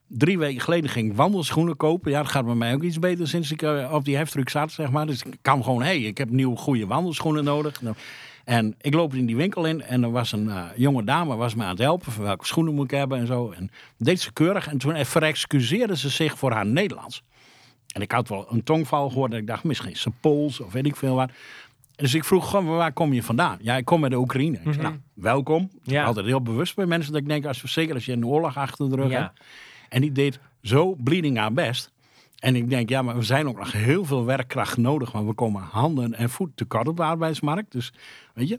drie 0.06 0.38
weken 0.38 0.60
geleden 0.60 0.90
ging 0.90 1.10
ik 1.10 1.16
wandelschoenen 1.16 1.76
kopen. 1.76 2.10
Ja, 2.10 2.22
dat 2.22 2.30
gaat 2.30 2.44
bij 2.44 2.54
mij 2.54 2.74
ook 2.74 2.82
iets 2.82 2.98
beter 2.98 3.28
sinds 3.28 3.52
ik 3.52 3.62
eh, 3.62 3.90
op 3.92 4.04
die 4.04 4.16
heftruck 4.16 4.48
zat, 4.48 4.72
zeg 4.72 4.90
maar. 4.90 5.06
Dus 5.06 5.22
ik 5.22 5.36
kan 5.42 5.64
gewoon, 5.64 5.82
hé, 5.82 5.86
hey, 5.86 6.00
ik 6.00 6.18
heb 6.18 6.30
nieuwe 6.30 6.56
goede 6.56 6.86
wandelschoenen 6.86 7.44
nodig. 7.44 7.82
Nou, 7.82 7.96
En 8.44 8.74
ik 8.80 8.94
loop 8.94 9.14
in 9.14 9.26
die 9.26 9.36
winkel 9.36 9.64
in 9.64 9.82
en 9.82 10.02
er 10.02 10.10
was 10.10 10.32
een 10.32 10.50
eh, 10.50 10.64
jonge 10.76 11.04
dame 11.04 11.36
was 11.36 11.54
me 11.54 11.62
aan 11.62 11.70
het 11.70 11.78
helpen. 11.78 12.12
Van 12.12 12.24
welke 12.24 12.46
schoenen 12.46 12.74
moet 12.74 12.92
ik 12.92 12.98
hebben 12.98 13.18
en 13.18 13.26
zo. 13.26 13.50
En 13.50 13.70
deed 13.96 14.20
ze 14.20 14.32
keurig. 14.32 14.68
En 14.68 14.78
toen 14.78 15.04
verexcuseerde 15.04 15.96
ze 15.96 16.08
zich 16.08 16.38
voor 16.38 16.52
haar 16.52 16.66
Nederlands. 16.66 17.22
En 17.94 18.02
ik 18.02 18.12
had 18.12 18.28
wel 18.28 18.46
een 18.50 18.62
tongval 18.62 19.08
gehoord. 19.08 19.32
En 19.32 19.38
ik 19.38 19.46
dacht, 19.46 19.64
misschien 19.64 19.90
is 19.90 20.00
ze 20.00 20.10
Pools 20.20 20.60
of 20.60 20.72
weet 20.72 20.86
ik 20.86 20.96
veel 20.96 21.14
wat. 21.14 21.30
Dus 21.98 22.14
ik 22.14 22.24
vroeg 22.24 22.50
gewoon, 22.50 22.66
waar 22.66 22.92
kom 22.92 23.12
je 23.12 23.22
vandaan? 23.22 23.58
Ja, 23.60 23.76
ik 23.76 23.84
kom 23.84 24.02
uit 24.02 24.12
de 24.12 24.18
Oekraïne. 24.18 24.56
Ik 24.56 24.72
zei, 24.72 24.82
nou, 24.82 24.94
welkom. 25.14 25.70
Ja. 25.82 26.04
altijd 26.04 26.26
heel 26.26 26.42
bewust 26.42 26.74
bij 26.76 26.86
mensen 26.86 27.12
dat 27.12 27.20
ik 27.20 27.28
denk, 27.28 27.46
als, 27.46 27.62
zeker 27.64 27.94
als 27.94 28.04
je 28.04 28.12
een 28.12 28.26
oorlog 28.26 28.56
achter 28.56 28.90
de 28.90 28.96
rug 28.96 29.10
Ja. 29.10 29.20
hebt. 29.20 29.40
En 29.88 30.00
die 30.00 30.12
deed 30.12 30.38
zo 30.62 30.94
bleeding 30.94 31.38
aan 31.38 31.54
best. 31.54 31.92
En 32.38 32.56
ik 32.56 32.70
denk, 32.70 32.88
ja, 32.88 33.02
maar 33.02 33.16
we 33.16 33.22
zijn 33.22 33.48
ook 33.48 33.58
nog 33.58 33.72
heel 33.72 34.04
veel 34.04 34.24
werkkracht 34.24 34.76
nodig. 34.76 35.12
Want 35.12 35.26
we 35.26 35.32
komen 35.34 35.62
handen 35.62 36.14
en 36.14 36.30
voet 36.30 36.50
tekort 36.54 36.88
op 36.88 36.96
de 36.96 37.02
arbeidsmarkt. 37.02 37.72
Dus, 37.72 37.92
weet 38.34 38.48
je, 38.48 38.58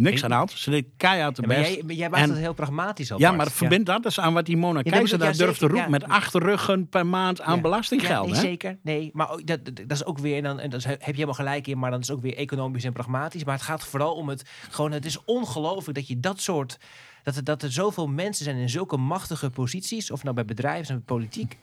niks 0.00 0.22
aan 0.24 0.30
de 0.30 0.36
hand. 0.36 0.50
Ze 0.50 0.70
deed 0.70 0.86
keihard 0.96 1.36
de 1.36 1.42
Ja, 1.42 1.48
best. 1.48 1.74
jij, 1.74 1.96
jij 1.96 2.08
maakt 2.10 2.22
En- 2.22 2.28
het 2.30 2.38
heel 2.38 2.54
pragmatisch 2.54 3.10
op. 3.10 3.18
ja, 3.18 3.32
maar 3.32 3.50
verbind 3.50 3.86
dat 3.86 4.04
eens 4.04 4.20
aan 4.20 4.32
wat 4.34 4.46
die 4.46 4.56
Mona 4.56 4.82
dat 4.82 4.92
Keizer 4.92 5.18
daar 5.18 5.32
ja, 5.32 5.36
durft 5.38 5.58
te 5.58 5.66
roepen. 5.66 5.82
ja. 5.84 5.88
Met 5.90 6.04
achterruggen 6.04 6.88
per 6.88 7.06
maand 7.06 7.40
aan 7.40 7.54
Ja. 7.56 7.60
belastinggeld. 7.60 8.26
Ja, 8.26 8.32
nee, 8.32 8.40
hè? 8.40 8.48
zeker. 8.48 8.78
Nee, 8.82 9.10
maar 9.12 9.28
dat, 9.28 9.64
dat 9.64 9.76
dat 9.76 9.90
is 9.90 10.04
ook 10.04 10.18
weer, 10.18 10.36
en 10.36 10.42
dan, 10.42 10.60
en 10.60 10.70
dat 10.70 10.84
heb 10.84 11.00
je 11.00 11.12
helemaal 11.12 11.34
gelijk 11.34 11.66
in, 11.66 11.78
maar 11.78 11.90
dan 11.90 12.00
is 12.00 12.08
het 12.08 12.16
ook 12.16 12.22
weer 12.22 12.36
economisch 12.36 12.84
en 12.84 12.92
pragmatisch. 12.92 13.44
Maar 13.44 13.54
het 13.54 13.62
gaat 13.64 13.84
vooral 13.84 14.14
om 14.14 14.28
het, 14.28 14.42
gewoon, 14.70 14.92
het 14.92 15.04
is 15.04 15.24
ongelooflijk 15.24 15.98
dat 15.98 16.06
je 16.08 16.20
dat 16.20 16.40
soort, 16.40 16.78
dat 17.22 17.36
er, 17.36 17.44
dat 17.44 17.62
er 17.62 17.72
zoveel 17.72 18.06
mensen 18.06 18.44
zijn 18.44 18.56
in 18.56 18.68
zulke 18.68 18.96
machtige 18.96 19.50
posities, 19.50 20.10
of 20.10 20.22
nou 20.22 20.34
bij 20.34 20.44
bedrijven 20.44 20.94
en 20.94 21.02
politiek, 21.04 21.58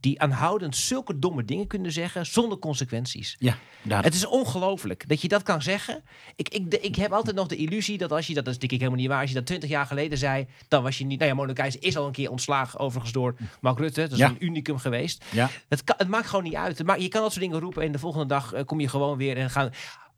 die 0.00 0.20
aanhoudend 0.20 0.76
zulke 0.76 1.18
domme 1.18 1.44
dingen 1.44 1.66
kunnen 1.66 1.92
zeggen 1.92 2.26
zonder 2.26 2.58
consequenties. 2.58 3.36
Ja, 3.38 3.56
daar. 3.82 4.02
Het 4.04 4.14
is 4.14 4.26
ongelooflijk 4.26 5.08
dat 5.08 5.22
je 5.22 5.28
dat 5.28 5.42
kan 5.42 5.62
zeggen. 5.62 6.02
Ik, 6.36 6.48
ik, 6.48 6.70
de- 6.70 6.80
ik 6.80 6.96
heb 6.96 7.12
altijd 7.12 7.36
nog 7.36 7.46
de 7.46 7.56
illusie 7.56 7.98
dat 7.98 8.12
als 8.12 8.26
je 8.26 8.34
dat, 8.34 8.44
dat 8.44 8.52
is 8.54 8.60
denk 8.60 8.72
ik 8.72 8.78
helemaal 8.78 9.00
niet 9.00 9.08
waar, 9.08 9.20
als 9.20 9.28
je 9.28 9.34
dat 9.36 9.46
twintig 9.46 9.68
jaar 9.70 9.86
geleden 9.86 10.18
zei, 10.18 10.46
dan 10.68 10.82
was 10.82 10.98
je 10.98 11.04
niet. 11.04 11.18
Nou 11.18 11.30
ja, 11.30 11.36
Mona 11.36 11.64
is 11.80 11.96
al 11.96 12.06
een 12.06 12.12
keer 12.12 12.30
ontslagen, 12.30 12.78
overigens 12.78 13.12
door 13.12 13.34
Mark 13.60 13.78
Rutte. 13.78 14.00
Dat 14.00 14.12
is 14.12 14.18
Ja. 14.18 14.28
een 14.28 14.44
unicum 14.44 14.78
geweest. 14.78 15.24
ja. 15.32 15.48
Het, 15.68 15.84
kan, 15.84 15.94
het 15.98 16.08
maakt 16.08 16.26
gewoon 16.28 16.44
niet 16.44 16.54
uit. 16.54 16.78
Je 16.78 17.08
kan 17.08 17.22
dat 17.22 17.32
soort 17.32 17.44
dingen 17.44 17.60
roepen 17.60 17.82
en 17.82 17.92
de 17.92 17.98
volgende 17.98 18.26
dag 18.26 18.52
eh, 18.52 18.64
kom 18.64 18.80
je 18.80 18.88
gewoon 18.88 19.16
weer 19.16 19.36
en 19.36 19.50
gaan. 19.50 19.70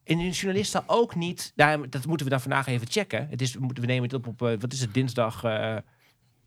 En 0.04 0.18
een 0.18 0.30
journalisten 0.30 0.82
ook 0.86 1.14
niet. 1.14 1.52
Daar, 1.56 1.90
dat 1.90 2.06
moeten 2.06 2.26
we 2.26 2.32
dan 2.32 2.40
vandaag 2.40 2.66
even 2.66 2.86
checken. 2.90 3.26
Het 3.30 3.40
is, 3.42 3.56
moeten- 3.56 3.80
we 3.84 3.88
nemen 3.90 4.02
het 4.04 4.14
op 4.14 4.26
op, 4.26 4.42
eh, 4.42 4.52
wat 4.60 4.72
is 4.72 4.80
het, 4.80 4.94
dinsdag. 4.94 5.44
eh, 5.44 5.76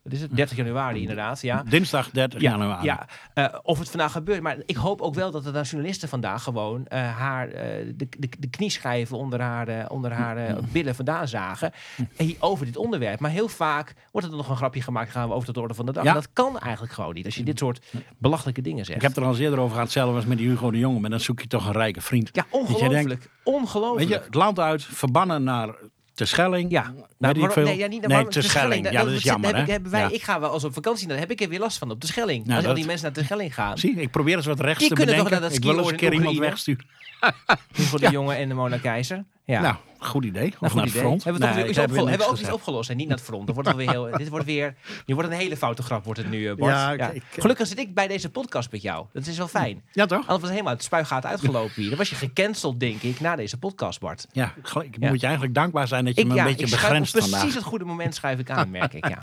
wat 0.05 0.13
is 0.13 0.21
het? 0.21 0.35
30 0.35 0.57
januari 0.57 1.01
inderdaad, 1.01 1.41
ja. 1.41 1.63
Dinsdag 1.69 2.09
30 2.09 2.41
januari. 2.41 2.85
Ja, 2.85 3.07
eh, 3.33 3.45
of 3.63 3.79
het 3.79 3.89
vandaag 3.89 4.11
gebeurt. 4.11 4.41
Maar 4.41 4.57
ik 4.65 4.75
hoop 4.75 5.01
ook 5.01 5.15
wel 5.15 5.31
dat 5.31 5.43
dan 5.43 5.63
journalisten 5.63 6.09
vandaag 6.09 6.43
gewoon 6.43 6.87
eh, 6.87 7.17
haar 7.17 7.49
eh, 7.49 7.85
de, 7.95 8.07
de, 8.17 8.29
de 8.39 8.49
knieschijven 8.49 9.17
onder 9.17 9.41
haar, 9.41 9.89
onder 9.89 10.11
haar 10.11 10.55
billen 10.71 10.95
vandaan 10.95 11.27
zagen. 11.27 11.71
En 12.15 12.25
hier 12.25 12.35
over 12.39 12.65
dit 12.65 12.77
onderwerp. 12.77 13.19
Maar 13.19 13.31
heel 13.31 13.47
vaak 13.47 13.93
wordt 14.11 14.27
er 14.27 14.33
dan 14.33 14.41
nog 14.41 14.49
een 14.49 14.57
grapje 14.57 14.81
gemaakt. 14.81 15.11
Gaan 15.11 15.27
we 15.27 15.33
over 15.33 15.45
tot 15.45 15.55
de 15.55 15.61
orde 15.61 15.73
van 15.73 15.85
de 15.85 15.91
dag. 15.91 16.03
Ja. 16.03 16.13
Dat 16.13 16.29
kan 16.33 16.59
eigenlijk 16.59 16.93
gewoon 16.93 17.13
niet. 17.13 17.25
Als 17.25 17.35
je 17.35 17.43
dit 17.43 17.59
soort 17.59 17.85
belachelijke 18.17 18.61
dingen 18.61 18.85
zegt. 18.85 18.97
Ik 18.97 19.07
heb 19.07 19.15
er 19.15 19.23
al 19.23 19.37
eerder 19.37 19.59
over 19.59 19.71
gehad, 19.71 19.83
hetzelfde 19.83 20.15
als 20.15 20.25
met 20.25 20.37
die 20.37 20.49
Hugo 20.49 20.71
de 20.71 20.79
Jonge. 20.79 20.99
Maar 20.99 21.09
dan 21.09 21.19
zoek 21.19 21.39
je 21.41 21.47
toch 21.47 21.65
een 21.65 21.73
rijke 21.73 22.01
vriend. 22.01 22.29
Ja, 22.31 22.45
ongelooflijk. 22.49 23.07
denkt, 23.07 23.29
ongelooflijk. 23.43 24.09
Weet 24.09 24.17
je, 24.17 24.25
het 24.25 24.35
land 24.35 24.59
uit, 24.59 24.83
verbannen 24.83 25.43
naar 25.43 25.75
Terschelling. 26.15 26.71
ja, 26.71 26.93
weet 27.17 27.35
nou, 27.37 27.51
veel. 27.51 27.63
nee, 27.63 27.77
ja, 27.77 27.87
niet 27.87 28.07
naar 28.07 28.17
nee, 28.23 28.27
Terschelling. 28.27 28.83
dat- 28.83 28.93
Ja, 28.93 29.03
dat 29.03 29.13
is 29.13 29.23
jammer, 29.23 29.49
heb 29.49 29.59
ik, 29.59 29.65
hè? 29.65 29.71
hebben 29.71 29.91
wij, 29.91 30.01
Ja. 30.01 30.09
Ik 30.11 30.23
ga 30.23 30.39
wel 30.39 30.49
als 30.49 30.63
op 30.63 30.73
vakantie, 30.73 31.07
dan 31.07 31.17
heb 31.17 31.31
ik 31.31 31.41
er 31.41 31.49
weer 31.49 31.59
last 31.59 31.77
van 31.77 31.91
op 31.91 32.01
de 32.01 32.07
Schelling. 32.07 32.45
Nou, 32.45 32.57
als 32.57 32.65
al 32.67 32.73
die 32.73 32.85
mensen 32.85 33.03
naar 33.05 33.13
de 33.13 33.23
Schelling 33.23 33.53
gaan. 33.53 33.77
Zie, 33.77 33.95
ik 33.95 34.11
probeer 34.11 34.35
eens 34.35 34.45
wat 34.45 34.59
rechts 34.59 34.79
Die 34.79 34.87
te 34.89 34.95
toch 34.95 35.05
bedenken. 35.05 35.31
naar 35.31 35.41
dat 35.41 35.53
ik 35.53 35.63
wil 35.63 35.77
eens 35.79 35.89
een 35.89 35.95
keer 35.95 36.13
iemand 36.13 36.37
wegsturen. 36.37 36.85
Voor 37.71 37.99
de 37.99 38.09
jongen 38.09 38.37
en 38.37 38.47
de 38.47 38.53
Mona 38.53 38.77
Keizer. 38.77 39.23
Ja. 39.45 39.61
Nou, 39.61 39.75
goed 40.05 40.25
idee. 40.25 40.45
Of 40.47 40.59
Nou, 40.59 40.71
goed 40.71 40.73
naar 40.73 40.83
het 40.83 40.93
idee. 40.93 41.01
front. 41.01 41.23
Hebben 41.23 41.41
we, 41.41 41.47
toch 41.47 41.55
Nee, 41.57 41.69
iets 41.69 41.77
opgelo- 41.79 42.07
hebben 42.07 42.27
we 42.27 42.33
ook 42.33 42.39
iets 42.39 42.51
opgelost 42.51 42.89
en 42.89 42.97
niet 42.97 43.07
naar 43.07 43.17
het 43.17 43.25
front. 43.25 43.45
Dan 43.45 43.53
wordt 43.55 43.69
het 43.69 43.77
weer 43.77 43.89
heel, 43.89 44.09
dit 44.17 44.29
wordt 44.29 44.45
weer, 44.45 44.75
je 45.05 45.13
wordt 45.13 45.29
een 45.29 45.35
hele 45.37 45.57
foute 45.57 45.83
grap 45.83 46.03
wordt 46.05 46.19
het 46.19 46.29
nu, 46.29 46.47
eh, 46.49 46.55
Bart. 46.55 46.73
Ja, 46.73 46.91
Ja, 46.91 47.09
ik- 47.09 47.23
ik- 47.31 47.41
Gelukkig 47.41 47.67
zit 47.67 47.79
ik 47.79 47.93
bij 47.93 48.07
deze 48.07 48.29
podcast 48.29 48.71
met 48.71 48.81
jou. 48.81 49.05
Dat 49.13 49.25
is 49.27 49.37
wel 49.37 49.47
fijn. 49.47 49.81
Ja, 49.91 50.05
toch? 50.05 50.17
Anders 50.17 50.27
was 50.35 50.41
het 50.41 50.51
helemaal 50.51 50.75
de 50.77 50.83
spuigaat 50.83 51.25
uitgelopen 51.25 51.73
hier. 51.75 51.89
Dan 51.89 51.97
was 51.97 52.09
je 52.09 52.15
gecanceld, 52.15 52.79
denk 52.79 53.01
ik, 53.01 53.19
na 53.19 53.35
deze 53.35 53.57
podcast, 53.57 53.99
Bart. 53.99 54.27
Ja, 54.31 54.53
ik 54.57 54.97
Ja. 54.99 55.09
moet 55.09 55.19
je 55.19 55.25
eigenlijk 55.25 55.55
dankbaar 55.55 55.87
zijn 55.87 56.05
dat 56.05 56.15
je 56.15 56.21
Ik, 56.21 56.27
me 56.27 56.33
ja, 56.33 56.41
een 56.41 56.47
beetje 56.55 56.69
begrenst 56.69 57.11
precies 57.11 57.31
vandaag. 57.31 57.53
het 57.53 57.63
goede 57.63 57.85
moment 57.85 58.15
schuif 58.15 58.39
ik 58.39 58.49
aan, 58.49 58.69
merk 58.71 58.93
ik. 58.93 59.07
Ja. 59.07 59.21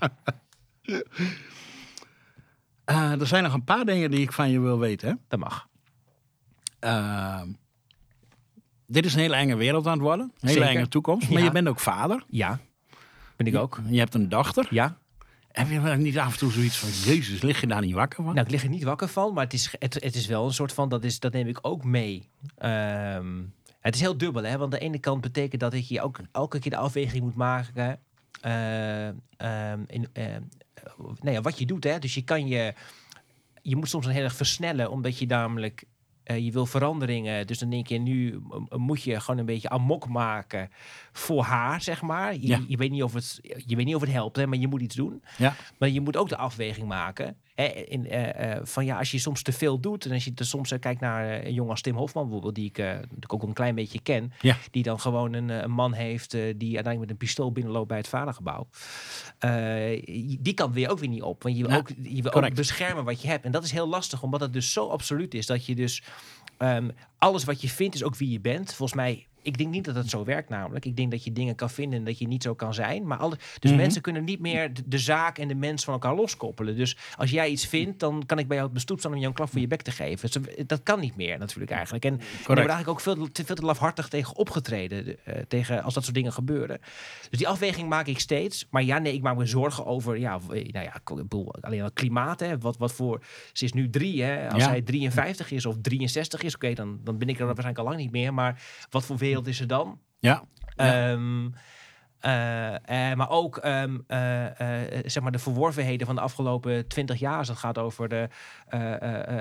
Eh, 2.84 3.20
er 3.20 3.26
zijn 3.26 3.42
nog 3.42 3.52
een 3.54 3.64
paar 3.64 3.84
dingen 3.84 4.10
die 4.10 4.20
ik 4.20 4.32
van 4.32 4.50
je 4.50 4.60
wil 4.60 4.78
weten. 4.78 5.08
hè. 5.08 5.14
Dat 5.28 5.38
mag. 5.38 5.66
Eh, 6.78 7.40
dit 8.92 9.04
is 9.04 9.14
een 9.14 9.20
hele 9.20 9.34
enge 9.36 9.56
wereld 9.56 9.86
aan 9.86 9.92
het 9.92 10.02
worden. 10.02 10.32
Een 10.40 10.48
hele 10.48 10.60
Zeker. 10.60 10.76
enge 10.76 10.88
toekomst. 10.88 11.28
Maar 11.28 11.38
Ja. 11.38 11.44
je 11.44 11.50
bent 11.52 11.68
ook 11.68 11.80
vader. 11.80 12.24
Ja, 12.28 12.58
ben 13.36 13.46
ik 13.46 13.56
ook. 13.56 13.80
Je 13.88 13.98
hebt 13.98 14.14
een 14.14 14.28
dochter. 14.28 14.66
Ja. 14.70 14.96
Heb 15.52 15.70
je 15.70 15.78
niet 15.78 16.18
af 16.18 16.32
en 16.32 16.38
toe 16.38 16.52
zoiets 16.52 16.78
van... 16.78 16.88
Jezus, 17.12 17.42
lig 17.42 17.60
je 17.60 17.66
daar 17.66 17.80
niet 17.80 17.94
wakker 17.94 18.24
van? 18.24 18.34
Nou, 18.34 18.46
ik 18.46 18.52
lig 18.52 18.62
er 18.62 18.68
niet 18.68 18.82
wakker 18.82 19.08
van, 19.08 19.34
maar 19.34 19.44
het 19.44 19.52
is, 19.52 19.74
het, 19.78 19.94
het 19.94 20.14
is 20.14 20.26
wel 20.26 20.46
een 20.46 20.52
soort 20.52 20.72
van, 20.72 20.88
dat, 20.88 21.04
is, 21.04 21.20
dat 21.20 21.32
neem 21.32 21.46
ik 21.46 21.58
ook 21.62 21.84
mee. 21.84 22.28
Ehm, 22.58 23.40
het 23.80 23.94
is 23.94 24.00
heel 24.00 24.16
dubbel, 24.16 24.42
hè? 24.42 24.50
want 24.50 24.62
aan 24.62 24.78
de 24.78 24.84
ene 24.84 24.98
kant 24.98 25.20
betekent 25.20 25.60
dat 25.60 25.72
dat 25.72 25.88
je 25.88 26.02
ook 26.02 26.18
elke 26.32 26.58
keer 26.58 26.70
de 26.70 26.76
afweging 26.76 27.22
moet 27.22 27.34
maken. 27.34 27.98
eh, 28.40 29.08
ehm, 29.08 29.80
in, 29.86 30.08
eh, 30.12 30.24
nou 31.20 31.34
ja, 31.34 31.40
wat 31.40 31.58
je 31.58 31.66
doet, 31.66 31.84
hè? 31.84 31.98
dus 31.98 32.14
je 32.14 32.22
kan 32.22 32.46
je, 32.46 32.74
je 33.62 33.76
moet 33.76 33.88
soms 33.88 34.06
een 34.06 34.12
heel 34.12 34.24
erg 34.24 34.34
versnellen, 34.34 34.90
omdat 34.90 35.18
je 35.18 35.26
namelijk 35.26 35.84
je 36.34 36.52
wil 36.52 36.66
veranderingen. 36.66 37.46
Dus 37.46 37.58
dan 37.58 37.70
denk 37.70 37.86
je, 37.86 37.98
nu 37.98 38.42
eh, 38.70 38.78
moet 38.78 39.02
je 39.02 39.20
gewoon 39.20 39.40
een 39.40 39.46
beetje 39.46 39.68
amok 39.68 40.08
maken 40.08 40.70
voor 41.12 41.42
haar, 41.42 41.82
zeg 41.82 42.02
maar. 42.02 42.34
Je, 42.34 42.46
Ja. 42.46 42.60
je, 42.68 42.76
weet, 42.76 42.90
niet 42.90 43.02
of 43.02 43.12
het, 43.14 43.38
je 43.66 43.76
weet 43.76 43.84
niet 43.86 43.94
of 43.94 44.00
het 44.00 44.12
helpt, 44.12 44.36
hè, 44.36 44.46
maar 44.46 44.58
je 44.58 44.68
moet 44.68 44.80
iets 44.80 44.96
doen. 44.96 45.22
Ja. 45.38 45.54
Maar 45.78 45.88
je 45.88 46.00
moet 46.00 46.16
ook 46.16 46.28
de 46.28 46.36
afweging 46.36 46.86
maken. 46.88 47.36
Hè, 47.54 47.64
in, 47.64 48.08
eh, 48.08 48.52
eh, 48.52 48.60
van 48.64 48.84
ja, 48.84 48.98
als 48.98 49.10
je 49.10 49.18
soms 49.18 49.42
te 49.42 49.52
veel 49.52 49.80
doet. 49.80 50.04
En 50.04 50.12
als 50.12 50.24
je 50.24 50.32
soms 50.34 50.70
eh, 50.70 50.78
kijkt 50.78 51.00
naar 51.00 51.44
een 51.44 51.52
jongen 51.52 51.70
als 51.70 51.80
Tim 51.80 51.96
Hofman 51.96 52.22
bijvoorbeeld, 52.22 52.54
die 52.54 52.66
ik 52.66 52.78
natuurlijk 52.78 53.32
ook 53.32 53.42
een 53.42 53.52
klein 53.52 53.74
beetje 53.74 54.00
ken. 54.00 54.32
Ja. 54.40 54.56
Die 54.70 54.82
dan 54.82 55.00
gewoon 55.00 55.32
een, 55.32 55.48
een 55.48 55.70
man 55.70 55.92
heeft 55.92 56.30
die 56.30 56.74
uiteindelijk 56.74 56.98
met 56.98 57.10
een 57.10 57.16
pistool 57.16 57.52
binnenloopt 57.52 57.88
bij 57.88 57.96
het 57.96 58.08
vadergebouw. 58.08 58.66
Die 60.40 60.54
kan 60.54 60.72
weer 60.72 60.90
ook 60.90 60.98
weer 60.98 61.08
niet 61.08 61.22
op. 61.22 61.42
Want 61.42 61.56
je 61.56 61.62
wil, 61.62 61.72
Ja, 61.72 61.78
ook, 61.78 61.88
je 62.02 62.22
wil 62.22 62.32
ook 62.32 62.54
beschermen 62.54 63.04
wat 63.04 63.22
je 63.22 63.28
hebt. 63.28 63.44
En 63.44 63.52
dat 63.52 63.64
is 63.64 63.72
heel 63.72 63.88
lastig, 63.88 64.22
omdat 64.22 64.40
het 64.40 64.52
dus 64.52 64.72
zo 64.72 64.88
absoluut 64.88 65.34
is 65.34 65.46
dat 65.46 65.66
je 65.66 65.74
dus 65.74 66.02
ehm, 66.58 66.88
alles 67.18 67.44
wat 67.44 67.60
je 67.60 67.68
vindt 67.68 67.94
is 67.94 68.02
ook 68.02 68.16
wie 68.16 68.30
je 68.30 68.40
bent. 68.40 68.74
Volgens 68.74 68.98
mij, 68.98 69.26
ik 69.42 69.58
denk 69.58 69.70
niet 69.70 69.84
dat 69.84 69.94
het 69.94 70.08
zo 70.10 70.24
werkt 70.24 70.48
namelijk. 70.48 70.84
Ik 70.84 70.96
denk 70.96 71.10
dat 71.10 71.24
je 71.24 71.32
dingen 71.32 71.54
kan 71.54 71.70
vinden 71.70 71.98
en 71.98 72.04
dat 72.04 72.18
je 72.18 72.26
niet 72.26 72.42
zo 72.42 72.54
kan 72.54 72.74
zijn. 72.74 73.06
Maar 73.06 73.18
alle, 73.18 73.36
dus 73.58 73.70
Mhm. 73.70 73.80
mensen 73.80 74.02
kunnen 74.02 74.24
niet 74.24 74.40
meer 74.40 74.74
de, 74.74 74.82
de 74.86 74.98
zaak 74.98 75.38
en 75.38 75.48
de 75.48 75.54
mens 75.54 75.84
van 75.84 75.92
elkaar 75.92 76.14
loskoppelen. 76.14 76.76
Dus 76.76 76.96
als 77.16 77.30
jij 77.30 77.48
iets 77.50 77.66
vindt, 77.66 78.00
dan 78.00 78.22
kan 78.26 78.38
ik 78.38 78.48
bij 78.48 78.56
jou 78.56 78.68
op 78.68 78.74
de 78.74 78.80
stoep 78.80 78.98
staan 78.98 79.10
om 79.12 79.16
jou 79.16 79.28
een 79.28 79.34
klap 79.36 79.50
voor 79.50 79.60
je 79.60 79.66
bek 79.66 79.82
te 79.82 79.90
geven. 79.90 80.30
Dus 80.30 80.66
dat 80.66 80.82
kan 80.82 81.00
niet 81.00 81.16
meer 81.16 81.38
natuurlijk 81.38 81.70
eigenlijk. 81.72 82.04
En 82.04 82.12
er 82.12 82.18
wordt 82.18 82.44
Correct. 82.44 82.68
eigenlijk 82.68 82.88
ook 82.88 83.00
veel 83.16 83.32
te, 83.32 83.44
veel 83.44 83.54
te 83.54 83.62
lafhartig 83.64 84.08
tegen 84.08 84.36
opgetreden. 84.36 85.24
eh, 85.24 85.42
tegen 85.48 85.82
als 85.82 85.94
dat 85.94 86.02
soort 86.02 86.14
dingen 86.14 86.32
gebeuren. 86.32 86.80
Dus 87.30 87.38
die 87.38 87.48
afweging 87.48 87.88
maak 87.88 88.06
ik 88.06 88.18
steeds. 88.18 88.66
Maar 88.70 88.82
ja, 88.82 88.98
nee, 88.98 89.14
ik 89.14 89.22
maak 89.22 89.36
me 89.36 89.46
zorgen 89.46 89.86
over. 89.86 90.18
Ja, 90.18 90.38
w- 90.40 90.48
nou 90.50 90.84
ja, 90.84 91.00
alleen 91.60 91.82
al 91.82 91.90
klimaat. 91.92 92.40
Hè, 92.40 92.58
wat, 92.58 92.76
wat 92.76 92.92
voor. 92.92 93.22
Ze 93.52 93.64
is 93.64 93.72
nu 93.72 93.90
drie. 93.90 94.22
Hè, 94.22 94.50
als 94.50 94.62
Ja. 94.62 94.68
hij 94.68 94.82
53 94.82 95.50
is 95.50 95.66
of 95.66 95.76
63 95.82 96.42
is, 96.42 96.54
oké, 96.54 96.72
dan, 96.74 97.00
dan 97.04 97.18
ben 97.18 97.28
ik 97.28 97.38
er 97.38 97.44
waarschijnlijk 97.44 97.78
al 97.78 97.84
lang 97.84 97.96
niet 97.96 98.10
meer. 98.12 98.34
Maar 98.34 98.62
wat 98.90 99.04
voor 99.04 99.18
wereld 99.32 99.46
is 99.46 99.60
er 99.60 99.66
dan? 99.66 99.98
Ja. 100.18 100.44
Ja. 100.76 101.18
Eh, 102.22 103.10
eh, 103.10 103.16
maar 103.16 103.30
ook 103.30 103.56
ehm, 103.56 103.98
eh, 104.06 104.44
zeg 105.04 105.22
maar 105.22 105.32
de 105.32 105.38
verworvenheden 105.38 106.06
van 106.06 106.14
de 106.14 106.20
afgelopen 106.20 106.88
twintig 106.88 107.18
jaar. 107.18 107.38
Als 107.38 107.48
het 107.48 107.58
gaat 107.58 107.78
over 107.78 108.08
de 108.08 108.28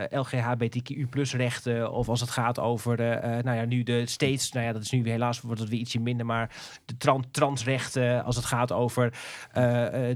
LGHBTQ 0.09 0.89
rechten. 1.31 1.91
Of 1.91 2.09
als 2.09 2.21
het 2.21 2.29
gaat 2.29 2.59
over 2.59 2.97
de, 2.97 3.39
nou 3.43 3.57
ja, 3.57 3.65
nu 3.65 3.83
de 3.83 4.05
steeds, 4.05 4.51
nou 4.51 4.65
ja, 4.65 4.73
dat 4.73 4.81
is 4.81 4.91
nu 4.91 5.09
helaas 5.09 5.41
wordt 5.41 5.59
het 5.59 5.69
weer 5.69 5.79
ietsje 5.79 5.99
minder. 5.99 6.25
Maar 6.25 6.55
de 6.85 6.97
tran 6.97 7.25
transrechten. 7.31 8.23
Als 8.23 8.35
het 8.35 8.45
gaat 8.45 8.71
over 8.71 9.13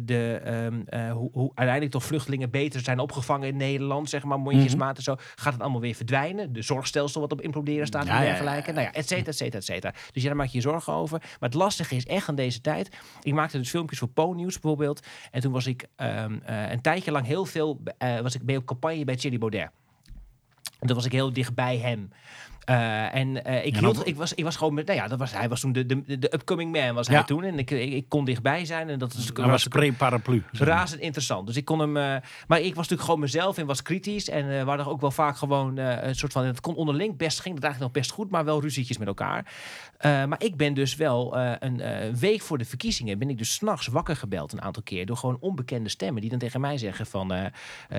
de, 0.02 0.42
ehm, 0.44 0.82
eh, 0.86 1.12
hoe, 1.12 1.30
hoe 1.32 1.48
uiteindelijk 1.48 1.92
toch 1.92 2.04
vluchtelingen 2.04 2.50
beter 2.50 2.82
zijn 2.82 3.00
opgevangen 3.00 3.48
in 3.48 3.58
Nederland. 3.58 4.10
Zeg 4.10 4.24
maar 4.24 4.40
mondjesmaat 4.40 4.98
en 4.98 5.04
zo. 5.04 5.16
Gaat 5.36 5.54
het 5.54 5.62
allemaal 5.62 5.82
weer 5.82 5.96
verdwijnen. 5.96 6.54
De 6.54 6.62
zorgstelsel 6.62 7.22
wat 7.22 7.32
op 7.32 7.42
imploderen 7.42 7.88
staat 7.88 8.06
Ja, 8.06 8.18
en 8.18 8.24
dergelijke. 8.24 8.72
Nou 8.72 8.86
ja, 8.86 8.94
et 8.94 9.08
cetera, 9.08 9.28
et 9.28 9.38
cetera, 9.38 9.58
et 9.58 9.66
cetera. 9.66 9.94
Dus 10.12 10.22
ja, 10.22 10.28
daar 10.28 10.38
maak 10.38 10.48
je 10.48 10.58
je 10.58 10.62
zorgen 10.62 10.94
over. 10.94 11.20
Maar 11.20 11.50
het 11.50 11.54
lastige 11.54 11.96
is 11.96 12.06
echt 12.06 12.30
aan 12.30 12.36
deze 12.36 12.55
tijd. 12.62 12.98
Ik 13.22 13.34
maakte 13.34 13.58
dus 13.58 13.70
filmpjes 13.70 14.00
voor 14.00 14.08
Po-nieuws 14.08 14.60
bijvoorbeeld. 14.60 15.08
En 15.32 15.42
toen 15.42 15.52
was 15.52 15.68
ik 15.68 15.88
ehm, 15.96 16.40
eh, 16.46 16.72
een 16.72 16.82
tijdje 16.82 17.12
lang 17.12 17.26
heel 17.26 17.46
veel... 17.46 17.82
eh, 17.98 18.20
was 18.20 18.36
ik 18.36 18.44
mee 18.44 18.58
op 18.58 18.66
campagne 18.66 19.06
bij 19.06 19.16
Thierry 19.16 19.38
Baudet. 19.38 19.70
En 20.80 20.88
toen 20.88 20.96
was 20.96 21.06
ik 21.06 21.12
heel 21.12 21.34
dicht 21.34 21.56
bij 21.56 21.78
hem. 21.78 22.10
Eh, 22.66 23.16
en 23.16 23.44
eh, 23.46 23.66
ik, 23.66 23.78
hield, 23.78 24.08
ik, 24.08 24.16
was, 24.16 24.34
ik 24.34 24.44
was 24.44 24.56
gewoon 24.56 24.74
met, 24.74 24.86
nou 24.88 25.00
ja, 25.00 25.08
dat 25.08 25.20
was, 25.20 25.32
hij 25.32 25.50
was 25.50 25.60
toen 25.60 25.72
de, 25.72 25.86
de, 25.86 26.20
de 26.20 26.34
upcoming 26.34 26.72
man 26.72 26.94
was 26.96 27.08
Ja. 27.08 27.14
hij 27.14 27.24
toen. 27.24 27.44
En 27.44 27.60
ik, 27.60 27.72
ik, 27.72 27.94
ik 27.94 28.10
kon 28.10 28.26
dichtbij 28.26 28.66
zijn. 28.66 28.90
En 28.90 29.00
dat 29.00 29.14
is 29.14 29.26
Dat 29.34 29.46
was 29.46 29.68
pre-paraplu. 29.68 30.44
razend 30.52 31.02
interessant. 31.02 31.48
Dus 31.48 31.56
ik 31.56 31.66
kon 31.66 31.80
hem. 31.80 31.98
eh, 31.98 32.16
maar 32.48 32.60
ik 32.60 32.68
was 32.68 32.76
natuurlijk 32.76 33.02
gewoon 33.02 33.20
mezelf 33.20 33.58
en 33.58 33.66
was 33.66 33.82
kritisch. 33.82 34.30
En 34.30 34.66
waren 34.66 34.86
er 34.86 34.92
ook 34.92 35.02
wel 35.02 35.12
vaak 35.12 35.38
gewoon 35.38 35.78
een 35.78 36.16
soort 36.16 36.32
van. 36.32 36.46
Het 36.46 36.62
kon 36.62 36.76
onderling 36.76 37.18
best, 37.18 37.40
ging 37.40 37.56
het 37.56 37.64
eigenlijk 37.64 37.94
nog 37.94 38.04
best 38.04 38.16
goed, 38.16 38.30
maar 38.30 38.46
wel 38.46 38.62
ruzietjes 38.62 38.98
met 38.98 39.08
elkaar. 39.08 39.54
Maar 40.02 40.44
ik 40.44 40.56
ben 40.58 40.74
dus 40.74 40.96
wel 40.96 41.38
een 41.38 41.82
week 42.20 42.42
voor 42.42 42.58
de 42.58 42.66
verkiezingen. 42.66 43.20
Ben 43.20 43.30
ik 43.30 43.38
dus 43.38 43.54
s'nachts 43.54 43.88
wakker 43.88 44.16
gebeld 44.16 44.52
een 44.54 44.62
aantal 44.62 44.84
keer. 44.84 45.06
Door 45.06 45.18
gewoon 45.18 45.38
onbekende 45.40 45.90
stemmen 45.90 46.22
die 46.22 46.30
dan 46.30 46.40
tegen 46.40 46.62
mij 46.62 46.78
zeggen: 46.78 47.06
van 47.06 47.52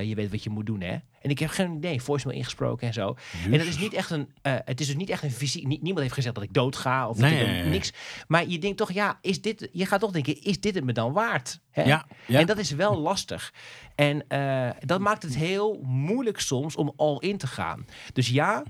je 0.02 0.14
weet 0.14 0.31
wat 0.31 0.42
je 0.42 0.50
moet 0.50 0.66
doen, 0.66 0.81
hè? 0.81 0.96
En 1.22 1.31
ik 1.33 1.38
heb 1.38 1.50
geen 1.50 1.74
idee, 1.76 2.02
voicemail 2.02 2.37
ingesproken 2.38 2.87
en 2.87 2.92
zo. 2.92 3.16
En 3.44 3.50
dat 3.50 3.66
is 3.66 3.79
niet 3.79 3.92
echt 3.94 4.11
een. 4.11 4.29
Eh, 4.57 4.62
het 4.64 4.81
is 4.81 4.87
dus 4.87 4.97
niet 4.97 5.11
echt 5.11 5.23
een 5.23 5.31
fysiek. 5.31 5.66
niet- 5.66 5.83
niemand 5.83 6.03
heeft 6.03 6.14
gezegd 6.14 6.35
dat 6.35 6.45
ik 6.45 6.57
of 6.57 7.19
Nee, 7.19 7.40
ik 7.40 7.47
nee, 7.47 7.61
nee. 7.62 7.71
niks. 7.71 7.92
Maar 8.29 8.47
je 8.47 8.59
denkt 8.59 8.77
toch, 8.77 8.92
ja, 8.92 9.19
is 9.21 9.40
dit. 9.40 9.69
Je 9.73 9.87
gaat 9.87 10.01
toch 10.01 10.11
denken: 10.11 10.42
is 10.42 10.61
dit 10.61 10.75
het 10.75 10.85
me 10.85 10.92
dan 10.92 11.12
waard? 11.12 11.61
Hè? 11.71 11.83
Ja, 11.83 12.07
ja. 12.27 12.38
En 12.40 12.47
dat 12.47 12.59
is 12.59 12.71
wel 12.71 12.99
lastig. 12.99 13.53
En 13.95 14.29
eh, 14.29 14.71
dat 14.81 15.01
maakt 15.01 15.23
het 15.23 15.37
heel 15.37 15.81
moeilijk 15.83 16.40
soms 16.40 16.77
om 16.77 16.92
al 16.97 17.21
in 17.21 17.37
te 17.38 17.47
gaan. 17.47 17.87
Dus 18.12 18.29
ja, 18.29 18.62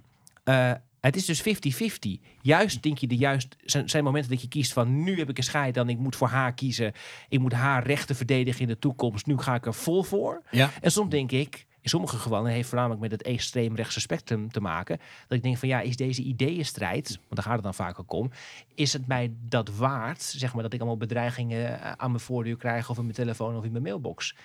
eh, 0.44 0.72
het 1.00 1.16
is 1.16 1.24
dus 1.24 1.40
50-50. 1.42 2.20
Juist 2.42 2.82
denk 2.82 2.98
je 2.98 3.06
de 3.06 3.16
juist 3.16 3.56
zijn, 3.64 3.88
zijn 3.88 4.04
momenten 4.04 4.30
dat 4.30 4.40
je 4.42 4.48
kiest 4.48 4.72
van 4.72 5.02
nu 5.02 5.18
heb 5.18 5.28
ik 5.30 5.38
een 5.38 5.44
scheid 5.44 5.74
dan 5.74 5.88
ik 5.88 5.98
moet 5.98 6.16
voor 6.16 6.28
haar 6.28 6.54
kiezen. 6.54 6.92
Ik 7.28 7.38
moet 7.40 7.52
haar 7.52 7.86
rechten 7.86 8.16
verdedigen 8.16 8.60
in 8.60 8.66
de 8.68 8.78
toekomst. 8.78 9.26
Nu 9.26 9.38
ga 9.38 9.54
ik 9.54 9.66
er 9.66 9.74
vol 9.74 10.02
voor. 10.02 10.42
Ja. 10.50 10.70
En 10.80 10.90
soms 10.92 11.10
denk 11.10 11.32
ik, 11.32 11.65
in 11.86 11.92
sommige 11.92 12.16
gevallen, 12.16 12.48
en 12.48 12.54
heeft 12.54 12.68
voornamelijk 12.68 13.00
met 13.00 13.10
het 13.10 13.22
extreemrechtse 13.22 14.00
spectrum 14.00 14.50
te 14.52 14.60
maken, 14.60 14.98
dat 15.28 15.36
ik 15.36 15.42
denk 15.42 15.58
van 15.58 15.68
ja, 15.68 15.80
is 15.80 15.96
deze 15.96 16.22
ideeënstrijd, 16.22 17.08
want 17.08 17.34
daar 17.34 17.44
gaat 17.44 17.54
het 17.54 17.62
dan 17.62 17.74
vaak 17.74 18.00
ook 18.00 18.12
om, 18.12 18.30
is 18.74 18.92
het 18.92 19.06
mij 19.06 19.32
dat 19.48 19.76
waard, 19.76 20.22
zeg 20.22 20.54
maar, 20.54 20.62
dat 20.62 20.72
ik 20.72 20.78
allemaal 20.78 20.98
bedreigingen 20.98 21.80
eh, 21.80 21.92
aan 21.92 22.10
mijn 22.10 22.22
voordeur 22.22 22.56
krijg 22.56 22.90
of 22.90 22.96
in 22.96 23.02
mijn 23.02 23.14
telefoon 23.14 23.56
of 23.56 23.64
in 23.64 23.70
mijn 23.72 23.82
mailbox. 23.82 24.36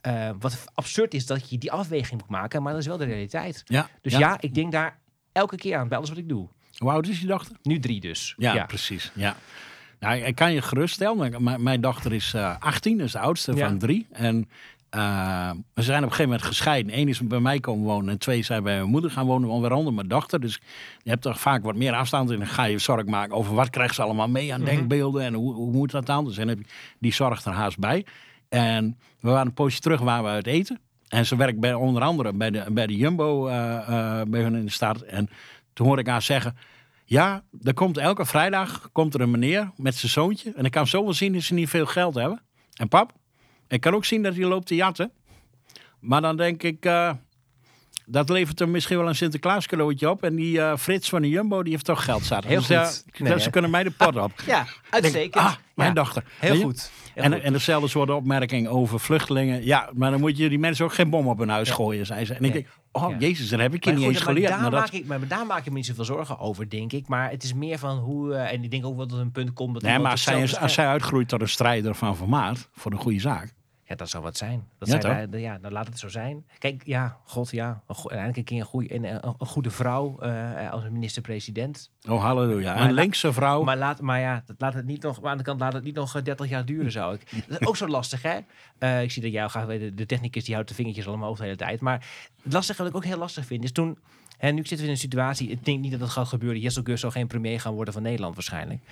Eh, 0.00 0.30
wat 0.38 0.64
absurd 0.74 1.14
is 1.14 1.26
dat 1.26 1.50
je 1.50 1.58
die 1.58 1.72
afweging 1.72 2.20
moet 2.20 2.30
maken, 2.30 2.62
maar 2.62 2.72
dat 2.72 2.80
is 2.80 2.86
wel 2.86 2.96
de 2.96 3.04
realiteit. 3.04 3.62
Ja. 3.64 3.88
Dus 4.00 4.12
ja. 4.12 4.18
ja, 4.18 4.36
ik 4.40 4.54
denk 4.54 4.72
daar 4.72 4.98
elke 5.32 5.56
keer 5.56 5.76
aan 5.76 5.88
bij 5.88 5.96
alles 5.96 6.08
wat 6.08 6.18
ik 6.18 6.28
doe. 6.28 6.48
Hoe 6.76 6.90
oud 6.90 7.08
is 7.08 7.20
je 7.20 7.26
dochter? 7.26 7.56
Nu 7.62 7.78
drie 7.78 8.00
dus. 8.00 8.34
Ja, 8.36 8.64
precies. 8.66 9.10
Ja. 9.14 9.36
Nou, 10.00 10.16
ik 10.16 10.34
kan 10.34 10.52
je 10.52 10.62
geruststellen. 10.62 11.42
Mijn, 11.42 11.62
mijn 11.62 11.80
dochter 11.80 12.12
is 12.12 12.34
eh 12.34 12.56
18, 12.58 12.96
dat 12.96 13.06
is 13.06 13.12
de 13.12 13.18
oudste 13.18 13.54
Ja. 13.54 13.68
van 13.68 13.78
drie. 13.78 14.06
En 14.12 14.48
eh, 14.90 15.50
we 15.74 15.82
zijn 15.82 15.96
op 15.98 16.02
een 16.02 16.10
gegeven 16.10 16.30
moment 16.30 16.42
gescheiden. 16.42 16.98
Eén 16.98 17.08
is 17.08 17.20
bij 17.20 17.40
mij 17.40 17.60
komen 17.60 17.84
wonen 17.84 18.10
en 18.10 18.18
twee 18.18 18.42
zijn 18.42 18.62
bij 18.62 18.76
mijn 18.76 18.90
moeder 18.90 19.10
gaan 19.10 19.26
wonen, 19.26 19.48
onder 19.48 19.72
andere 19.72 19.94
mijn 19.96 20.08
dochter. 20.08 20.40
Dus 20.40 20.60
je 21.02 21.10
hebt 21.10 21.22
toch 21.22 21.40
vaak 21.40 21.62
wat 21.62 21.76
meer 21.76 21.92
afstand 21.92 22.30
en 22.30 22.38
dan 22.38 22.46
ga 22.46 22.64
je 22.64 22.78
zorg 22.78 23.04
maken 23.06 23.34
over 23.36 23.54
wat 23.54 23.70
krijgt 23.70 23.94
ze 23.94 24.02
allemaal 24.02 24.28
mee 24.28 24.52
aan 24.52 24.60
Mhm. 24.60 24.70
denkbeelden 24.70 25.22
en 25.22 25.34
hoe, 25.34 25.54
hoe 25.54 25.72
moet 25.72 25.90
dat 25.90 26.06
dan? 26.06 26.24
Dus 26.24 26.36
dan 26.36 26.48
heb 26.48 26.58
je 26.58 26.64
die 26.98 27.12
zorg 27.12 27.44
er 27.44 27.52
haast 27.52 27.78
bij. 27.78 28.06
En 28.48 28.98
we 29.20 29.30
waren 29.30 29.46
een 29.46 29.54
poosje 29.54 29.80
terug 29.80 30.00
waar 30.00 30.22
we 30.22 30.28
uit 30.28 30.46
eten. 30.46 30.80
En 31.08 31.26
ze 31.26 31.36
werkt 31.36 31.60
bij, 31.60 31.74
onder 31.74 32.02
andere 32.02 32.32
bij 32.32 32.50
de, 32.50 32.64
bij 32.70 32.86
de 32.86 32.96
Jumbo 32.96 33.46
eh, 33.46 34.22
bij 34.28 34.40
hun 34.42 34.54
in 34.54 34.64
de 34.64 34.70
stad. 34.70 35.00
En 35.00 35.28
toen 35.72 35.86
hoorde 35.86 36.02
ik 36.02 36.08
haar 36.08 36.22
zeggen... 36.22 36.56
Ja, 37.04 37.42
er 37.62 37.74
komt 37.74 37.96
elke 37.98 38.24
vrijdag 38.24 38.88
komt 38.92 39.14
er 39.14 39.20
een 39.20 39.30
meneer 39.30 39.70
met 39.76 39.94
zijn 39.94 40.12
zoontje. 40.12 40.52
En 40.56 40.64
ik 40.64 40.70
kan 40.70 40.86
zo 40.86 41.04
wel 41.04 41.12
zien 41.12 41.32
dat 41.32 41.42
ze 41.42 41.54
niet 41.54 41.68
veel 41.68 41.86
geld 41.86 42.14
hebben. 42.14 42.42
En 42.74 42.88
pap, 42.88 43.12
ik 43.68 43.80
kan 43.80 43.94
ook 43.94 44.04
zien 44.04 44.22
dat 44.22 44.34
hij 44.34 44.44
loopt 44.44 44.66
te 44.66 44.74
jatten. 44.74 45.10
Maar 46.00 46.20
dan 46.20 46.36
denk 46.36 46.62
ik... 46.62 46.84
eh, 46.84 47.10
dat 48.10 48.28
levert 48.28 48.58
hem 48.58 48.70
misschien 48.70 48.98
wel 48.98 49.08
een 49.08 49.14
Sinterklaas 49.14 49.66
cadeautje 49.66 50.10
op. 50.10 50.22
En 50.22 50.34
die 50.34 50.60
eh, 50.60 50.76
Frits 50.76 51.08
van 51.08 51.22
de 51.22 51.28
Jumbo, 51.28 51.62
die 51.62 51.72
heeft 51.72 51.84
toch 51.84 52.04
geld 52.04 52.24
zat. 52.24 52.44
Heel 52.44 52.56
dus, 52.56 52.66
goed. 52.66 53.02
ja, 53.18 53.24
Nee, 53.24 53.40
ze 53.40 53.50
kunnen 53.50 53.70
mij 53.70 53.82
de 53.82 53.90
pot 53.90 54.16
op. 54.16 54.32
Ja, 54.46 54.62
denk, 54.62 54.76
uitstekend. 54.90 55.34
ah, 55.44 55.52
mijn 55.74 55.88
Ja, 55.88 55.94
dochter. 55.94 56.24
Heel 56.38 56.60
goed. 56.60 56.90
Heel 57.14 57.24
En, 57.24 57.32
goed. 57.32 57.42
en 57.42 57.52
dezelfde 57.52 57.88
soort 57.88 58.10
opmerking 58.10 58.68
over 58.68 59.00
vluchtelingen. 59.00 59.64
Ja, 59.64 59.90
maar 59.94 60.10
dan 60.10 60.20
moet 60.20 60.36
je 60.36 60.48
die 60.48 60.58
mensen 60.58 60.84
ook 60.84 60.94
geen 60.94 61.10
bom 61.10 61.28
op 61.28 61.38
hun 61.38 61.48
huis 61.48 61.68
Ja. 61.68 61.74
gooien, 61.74 62.06
zei 62.06 62.24
ze. 62.24 62.34
En 62.34 62.44
ik 62.44 62.52
denk, 62.52 62.66
oh 62.92 63.10
Ja. 63.10 63.16
jezus, 63.18 63.48
daar 63.48 63.60
heb 63.60 63.74
ik 63.74 63.84
je 63.84 63.90
niet 63.90 63.98
goed, 64.04 64.08
eens 64.08 64.24
maar 64.24 64.34
geleerd. 64.34 64.50
Daar, 64.52 64.60
Maar 64.60 64.70
dat, 64.70 64.80
maak 64.80 64.90
ik, 64.90 65.06
maar 65.06 65.28
daar 65.28 65.46
maak 65.46 65.58
ik 65.64 65.68
me 65.70 65.76
niet 65.76 65.86
zoveel 65.86 66.04
zorgen 66.04 66.38
over, 66.38 66.68
denk 66.70 66.92
ik. 66.92 67.08
Maar 67.08 67.30
het 67.30 67.42
is 67.42 67.54
meer 67.54 67.78
van 67.78 67.96
hoe... 67.98 68.34
eh, 68.34 68.52
en 68.52 68.64
ik 68.64 68.70
denk 68.70 68.86
ook 68.86 68.96
wel 68.96 69.06
dat 69.06 69.16
er 69.18 69.24
een 69.24 69.32
punt 69.32 69.52
komt... 69.52 69.74
Dat 69.74 69.82
nee, 69.82 69.98
maar 69.98 70.10
als 70.10 70.22
zij, 70.22 70.56
als 70.58 70.72
zij 70.72 70.86
uitgroeit 70.86 71.28
tot 71.28 71.40
een 71.40 71.48
strijder 71.48 71.94
van 71.94 72.16
formaat, 72.16 72.68
voor 72.72 72.92
een 72.92 72.98
goede 72.98 73.20
zaak. 73.20 73.52
Ja, 73.88 73.94
dat 73.94 74.08
zou 74.08 74.22
wat 74.22 74.36
zijn. 74.36 74.68
Dat 74.78 74.88
Ja, 74.88 75.00
zijn 75.00 75.38
ja, 75.40 75.58
dan 75.58 75.72
laat 75.72 75.86
het 75.86 75.98
zo 75.98 76.08
zijn. 76.08 76.46
Kijk, 76.58 76.82
ja, 76.86 77.18
god, 77.24 77.50
ja. 77.50 77.82
Uiteindelijk 77.86 78.36
een 78.36 78.44
keer 78.44 78.60
een 78.60 78.66
goede, 78.66 78.94
een, 78.94 79.04
een, 79.04 79.34
een 79.38 79.46
goede 79.46 79.70
vrouw 79.70 80.18
eh, 80.20 80.70
als 80.70 80.82
minister-president. 80.90 81.90
Oh, 82.08 82.22
halleluja. 82.22 82.74
Maar 82.74 82.88
Een 82.88 82.92
linkse 82.92 83.32
vrouw. 83.32 83.62
Maar, 83.62 83.76
laat, 83.76 84.00
maar 84.00 84.20
ja, 84.20 84.42
dat 84.46 84.56
laat 84.58 84.74
het 84.74 84.84
niet 84.86 85.02
nog, 85.02 85.20
maar 85.20 85.30
aan 85.30 85.36
de 85.36 85.42
kant 85.44 85.60
laat 85.60 85.72
het 85.72 85.84
niet 85.84 85.94
nog 85.94 86.16
eh, 86.16 86.22
30 86.22 86.48
jaar 86.48 86.64
duren, 86.64 86.92
zou 86.92 87.14
ik. 87.14 87.30
Dat 87.48 87.60
is 87.60 87.66
ook 87.66 87.76
zo 87.76 87.86
lastig, 87.86 88.22
hè? 88.22 88.38
Eh, 88.78 89.02
ik 89.02 89.10
zie 89.10 89.22
dat 89.22 89.32
jij 89.32 89.42
al 89.42 89.48
graag 89.48 89.66
de, 89.66 89.94
de 89.94 90.06
technicus 90.06 90.44
die 90.44 90.54
houdt 90.54 90.68
de 90.68 90.74
vingertjes 90.74 91.06
al 91.06 91.12
omhoog 91.12 91.36
de 91.36 91.44
hele 91.44 91.56
tijd. 91.56 91.80
Maar 91.80 92.06
het 92.42 92.52
lastige 92.52 92.82
wat 92.82 92.90
ik 92.90 92.96
ook 92.96 93.04
heel 93.04 93.18
lastig 93.18 93.46
vind, 93.46 93.64
is 93.64 93.72
toen... 93.72 93.98
En 94.38 94.54
nu 94.54 94.60
zitten 94.60 94.78
we 94.78 94.84
in 94.84 94.90
een 94.90 94.96
situatie, 94.96 95.48
ik 95.48 95.64
denk 95.64 95.80
niet 95.80 95.90
dat 95.90 96.00
het 96.00 96.10
gaat 96.10 96.28
gebeuren. 96.28 96.60
Jessel 96.60 96.82
Gus 96.82 97.00
zal 97.00 97.10
geen 97.10 97.26
premier 97.26 97.60
gaan 97.60 97.74
worden 97.74 97.94
van 97.94 98.02
Nederland 98.02 98.34
waarschijnlijk. 98.34 98.82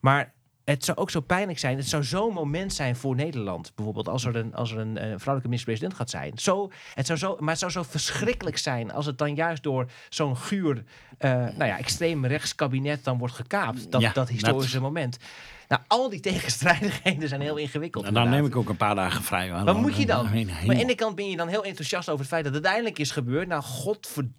Maar 0.00 0.32
het 0.70 0.84
zou 0.84 0.98
ook 0.98 1.10
zo 1.10 1.20
pijnlijk 1.20 1.58
zijn. 1.58 1.76
Het 1.76 1.88
zou 1.88 2.04
zo'n 2.04 2.32
moment 2.32 2.72
zijn 2.72 2.96
voor 2.96 3.14
Nederland. 3.14 3.72
Bijvoorbeeld 3.74 4.08
als 4.08 4.24
er 4.24 4.36
een, 4.36 4.54
als 4.54 4.72
er 4.72 4.78
een, 4.78 4.96
eh, 4.96 5.04
vrouwelijke 5.04 5.42
minister-president 5.42 5.94
gaat 5.94 6.10
zijn. 6.10 6.32
Zo, 6.38 6.70
het 6.94 7.06
zou 7.06 7.18
zo, 7.18 7.36
maar 7.38 7.50
het 7.50 7.58
zou 7.58 7.72
zo 7.72 7.82
verschrikkelijk 7.82 8.58
zijn 8.58 8.92
als 8.92 9.06
het 9.06 9.18
dan 9.18 9.34
juist 9.34 9.62
door 9.62 9.90
zo'n 10.08 10.36
guur, 10.36 10.84
eh 11.18 11.30
nou 11.30 11.64
ja, 11.64 11.78
extreem 11.78 12.26
rechtskabinet 12.26 13.04
dan 13.04 13.18
wordt 13.18 13.34
gekaapt. 13.34 13.90
Dat, 13.92 14.00
Ja, 14.00 14.12
dat 14.12 14.28
historische 14.28 14.80
moment. 14.80 15.18
Nou, 15.68 15.82
al 15.86 16.08
die 16.08 16.20
tegenstrijdigheden 16.30 17.28
zijn 17.28 17.40
heel 17.40 17.56
ingewikkeld. 17.56 18.04
En 18.04 18.14
dan 18.14 18.22
inderdaad. 18.22 18.42
neem 18.42 18.52
ik 18.52 18.62
ook 18.62 18.68
een 18.68 18.76
paar 18.76 18.94
dagen 18.94 19.22
vrij. 19.22 19.64
Wat 19.64 19.76
moet 19.76 19.96
je 19.96 20.06
dan? 20.06 20.24
Maar 20.24 20.60
aan 20.60 20.66
de 20.66 20.74
ene 20.74 20.94
kant 20.94 21.14
ben 21.14 21.30
je 21.30 21.36
dan 21.36 21.48
heel 21.48 21.64
enthousiast 21.64 22.08
over 22.08 22.20
het 22.20 22.28
feit 22.28 22.44
dat 22.44 22.54
het 22.54 22.64
uiteindelijk 22.64 23.00
is 23.00 23.10
gebeurd. 23.10 23.48
Nou, 23.48 23.62
godverdomme 23.62 24.38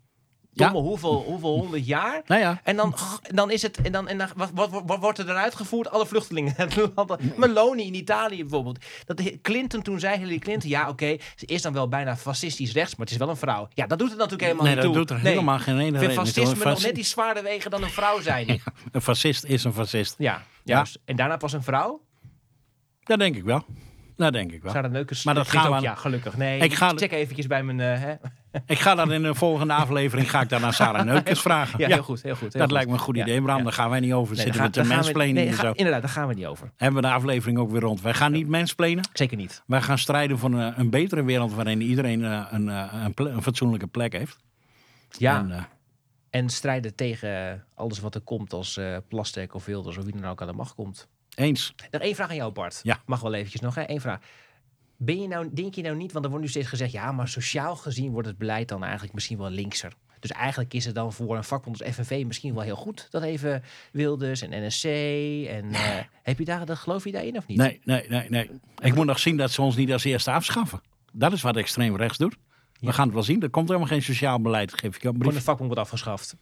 domme 0.53 0.79
hoeveel, 0.79 1.23
hoeveel 1.27 1.57
honderd 1.59 1.85
jaar. 1.85 2.21
Nou 2.25 2.41
ja, 2.41 2.59
En 2.63 2.75
dan, 2.75 2.95
dan 3.21 3.51
is 3.51 3.61
het. 3.61 3.81
En 3.81 3.91
dan, 3.91 4.07
en 4.07 4.17
dan 4.17 4.27
wat, 4.35 4.49
wat, 4.53 4.81
wat, 4.85 4.99
wordt 4.99 5.17
er 5.19 5.29
eruit 5.29 5.55
gevoerd? 5.55 5.89
Alle 5.89 6.05
vluchtelingen. 6.05 6.55
Meloni 7.37 7.83
in 7.85 7.93
Italië 7.95 8.37
bijvoorbeeld. 8.41 8.85
Dat 9.05 9.21
Clinton 9.41 9.81
toen 9.81 9.99
zei, 9.99 10.17
Hillary 10.17 10.39
Clinton. 10.39 10.69
Ja, 10.69 10.89
oké. 10.89 11.17
ze 11.35 11.45
is 11.45 11.61
dan 11.61 11.73
wel 11.73 11.87
bijna 11.87 12.17
fascistisch 12.17 12.71
rechts, 12.73 12.91
maar 12.95 13.05
het 13.05 13.11
is 13.15 13.17
wel 13.21 13.29
een 13.29 13.37
vrouw. 13.37 13.67
Ja, 13.73 13.87
dat 13.87 13.99
doet 13.99 14.09
het 14.09 14.17
natuurlijk 14.17 14.43
helemaal 14.43 14.65
nee, 14.65 14.75
niet 14.75 14.83
dat 14.83 14.93
toe. 14.93 15.01
doet 15.05 15.09
er 15.17 15.23
Nee. 15.23 15.33
helemaal 15.33 15.59
geen 15.59 15.79
ene 15.79 15.99
reden. 15.99 16.15
fascisme 16.15 16.63
nog 16.69 16.81
net 16.81 16.97
iets 16.97 17.09
zwaarder 17.09 17.43
wegen 17.43 17.71
dan 17.71 17.83
een 17.83 17.89
vrouw 17.89 18.21
zijn. 18.21 18.47
Ja, 18.65 18.73
Een 18.91 19.01
fascist 19.01 19.43
is 19.43 19.63
een 19.63 19.73
fascist. 19.73 20.15
juist. 20.63 20.99
En 21.05 21.15
daarna 21.15 21.37
pas 21.37 21.53
een 21.53 21.63
vrouw? 21.63 22.01
Dat 23.03 23.19
denk 23.19 23.35
ik 23.35 23.43
wel. 23.43 23.65
Dat 24.15 24.33
denk 24.33 24.51
ik 24.51 24.61
wel. 24.63 24.71
Sarah 24.71 24.91
Neukens. 24.91 25.23
Maar 25.23 25.33
dat 25.35 25.47
gaan 25.47 25.73
ook, 25.75 25.81
Ja, 25.81 25.95
gelukkig. 25.95 26.37
Nee, 26.37 26.59
Ik 26.59 26.73
ga- 26.73 26.93
check 26.95 27.11
eventjes 27.11 27.47
bij 27.47 27.63
mijn... 27.63 27.79
eh? 28.01 28.11
Ik 28.65 28.79
ga 28.79 28.95
dat 28.95 29.11
in 29.11 29.21
de 29.23 29.35
volgende 29.35 29.73
aflevering 29.73 30.29
ga 30.29 30.41
ik 30.41 30.49
daar 30.49 30.59
naar 30.59 30.73
Sarah 30.73 31.05
Neukens 31.05 31.41
vragen. 31.49 31.79
Ja, 31.79 31.87
heel 31.87 32.03
goed. 32.03 32.21
Heel 32.21 32.35
goed 32.35 32.41
heel 32.41 32.51
Dat 32.51 32.61
goed. 32.61 32.71
lijkt 32.71 32.87
me 32.87 32.93
een 32.93 32.99
goed 32.99 33.17
idee, 33.17 33.41
Bram. 33.41 33.63
Daar 33.63 33.73
gaan 33.73 33.89
wij 33.89 33.99
niet 33.99 34.13
over 34.13 34.35
Nee, 34.35 34.43
zitten 34.43 34.61
met 34.61 34.73
de 34.73 34.83
mensplaning 34.83 35.33
nee, 35.35 35.47
en 35.47 35.53
ga- 35.53 35.61
zo. 35.61 35.71
Inderdaad, 35.71 36.01
daar 36.01 36.11
gaan 36.11 36.27
we 36.27 36.33
niet 36.33 36.45
over. 36.45 36.71
Hebben 36.77 37.01
we 37.01 37.07
de 37.07 37.13
aflevering 37.13 37.57
ook 37.57 37.71
weer 37.71 37.81
rond. 37.81 38.01
Wij 38.01 38.13
gaan 38.13 38.31
niet 38.31 38.47
mensplenen. 38.47 39.09
Zeker 39.13 39.37
niet. 39.37 39.63
Wij 39.65 39.81
gaan 39.81 39.97
strijden 39.97 40.37
voor 40.37 40.51
een, 40.53 40.79
een 40.79 40.89
betere 40.89 41.23
wereld 41.23 41.53
waarin 41.53 41.81
iedereen 41.81 42.23
eh, 42.25 42.45
een, 42.49 42.69
eh, 42.69 43.05
een, 43.15 43.41
fatsoenlijke 43.41 43.87
plek 43.87 44.13
heeft. 44.13 44.37
Ja, 45.17 45.37
En, 45.39 45.51
eh, 45.51 45.63
en 46.29 46.49
strijden 46.49 46.95
tegen 46.95 47.63
alles 47.75 47.99
wat 47.99 48.15
er 48.15 48.21
komt 48.21 48.53
als 48.53 48.77
eh 48.77 48.97
plastic 49.07 49.53
of 49.55 49.65
wilders 49.65 49.97
of 49.97 50.03
wie 50.03 50.13
dan 50.21 50.25
ook 50.29 50.41
aan 50.41 50.47
de 50.47 50.53
macht 50.53 50.75
komt. 50.75 51.07
eens. 51.35 51.73
Nog 51.91 52.01
één 52.01 52.15
vraag 52.15 52.29
aan 52.29 52.35
jou, 52.35 52.51
Bart. 52.51 52.79
Ja. 52.83 52.99
Mag 53.05 53.19
wel 53.21 53.33
eventjes 53.33 53.61
nog, 53.61 53.75
hè? 53.75 53.83
Eén 53.87 54.01
vraag. 54.01 54.19
Ben 55.03 55.21
je 55.21 55.27
nou, 55.27 55.49
denk 55.53 55.75
je 55.75 55.81
nou 55.81 55.95
niet, 55.95 56.11
want 56.11 56.25
er 56.25 56.31
wordt 56.31 56.45
nu 56.45 56.51
steeds 56.51 56.67
gezegd, 56.67 56.91
ja, 56.91 57.11
maar 57.11 57.27
sociaal 57.27 57.75
gezien 57.75 58.11
wordt 58.11 58.27
het 58.27 58.37
beleid 58.37 58.67
dan 58.67 58.83
eigenlijk 58.83 59.13
misschien 59.13 59.37
wel 59.37 59.49
linkser. 59.49 59.93
Dus 60.19 60.31
eigenlijk 60.31 60.73
is 60.73 60.85
het 60.85 60.95
dan 60.95 61.13
voor 61.13 61.37
een 61.37 61.43
vakbond 61.43 61.83
als 61.83 61.93
FNV 61.95 62.23
misschien 62.25 62.53
wel 62.53 62.63
heel 62.63 62.75
goed 62.75 63.07
dat 63.09 63.23
even 63.23 63.63
Wilders 63.91 64.41
en 64.41 64.65
NSC 64.65 64.85
en 64.85 65.71
eh, 65.71 65.97
heb 66.23 66.39
je 66.39 66.45
daar, 66.45 66.65
dat 66.65 66.77
geloof 66.77 67.03
je 67.03 67.11
daarin 67.11 67.37
of 67.37 67.47
niet? 67.47 67.57
Nee, 67.57 67.79
nee, 67.83 68.05
nee, 68.09 68.29
nee. 68.29 68.49
Ik 68.81 68.95
moet 68.95 69.05
nog 69.05 69.19
zien 69.19 69.37
dat 69.37 69.51
ze 69.51 69.61
ons 69.61 69.75
niet 69.75 69.91
als 69.91 70.03
eerste 70.03 70.31
afschaffen. 70.31 70.81
Dat 71.13 71.33
is 71.33 71.41
wat 71.41 71.55
extreem 71.55 71.95
rechts 71.95 72.17
doet. 72.17 72.37
We 72.79 72.93
gaan 72.93 73.05
het 73.05 73.13
wel 73.13 73.23
zien. 73.23 73.41
Er 73.41 73.49
komt 73.49 73.67
helemaal 73.67 73.89
geen 73.89 74.01
sociaal 74.01 74.41
beleid, 74.41 74.71
geef 74.73 74.81
ik 74.81 74.93
een 74.93 74.99
Gewoon 75.01 75.17
brief. 75.17 75.33
de 75.33 75.41
vakbond 75.41 75.67
wordt 75.67 75.83
afgeschaft. 75.83 76.35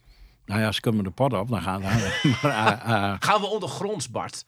Nou 0.45 0.61
ja, 0.61 0.71
ze 0.71 0.81
kunnen 0.81 1.03
de 1.03 1.11
pot 1.11 1.33
op, 1.33 1.49
dan 1.49 1.61
gaan 1.61 1.81
we. 1.81 1.85
maar 2.41 2.81
eh, 2.81 3.11
eh, 3.11 3.15
Gaan 3.19 3.41
we 3.41 3.47
ondergronds, 3.47 4.09
Bart? 4.09 4.45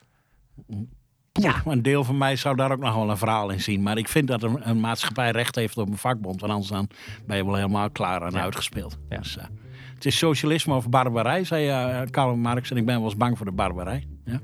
Ja. 1.31 1.61
Een 1.65 1.81
deel 1.81 2.03
van 2.03 2.17
mij 2.17 2.35
zou 2.35 2.55
daar 2.55 2.71
ook 2.71 2.79
nog 2.79 2.95
wel 2.95 3.09
een 3.09 3.17
verhaal 3.17 3.49
in 3.49 3.59
zien. 3.61 3.81
Maar 3.81 3.97
ik 3.97 4.07
vind 4.07 4.27
dat 4.27 4.43
een, 4.43 4.69
een 4.69 4.79
maatschappij 4.79 5.31
recht 5.31 5.55
heeft 5.55 5.77
op 5.77 5.89
een 5.89 5.97
vakbond. 5.97 6.39
Want 6.41 6.51
anders 6.53 6.71
dan 6.71 6.89
ben 7.25 7.37
je 7.37 7.45
wel 7.45 7.55
helemaal 7.55 7.89
klaar 7.89 8.21
en 8.21 8.31
Ja. 8.31 8.41
uitgespeeld. 8.41 8.97
Ja. 9.09 9.17
Dus, 9.17 9.37
eh, 9.37 9.43
het 9.95 10.05
is 10.05 10.17
socialisme 10.17 10.73
of 10.75 10.89
barbarij, 10.89 11.43
zei 11.43 11.67
eh 11.67 12.01
Karl 12.09 12.35
Marx. 12.35 12.71
En 12.71 12.77
ik 12.77 12.85
ben 12.85 12.95
wel 12.95 13.03
eens 13.03 13.17
bang 13.17 13.37
voor 13.37 13.45
de 13.45 13.51
barbarij. 13.51 14.07
Ja. 14.25 14.39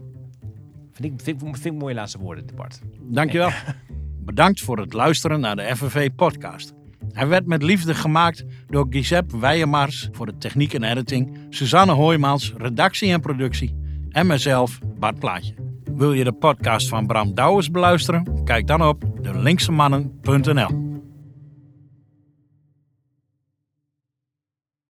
Vind 0.94 1.14
ik, 1.14 1.22
vind, 1.24 1.42
ik- 1.42 1.56
vind 1.56 1.66
ik 1.76 1.82
mooie 1.82 1.94
laatste 1.94 2.18
woorden, 2.20 2.46
Bart. 2.56 2.82
Dankjewel. 3.02 3.50
Bedankt 4.26 4.62
voor 4.62 4.78
het 4.80 4.94
luisteren 4.94 5.40
naar 5.40 5.56
de 5.56 5.76
FNV-podcast. 5.76 6.74
Hij 7.12 7.28
werd 7.28 7.46
met 7.46 7.64
liefde 7.64 7.96
gemaakt 7.96 8.46
door 8.68 8.86
Giuseppe 8.90 9.40
Weijemars 9.40 10.10
voor 10.12 10.26
de 10.26 10.38
techniek 10.38 10.74
en 10.74 10.84
editing, 10.84 11.38
Suzanne 11.50 11.92
Hoijmans, 11.94 12.54
redactie 12.58 13.12
en 13.12 13.22
productie 13.22 13.76
en 14.10 14.28
mezelf, 14.28 14.80
Bart 15.00 15.20
Plaatje. 15.20 15.54
Wil 15.98 16.14
je 16.14 16.24
de 16.24 16.34
podcast 16.34 16.90
van 16.90 17.08
Bram 17.08 17.34
Douwens 17.34 17.72
beluisteren? 17.72 18.44
Kijk 18.44 18.68
dan 18.68 18.82
op 18.82 19.04
de 19.22 19.40
linksemannen.nl. 19.40 20.87